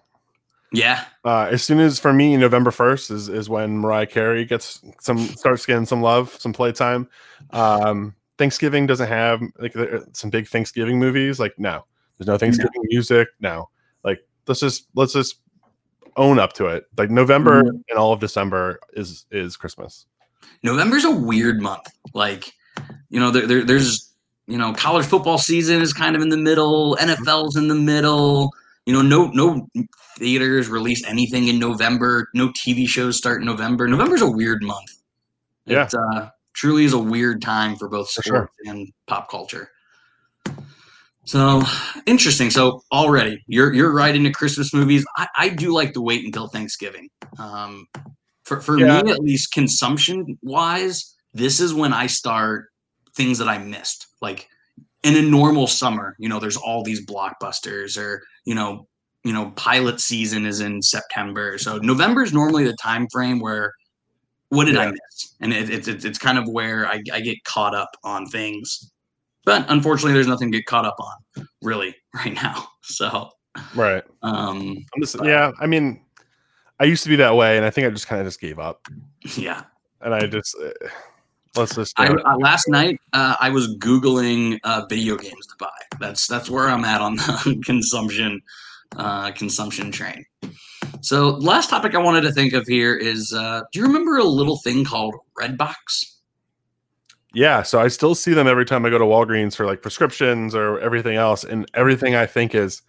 Yeah. 0.72 1.04
Uh, 1.24 1.48
as 1.50 1.62
soon 1.62 1.80
as 1.80 1.98
for 1.98 2.12
me, 2.12 2.36
November 2.36 2.70
first 2.70 3.10
is 3.10 3.28
is 3.28 3.48
when 3.48 3.78
Mariah 3.78 4.06
Carey 4.06 4.44
gets 4.44 4.82
some 5.00 5.18
starts 5.18 5.64
getting 5.64 5.86
some 5.86 6.02
love, 6.02 6.34
some 6.38 6.52
playtime. 6.52 7.08
Um, 7.50 8.14
Thanksgiving 8.38 8.86
doesn't 8.86 9.08
have 9.08 9.40
like 9.58 9.74
some 10.12 10.30
big 10.30 10.48
Thanksgiving 10.48 10.98
movies. 10.98 11.40
Like 11.40 11.58
no, 11.58 11.84
there's 12.18 12.26
no 12.26 12.36
Thanksgiving 12.36 12.72
no. 12.74 12.88
music. 12.88 13.28
No, 13.40 13.70
like 14.04 14.26
let's 14.46 14.60
just 14.60 14.88
let's 14.94 15.12
just 15.12 15.40
own 16.16 16.38
up 16.38 16.52
to 16.54 16.66
it. 16.66 16.84
Like 16.98 17.10
November 17.10 17.62
mm-hmm. 17.62 17.76
and 17.88 17.98
all 17.98 18.12
of 18.12 18.20
December 18.20 18.80
is 18.92 19.26
is 19.30 19.56
Christmas. 19.56 20.06
November's 20.62 21.04
a 21.04 21.10
weird 21.10 21.60
month. 21.60 21.86
Like, 22.14 22.52
you 23.08 23.20
know, 23.20 23.30
there, 23.30 23.46
there, 23.46 23.64
there's 23.64 24.05
you 24.46 24.58
know, 24.58 24.72
college 24.72 25.06
football 25.06 25.38
season 25.38 25.80
is 25.82 25.92
kind 25.92 26.14
of 26.16 26.22
in 26.22 26.28
the 26.28 26.36
middle, 26.36 26.96
NFL's 27.00 27.56
in 27.56 27.68
the 27.68 27.74
middle. 27.74 28.52
You 28.86 28.92
know, 28.92 29.02
no 29.02 29.26
no 29.34 29.66
theaters 30.18 30.68
release 30.68 31.04
anything 31.06 31.48
in 31.48 31.58
November. 31.58 32.28
No 32.34 32.48
TV 32.50 32.86
shows 32.88 33.16
start 33.16 33.40
in 33.40 33.46
November. 33.46 33.88
November's 33.88 34.22
a 34.22 34.30
weird 34.30 34.62
month. 34.62 34.90
Yeah. 35.66 35.86
It 35.86 35.94
uh, 35.94 36.30
truly 36.54 36.84
is 36.84 36.92
a 36.92 36.98
weird 36.98 37.42
time 37.42 37.74
for 37.76 37.88
both 37.88 38.08
For 38.10 38.22
sports 38.22 38.54
sure. 38.64 38.72
and 38.72 38.88
pop 39.08 39.28
culture. 39.28 39.70
So 41.24 41.62
interesting. 42.06 42.50
So 42.50 42.82
already 42.92 43.42
you're 43.48 43.72
you're 43.72 43.92
right 43.92 44.14
into 44.14 44.30
Christmas 44.30 44.72
movies. 44.72 45.04
I, 45.16 45.26
I 45.36 45.48
do 45.48 45.72
like 45.72 45.92
to 45.94 46.00
wait 46.00 46.24
until 46.24 46.46
Thanksgiving. 46.46 47.08
Um, 47.38 47.88
for 48.44 48.60
for 48.60 48.78
Yeah. 48.78 49.02
me 49.02 49.10
at 49.10 49.18
least, 49.18 49.52
consumption 49.52 50.38
wise, 50.42 51.16
this 51.34 51.58
is 51.58 51.74
when 51.74 51.92
I 51.92 52.06
start 52.06 52.68
things 53.16 53.38
that 53.38 53.48
I 53.48 53.58
missed. 53.58 54.06
Like 54.20 54.48
in 55.02 55.16
a 55.16 55.22
normal 55.22 55.66
summer, 55.66 56.14
you 56.18 56.28
know, 56.28 56.38
there's 56.38 56.56
all 56.56 56.82
these 56.84 57.04
blockbusters, 57.06 57.98
or 57.98 58.22
you 58.44 58.54
know, 58.54 58.86
you 59.24 59.32
know, 59.32 59.50
pilot 59.56 60.00
season 60.00 60.46
is 60.46 60.60
in 60.60 60.80
September. 60.82 61.58
So 61.58 61.78
November 61.78 62.22
is 62.22 62.32
normally 62.32 62.64
the 62.64 62.76
time 62.80 63.08
frame 63.12 63.40
where 63.40 63.72
what 64.50 64.66
did 64.66 64.76
I 64.76 64.86
miss? 64.90 65.34
And 65.40 65.52
it, 65.52 65.68
it, 65.70 65.88
it, 65.88 66.04
it's 66.04 66.18
kind 66.18 66.38
of 66.38 66.48
where 66.48 66.86
I, 66.86 67.02
I 67.12 67.20
get 67.20 67.42
caught 67.44 67.74
up 67.74 67.90
on 68.04 68.26
things. 68.26 68.92
But 69.44 69.64
unfortunately, 69.68 70.12
there's 70.12 70.28
nothing 70.28 70.52
to 70.52 70.58
get 70.58 70.66
caught 70.66 70.84
up 70.84 70.96
on 71.00 71.46
really 71.62 71.96
right 72.14 72.32
now. 72.34 72.68
So, 72.82 73.30
Right. 73.74 74.04
um, 74.22 74.76
just 75.00 75.16
yeah. 75.24 75.50
I 75.60 75.66
mean, 75.66 76.00
I 76.78 76.84
used 76.84 77.02
to 77.04 77.08
be 77.08 77.16
that 77.16 77.34
way, 77.34 77.56
and 77.56 77.64
I 77.64 77.70
think 77.70 77.86
I 77.86 77.90
just 77.90 78.06
kind 78.06 78.20
of 78.20 78.26
just 78.26 78.40
gave 78.40 78.58
up, 78.58 78.86
yeah. 79.36 79.62
and 80.02 80.14
I 80.14 80.26
just 80.26 80.54
uh, 80.62 80.88
let's 81.56 81.74
just. 81.74 81.98
I, 81.98 82.08
uh, 82.08 82.36
last 82.38 82.68
night 82.68 83.00
uh, 83.12 83.36
I 83.40 83.50
was 83.50 83.76
googling 83.78 84.58
uh, 84.64 84.86
video 84.88 85.16
games 85.16 85.46
to 85.46 85.54
buy. 85.58 85.68
That's 86.00 86.26
that's 86.26 86.48
where 86.50 86.68
I'm 86.68 86.84
at 86.84 87.00
on 87.00 87.16
the 87.16 87.60
consumption 87.64 88.40
uh, 88.96 89.30
consumption 89.32 89.90
train. 89.90 90.24
So 91.00 91.30
last 91.30 91.70
topic 91.70 91.94
I 91.94 91.98
wanted 91.98 92.22
to 92.22 92.32
think 92.32 92.52
of 92.52 92.66
here 92.66 92.94
is: 92.96 93.32
uh, 93.32 93.62
Do 93.72 93.78
you 93.80 93.86
remember 93.86 94.16
a 94.18 94.24
little 94.24 94.58
thing 94.58 94.84
called 94.84 95.14
Redbox? 95.40 95.74
yeah. 97.34 97.62
So 97.62 97.80
I 97.80 97.88
still 97.88 98.14
see 98.14 98.32
them 98.32 98.46
every 98.46 98.64
time 98.64 98.86
I 98.86 98.90
go 98.90 98.98
to 98.98 99.04
Walgreens 99.04 99.54
for 99.56 99.66
like 99.66 99.82
prescriptions 99.82 100.54
or 100.54 100.78
everything 100.80 101.16
else, 101.16 101.44
and 101.44 101.68
everything 101.74 102.14
I 102.14 102.26
think 102.26 102.54
is, 102.54 102.82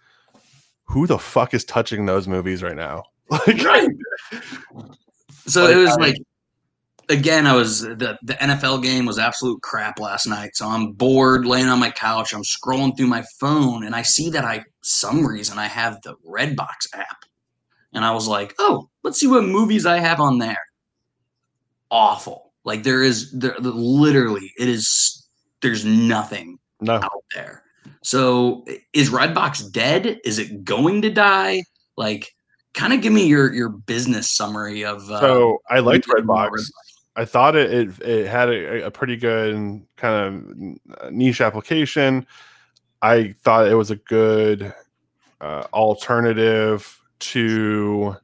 who 0.84 1.06
the 1.06 1.18
fuck 1.18 1.52
is 1.54 1.64
touching 1.64 2.06
those 2.06 2.26
movies 2.28 2.62
right 2.62 2.76
now? 2.76 3.04
Like, 3.30 3.62
Right. 3.62 3.88
So 5.46 5.64
Like, 5.64 5.74
it 5.74 5.78
was 5.78 5.90
I- 5.90 5.96
like 5.96 6.16
again, 7.08 7.46
I 7.46 7.54
was 7.54 7.80
the 7.80 8.18
the 8.22 8.34
NFL 8.34 8.82
game 8.82 9.06
was 9.06 9.18
absolute 9.18 9.62
crap 9.62 9.98
last 9.98 10.26
night. 10.26 10.56
So 10.56 10.66
I'm 10.66 10.92
bored 10.92 11.46
laying 11.46 11.68
on 11.68 11.78
my 11.78 11.90
couch. 11.90 12.32
I'm 12.32 12.42
scrolling 12.42 12.96
through 12.96 13.06
my 13.06 13.24
phone 13.40 13.84
and 13.84 13.94
I 13.94 14.02
see 14.02 14.30
that 14.30 14.44
I 14.44 14.64
some 14.82 15.26
reason 15.26 15.58
I 15.58 15.66
have 15.66 16.00
the 16.02 16.14
Redbox 16.26 16.94
app. 16.94 17.24
And 17.92 18.04
I 18.04 18.12
was 18.12 18.28
like, 18.28 18.54
"Oh, 18.58 18.88
let's 19.02 19.18
see 19.18 19.26
what 19.26 19.44
movies 19.44 19.86
I 19.86 19.98
have 19.98 20.20
on 20.20 20.38
there." 20.38 20.60
Awful. 21.90 22.52
Like 22.64 22.82
there 22.82 23.02
is 23.02 23.32
there 23.32 23.56
literally 23.58 24.52
it 24.58 24.68
is 24.68 25.26
there's 25.62 25.84
nothing 25.84 26.58
no. 26.80 26.94
out 26.96 27.24
there. 27.34 27.62
So 28.02 28.64
is 28.92 29.10
Redbox 29.10 29.72
dead? 29.72 30.20
Is 30.24 30.38
it 30.38 30.64
going 30.64 31.02
to 31.02 31.10
die? 31.10 31.62
Like 31.96 32.30
kind 32.74 32.92
of 32.92 33.00
give 33.00 33.12
me 33.12 33.26
your 33.26 33.52
your 33.54 33.70
business 33.70 34.30
summary 34.36 34.84
of 34.84 35.10
uh, 35.10 35.20
So 35.20 35.58
I 35.70 35.80
liked 35.80 36.06
Redbox. 36.06 36.50
Redbox. 36.50 36.87
I 37.18 37.24
thought 37.24 37.56
it 37.56 37.72
it, 37.72 38.00
it 38.00 38.26
had 38.28 38.48
a, 38.48 38.86
a 38.86 38.90
pretty 38.92 39.16
good 39.16 39.82
kind 39.96 40.80
of 41.04 41.12
niche 41.12 41.40
application. 41.40 42.26
I 43.02 43.34
thought 43.42 43.66
it 43.66 43.74
was 43.74 43.90
a 43.90 43.96
good 43.96 44.72
uh, 45.40 45.64
alternative 45.72 47.00
to 47.18 48.16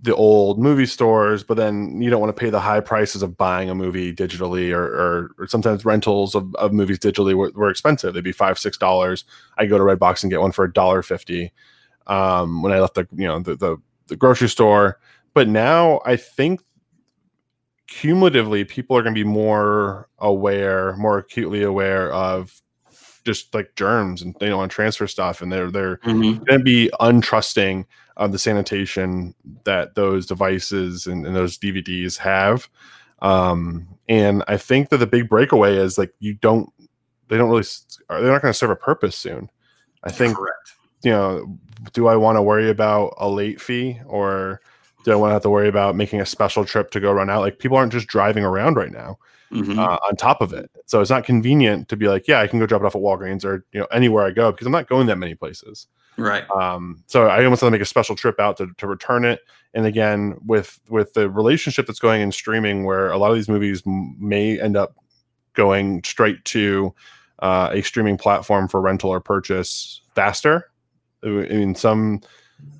the 0.00 0.14
old 0.14 0.58
movie 0.58 0.86
stores, 0.86 1.44
but 1.44 1.58
then 1.58 2.00
you 2.00 2.08
don't 2.10 2.20
want 2.20 2.34
to 2.34 2.40
pay 2.40 2.50
the 2.50 2.58
high 2.58 2.80
prices 2.80 3.22
of 3.22 3.36
buying 3.36 3.70
a 3.70 3.74
movie 3.74 4.12
digitally, 4.12 4.72
or, 4.72 4.82
or, 4.82 5.30
or 5.38 5.46
sometimes 5.46 5.84
rentals 5.84 6.34
of, 6.34 6.52
of 6.56 6.72
movies 6.72 6.98
digitally 6.98 7.34
were, 7.34 7.52
were 7.54 7.70
expensive. 7.70 8.14
They'd 8.14 8.24
be 8.24 8.32
five 8.32 8.58
six 8.58 8.78
dollars. 8.78 9.24
I 9.58 9.66
go 9.66 9.76
to 9.76 9.84
Redbox 9.84 10.22
and 10.22 10.32
get 10.32 10.40
one 10.40 10.52
for 10.52 10.64
a 10.64 10.72
dollar 10.72 11.02
fifty. 11.02 11.52
Um, 12.06 12.62
when 12.62 12.72
I 12.72 12.80
left 12.80 12.94
the 12.94 13.06
you 13.14 13.28
know 13.28 13.38
the, 13.40 13.54
the 13.54 13.76
the 14.06 14.16
grocery 14.16 14.48
store, 14.48 14.98
but 15.34 15.46
now 15.46 16.00
I 16.06 16.16
think 16.16 16.62
cumulatively 18.00 18.64
people 18.64 18.96
are 18.96 19.02
going 19.02 19.14
to 19.14 19.18
be 19.18 19.28
more 19.28 20.08
aware, 20.18 20.96
more 20.96 21.18
acutely 21.18 21.62
aware 21.62 22.10
of 22.12 22.60
just 23.24 23.54
like 23.54 23.74
germs 23.76 24.22
and 24.22 24.34
they 24.40 24.48
don't 24.48 24.68
transfer 24.70 25.06
stuff, 25.06 25.42
and 25.42 25.52
they're 25.52 25.70
they're 25.70 25.98
Mhm. 25.98 26.44
going 26.46 26.58
to 26.58 26.64
be 26.64 26.90
untrusting 27.00 27.84
of 28.16 28.32
the 28.32 28.38
sanitation 28.38 29.34
that 29.64 29.94
those 29.94 30.26
devices 30.26 31.06
and, 31.06 31.26
and 31.26 31.36
those 31.36 31.58
DVDs 31.58 32.16
have. 32.18 32.68
Um, 33.20 33.86
and 34.08 34.42
I 34.48 34.56
think 34.56 34.88
that 34.88 34.98
the 34.98 35.06
big 35.06 35.28
breakaway 35.28 35.76
is 35.76 35.96
like 35.98 36.12
you 36.18 36.34
don't, 36.34 36.68
they 37.28 37.38
don't 37.38 37.48
really, 37.50 37.64
they're 38.08 38.32
not 38.32 38.42
going 38.42 38.52
to 38.52 38.58
serve 38.58 38.70
a 38.70 38.76
purpose 38.76 39.16
soon. 39.16 39.48
I 40.02 40.10
think 40.10 40.36
correct. 40.36 40.72
you 41.04 41.10
know, 41.12 41.58
do 41.92 42.08
I 42.08 42.16
want 42.16 42.36
to 42.36 42.42
worry 42.42 42.68
about 42.68 43.14
a 43.18 43.28
late 43.28 43.60
fee 43.60 44.00
or 44.06 44.60
do 45.04 45.12
I 45.12 45.16
want 45.16 45.30
to 45.30 45.34
have 45.34 45.42
to 45.42 45.50
worry 45.50 45.68
about 45.68 45.96
making 45.96 46.20
a 46.20 46.26
special 46.26 46.64
trip 46.64 46.90
to 46.92 47.00
go 47.00 47.12
run 47.12 47.28
out? 47.30 47.40
Like 47.40 47.58
people 47.58 47.76
aren't 47.76 47.92
just 47.92 48.06
driving 48.06 48.44
around 48.44 48.76
right 48.76 48.92
now 48.92 49.18
Mhm. 49.52 49.76
uh, 49.78 49.98
on 50.08 50.16
top 50.16 50.40
of 50.40 50.52
it. 50.52 50.70
So 50.86 51.00
it's 51.00 51.10
not 51.10 51.24
convenient 51.24 51.88
to 51.88 51.96
be 51.96 52.08
like, 52.08 52.26
yeah, 52.28 52.40
I 52.40 52.46
can 52.46 52.58
go 52.58 52.66
drop 52.66 52.82
it 52.82 52.86
off 52.86 52.94
at 52.96 53.02
Walgreens 53.02 53.44
or, 53.44 53.64
you 53.72 53.80
know, 53.80 53.86
anywhere 53.92 54.24
I 54.24 54.30
go 54.30 54.50
because 54.50 54.66
I'm 54.66 54.72
not 54.72 54.88
going 54.88 55.06
that 55.08 55.18
many 55.18 55.34
places. 55.34 55.86
right. 56.16 56.48
Um, 56.50 57.02
so 57.06 57.26
I 57.26 57.44
almost 57.44 57.62
want 57.62 57.72
to 57.72 57.76
make 57.78 57.82
a 57.82 57.86
special 57.86 58.14
trip 58.16 58.38
out 58.40 58.56
to, 58.58 58.68
to 58.78 58.86
return 58.86 59.24
it. 59.24 59.40
And 59.74 59.86
again, 59.86 60.36
with, 60.44 60.78
with 60.88 61.14
the 61.14 61.28
relationship 61.30 61.86
that's 61.86 61.98
going 61.98 62.20
in 62.22 62.30
streaming 62.32 62.84
where 62.84 63.10
a 63.10 63.18
lot 63.18 63.30
of 63.30 63.36
these 63.36 63.48
movies 63.48 63.82
m- 63.86 64.16
may 64.18 64.60
end 64.60 64.76
up 64.76 64.94
going 65.54 66.02
straight 66.04 66.44
to 66.46 66.94
uh, 67.40 67.70
a 67.72 67.82
streaming 67.82 68.16
platform 68.16 68.68
for 68.68 68.80
rental 68.80 69.10
or 69.10 69.20
purchase 69.20 70.00
faster. 70.14 70.70
I 71.24 71.28
mean, 71.28 71.74
some 71.74 72.20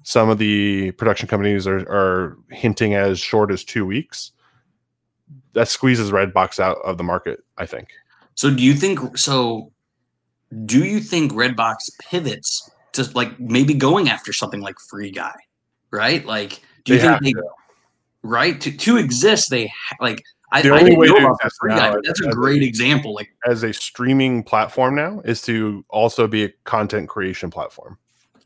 some 0.03 0.29
of 0.29 0.39
the 0.39 0.91
production 0.93 1.29
companies 1.29 1.67
are, 1.67 1.79
are 1.89 2.37
hinting 2.51 2.95
as 2.95 3.19
short 3.21 3.51
as 3.51 3.65
two 3.65 3.87
weeks. 3.87 4.33
That 5.55 5.69
squeezes 5.69 6.11
Redbox 6.11 6.59
out 6.59 6.79
of 6.85 6.97
the 6.99 7.05
market, 7.05 7.41
I 7.59 7.67
think. 7.67 7.89
So 8.35 8.51
do 8.53 8.63
you 8.63 8.75
think 8.75 9.17
so? 9.19 9.71
Do 10.65 10.85
you 10.85 11.01
think 11.01 11.33
Redbox 11.33 11.77
pivots 12.01 12.71
to 12.93 13.09
like 13.15 13.39
maybe 13.39 13.75
going 13.75 14.09
after 14.09 14.33
something 14.33 14.61
like 14.61 14.77
Free 14.91 15.11
Guy, 15.11 15.35
right? 15.91 16.25
Like, 16.25 16.61
do 16.85 16.95
you 16.95 17.01
They 17.01 17.07
think 17.19 17.37
they 17.37 17.43
right 18.23 18.61
to 18.61 18.71
to 18.77 18.97
exist? 18.97 19.51
They 19.51 19.67
ha- 19.67 19.97
like 20.01 20.23
I, 20.51 20.63
The 20.63 20.75
I 20.75 20.81
only 20.81 20.97
way 20.97 21.07
know 21.07 21.15
to 21.19 21.33
exist 21.33 21.57
Free 21.61 21.75
Guy, 21.75 21.95
that's 22.05 22.21
a 22.21 22.29
as 22.29 22.33
a- 22.35 22.37
great 22.37 22.63
example. 22.63 23.15
Like, 23.15 23.31
As 23.47 23.63
a 23.63 23.73
streaming 23.73 24.43
platform 24.43 24.95
now, 24.95 25.21
is 25.25 25.41
to 25.43 25.85
also 25.89 26.27
be 26.27 26.45
a 26.45 26.49
content 26.65 27.09
creation 27.09 27.51
platform. 27.51 27.99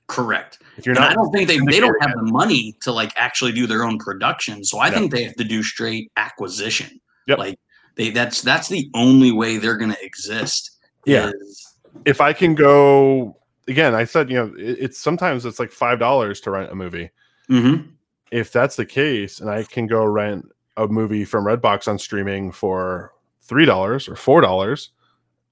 Correct. 0.08 0.62
If 0.76 0.86
you're 0.86 0.94
And 0.94 1.02
not, 1.02 1.10
I 1.10 1.14
don't 1.14 1.30
think 1.32 1.48
they 1.48 1.58
they 1.58 1.80
don't 1.80 2.00
have 2.00 2.12
the 2.16 2.22
money 2.22 2.76
to 2.82 2.92
like 2.92 3.12
actually 3.16 3.52
do 3.52 3.66
their 3.66 3.84
own 3.84 3.98
production. 3.98 4.64
So 4.64 4.78
I 4.78 4.90
think 4.90 5.10
they 5.10 5.24
have 5.24 5.34
to 5.36 5.44
do 5.44 5.62
straight 5.62 6.10
acquisition. 6.16 7.00
Yep. 7.26 7.38
Like 7.38 7.58
they 7.96 8.10
that's 8.10 8.42
that's 8.42 8.68
the 8.68 8.90
only 8.94 9.32
way 9.32 9.56
they're 9.58 9.76
going 9.76 9.92
to 9.92 10.04
exist. 10.04 10.78
Yeah. 11.04 11.30
is- 11.34 11.72
if 12.04 12.20
I 12.20 12.34
can 12.34 12.54
go 12.54 13.38
again, 13.68 13.94
I 13.94 14.04
said 14.04 14.28
you 14.30 14.36
know 14.36 14.52
it, 14.58 14.76
it's 14.80 14.98
sometimes 14.98 15.46
it's 15.46 15.58
like 15.58 15.70
five 15.72 15.98
dollars 15.98 16.40
to 16.42 16.50
rent 16.50 16.70
a 16.70 16.74
movie. 16.74 17.10
Mhm. 17.48 17.88
If 18.30 18.52
that's 18.52 18.76
the 18.76 18.84
case, 18.84 19.40
and 19.40 19.48
I 19.48 19.62
can 19.62 19.86
go 19.86 20.04
rent 20.04 20.46
a 20.76 20.86
movie 20.88 21.24
from 21.24 21.44
Redbox 21.46 21.88
on 21.88 21.98
streaming 21.98 22.52
for 22.52 23.12
three 23.40 23.64
dollars 23.64 24.08
or 24.08 24.16
four 24.16 24.42
dollars, 24.42 24.90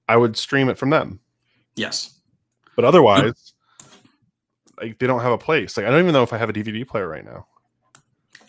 I 0.07 0.17
would 0.17 0.37
stream 0.37 0.69
it 0.69 0.77
from 0.77 0.91
them. 0.91 1.19
Yes. 1.75 2.19
But 2.75 2.85
otherwise, 2.85 3.53
like 4.79 4.99
they 4.99 5.07
don't 5.07 5.21
have 5.21 5.31
a 5.31 5.37
place. 5.37 5.77
Like 5.77 5.85
I 5.85 5.89
don't 5.89 5.99
even 5.99 6.13
know 6.13 6.23
if 6.23 6.33
I 6.33 6.37
have 6.37 6.49
a 6.49 6.53
DVD 6.53 6.87
player 6.87 7.07
right 7.07 7.25
now. 7.25 7.47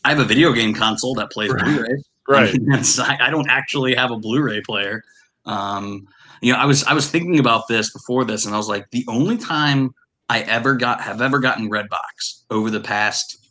I 0.04 0.10
have 0.10 0.18
a 0.18 0.24
video 0.24 0.52
game 0.52 0.74
console 0.74 1.14
that 1.14 1.30
plays 1.30 1.52
Right. 1.52 1.64
Blu-ray. 1.64 1.98
I, 2.28 2.52
mean, 2.52 2.72
I 2.98 3.18
I 3.20 3.30
don't 3.30 3.48
actually 3.48 3.94
have 3.94 4.10
a 4.10 4.16
Blu-ray 4.16 4.62
player. 4.62 5.02
Um, 5.44 6.06
you 6.40 6.52
know, 6.52 6.58
I 6.58 6.66
was 6.66 6.84
I 6.84 6.92
was 6.92 7.08
thinking 7.08 7.38
about 7.38 7.68
this 7.68 7.92
before 7.92 8.24
this, 8.24 8.46
and 8.46 8.54
I 8.54 8.58
was 8.58 8.68
like, 8.68 8.90
the 8.90 9.04
only 9.08 9.38
time 9.38 9.94
I 10.28 10.40
ever 10.42 10.74
got 10.74 11.00
have 11.00 11.22
ever 11.22 11.38
gotten 11.38 11.70
Redbox 11.70 12.42
over 12.50 12.70
the 12.70 12.80
past 12.80 13.46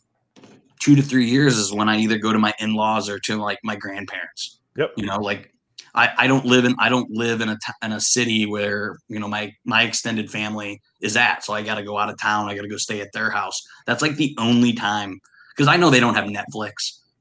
two 0.78 0.94
to 0.94 1.02
three 1.02 1.26
years 1.26 1.56
is 1.56 1.72
when 1.72 1.88
I 1.88 1.98
either 1.98 2.18
go 2.18 2.32
to 2.32 2.38
my 2.38 2.54
in-laws 2.58 3.08
or 3.08 3.18
to 3.20 3.36
like 3.36 3.58
my 3.64 3.76
grandparents. 3.76 4.60
Yep. 4.76 4.92
You 4.96 5.06
know, 5.06 5.18
like 5.18 5.52
I, 5.96 6.10
I 6.18 6.26
don't 6.26 6.44
live 6.44 6.64
in 6.64 6.74
I 6.78 6.88
don't 6.88 7.10
live 7.10 7.40
in 7.40 7.48
a 7.48 7.54
t- 7.56 7.72
in 7.82 7.92
a 7.92 8.00
city 8.00 8.44
where 8.46 8.98
you 9.08 9.18
know 9.18 9.28
my 9.28 9.52
my 9.64 9.82
extended 9.82 10.30
family 10.30 10.80
is 11.00 11.16
at, 11.16 11.42
so 11.44 11.54
I 11.54 11.62
got 11.62 11.76
to 11.76 11.82
go 11.82 11.98
out 11.98 12.10
of 12.10 12.18
town. 12.20 12.48
I 12.48 12.54
got 12.54 12.62
to 12.62 12.68
go 12.68 12.76
stay 12.76 13.00
at 13.00 13.12
their 13.12 13.30
house. 13.30 13.60
That's 13.86 14.02
like 14.02 14.16
the 14.16 14.34
only 14.38 14.72
time 14.74 15.20
because 15.54 15.68
I 15.68 15.76
know 15.76 15.88
they 15.90 16.00
don't 16.00 16.14
have 16.14 16.26
Netflix. 16.26 16.72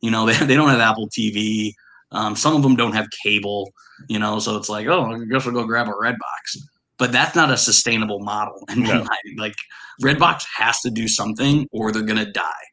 You 0.01 0.11
know, 0.11 0.25
they, 0.29 0.33
they 0.45 0.55
don't 0.55 0.69
have 0.69 0.79
Apple 0.81 1.07
TV. 1.09 1.71
Um, 2.11 2.35
some 2.35 2.55
of 2.55 2.61
them 2.63 2.75
don't 2.75 2.93
have 2.93 3.07
cable. 3.23 3.71
You 4.09 4.19
know, 4.19 4.39
so 4.39 4.57
it's 4.57 4.67
like, 4.69 4.87
oh, 4.87 5.05
I 5.05 5.23
guess 5.31 5.47
I'll 5.47 5.53
go 5.53 5.63
grab 5.65 5.87
a 5.87 5.91
Redbox. 5.91 6.57
but 6.97 7.11
that's 7.13 7.33
not 7.35 7.49
a 7.49 7.57
sustainable 7.57 8.19
model. 8.19 8.61
And 8.69 8.83
No. 8.83 9.05
like 9.37 9.55
Redbox 10.03 10.43
has 10.57 10.81
to 10.81 10.89
do 10.91 11.07
something 11.07 11.65
or 11.71 11.91
they're 11.93 12.03
gonna 12.03 12.29
die. 12.31 12.65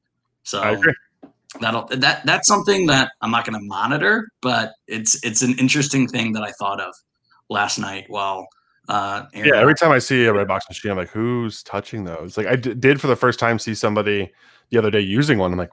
So 0.42 0.60
I 0.60 0.70
agree. 0.72 0.92
That'll 1.60 1.86
that 1.88 2.24
that's 2.24 2.48
something 2.48 2.86
that 2.86 3.12
I'm 3.20 3.30
not 3.30 3.44
gonna 3.44 3.60
monitor, 3.60 4.28
but 4.40 4.72
it's 4.86 5.22
it's 5.24 5.42
an 5.42 5.54
interesting 5.58 6.08
thing 6.08 6.32
that 6.32 6.42
I 6.42 6.50
thought 6.52 6.80
of 6.80 6.94
last 7.50 7.78
night 7.78 8.04
while 8.08 8.46
uh 8.88 9.24
Aaron- 9.34 9.52
Yeah, 9.54 9.60
every 9.60 9.74
time 9.74 9.92
I 9.92 9.98
see 9.98 10.24
a 10.26 10.32
Redbox 10.32 10.62
machine, 10.68 10.90
I'm 10.90 10.96
like, 10.96 11.10
who's 11.10 11.62
touching 11.62 12.04
those? 12.04 12.36
Like, 12.36 12.46
I 12.46 12.56
d- 12.56 12.74
did 12.74 13.00
for 13.00 13.06
the 13.06 13.16
first 13.16 13.38
time 13.38 13.58
see 13.58 13.74
somebody 13.74 14.32
the 14.70 14.78
other 14.78 14.90
day 14.90 15.00
using 15.00 15.38
one. 15.38 15.52
I'm 15.52 15.58
like, 15.58 15.70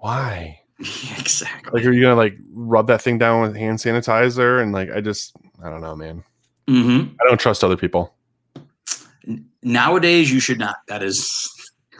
why? 0.00 0.60
exactly. 0.80 1.70
Like, 1.72 1.86
are 1.86 1.92
you 1.92 2.02
gonna 2.02 2.16
like 2.16 2.36
rub 2.52 2.88
that 2.88 3.00
thing 3.02 3.18
down 3.18 3.42
with 3.42 3.56
hand 3.56 3.78
sanitizer? 3.78 4.60
And 4.60 4.72
like, 4.72 4.90
I 4.90 5.00
just, 5.00 5.36
I 5.64 5.70
don't 5.70 5.80
know, 5.80 5.94
man. 5.94 6.24
hmm 6.68 7.02
I 7.20 7.28
don't 7.28 7.38
trust 7.38 7.62
other 7.62 7.76
people. 7.76 8.12
Nowadays, 9.62 10.32
you 10.32 10.40
should 10.40 10.58
not. 10.58 10.76
That 10.88 11.02
is 11.04 11.48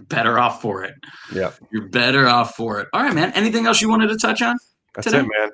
better 0.08 0.38
off 0.38 0.60
for 0.60 0.84
it. 0.84 0.94
Yeah, 1.32 1.52
You're 1.70 1.88
better 1.88 2.28
off 2.28 2.54
for 2.54 2.80
it. 2.80 2.88
All 2.92 3.02
right, 3.02 3.14
man. 3.14 3.32
Anything 3.32 3.66
else 3.66 3.80
you 3.80 3.88
wanted 3.88 4.08
to 4.08 4.16
touch 4.16 4.42
on? 4.42 4.56
that's 4.94 5.06
Today? 5.06 5.20
it, 5.20 5.28
man. 5.38 5.50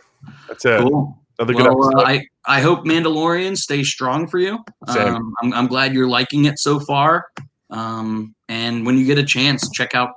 That's 0.49 0.65
it. 0.65 0.81
Cool. 0.81 1.19
Another 1.39 1.55
good 1.55 1.73
Well, 1.73 2.01
uh. 2.01 2.05
I 2.05 2.27
I 2.47 2.61
hope 2.61 2.85
Mandalorian 2.85 3.57
stays 3.57 3.89
strong 3.89 4.27
for 4.27 4.39
you. 4.39 4.59
Um, 4.89 5.33
I'm 5.43 5.55
I'm 5.55 5.67
glad 5.67 5.95
you're 5.95 6.09
liking 6.09 6.47
it 6.47 6.59
so 6.59 6.81
far. 6.81 7.27
Um, 7.71 8.35
and 8.49 8.85
when 8.85 8.97
you 8.99 9.05
get 9.05 9.19
a 9.19 9.25
chance, 9.25 9.71
check 9.71 9.95
out 9.95 10.11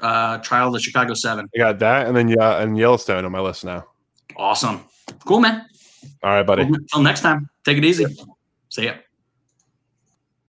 uh, 0.00 0.38
Trial 0.38 0.68
of 0.68 0.72
the 0.72 0.80
Chicago 0.80 1.14
Seven. 1.14 1.48
I 1.54 1.58
got 1.58 1.78
that, 1.78 2.06
and 2.08 2.16
then 2.16 2.28
yeah, 2.28 2.60
and 2.60 2.76
Yellowstone 2.76 3.24
on 3.24 3.32
my 3.32 3.40
list 3.40 3.64
now. 3.64 3.84
Awesome. 4.36 4.84
Cool, 5.24 5.40
man. 5.40 5.64
All 6.22 6.30
right, 6.30 6.46
buddy. 6.46 6.62
Until 6.62 7.02
next 7.02 7.20
time, 7.20 7.48
take 7.64 7.78
it 7.78 7.84
easy. 7.84 8.06
See 8.68 8.86
ya. 8.86 8.94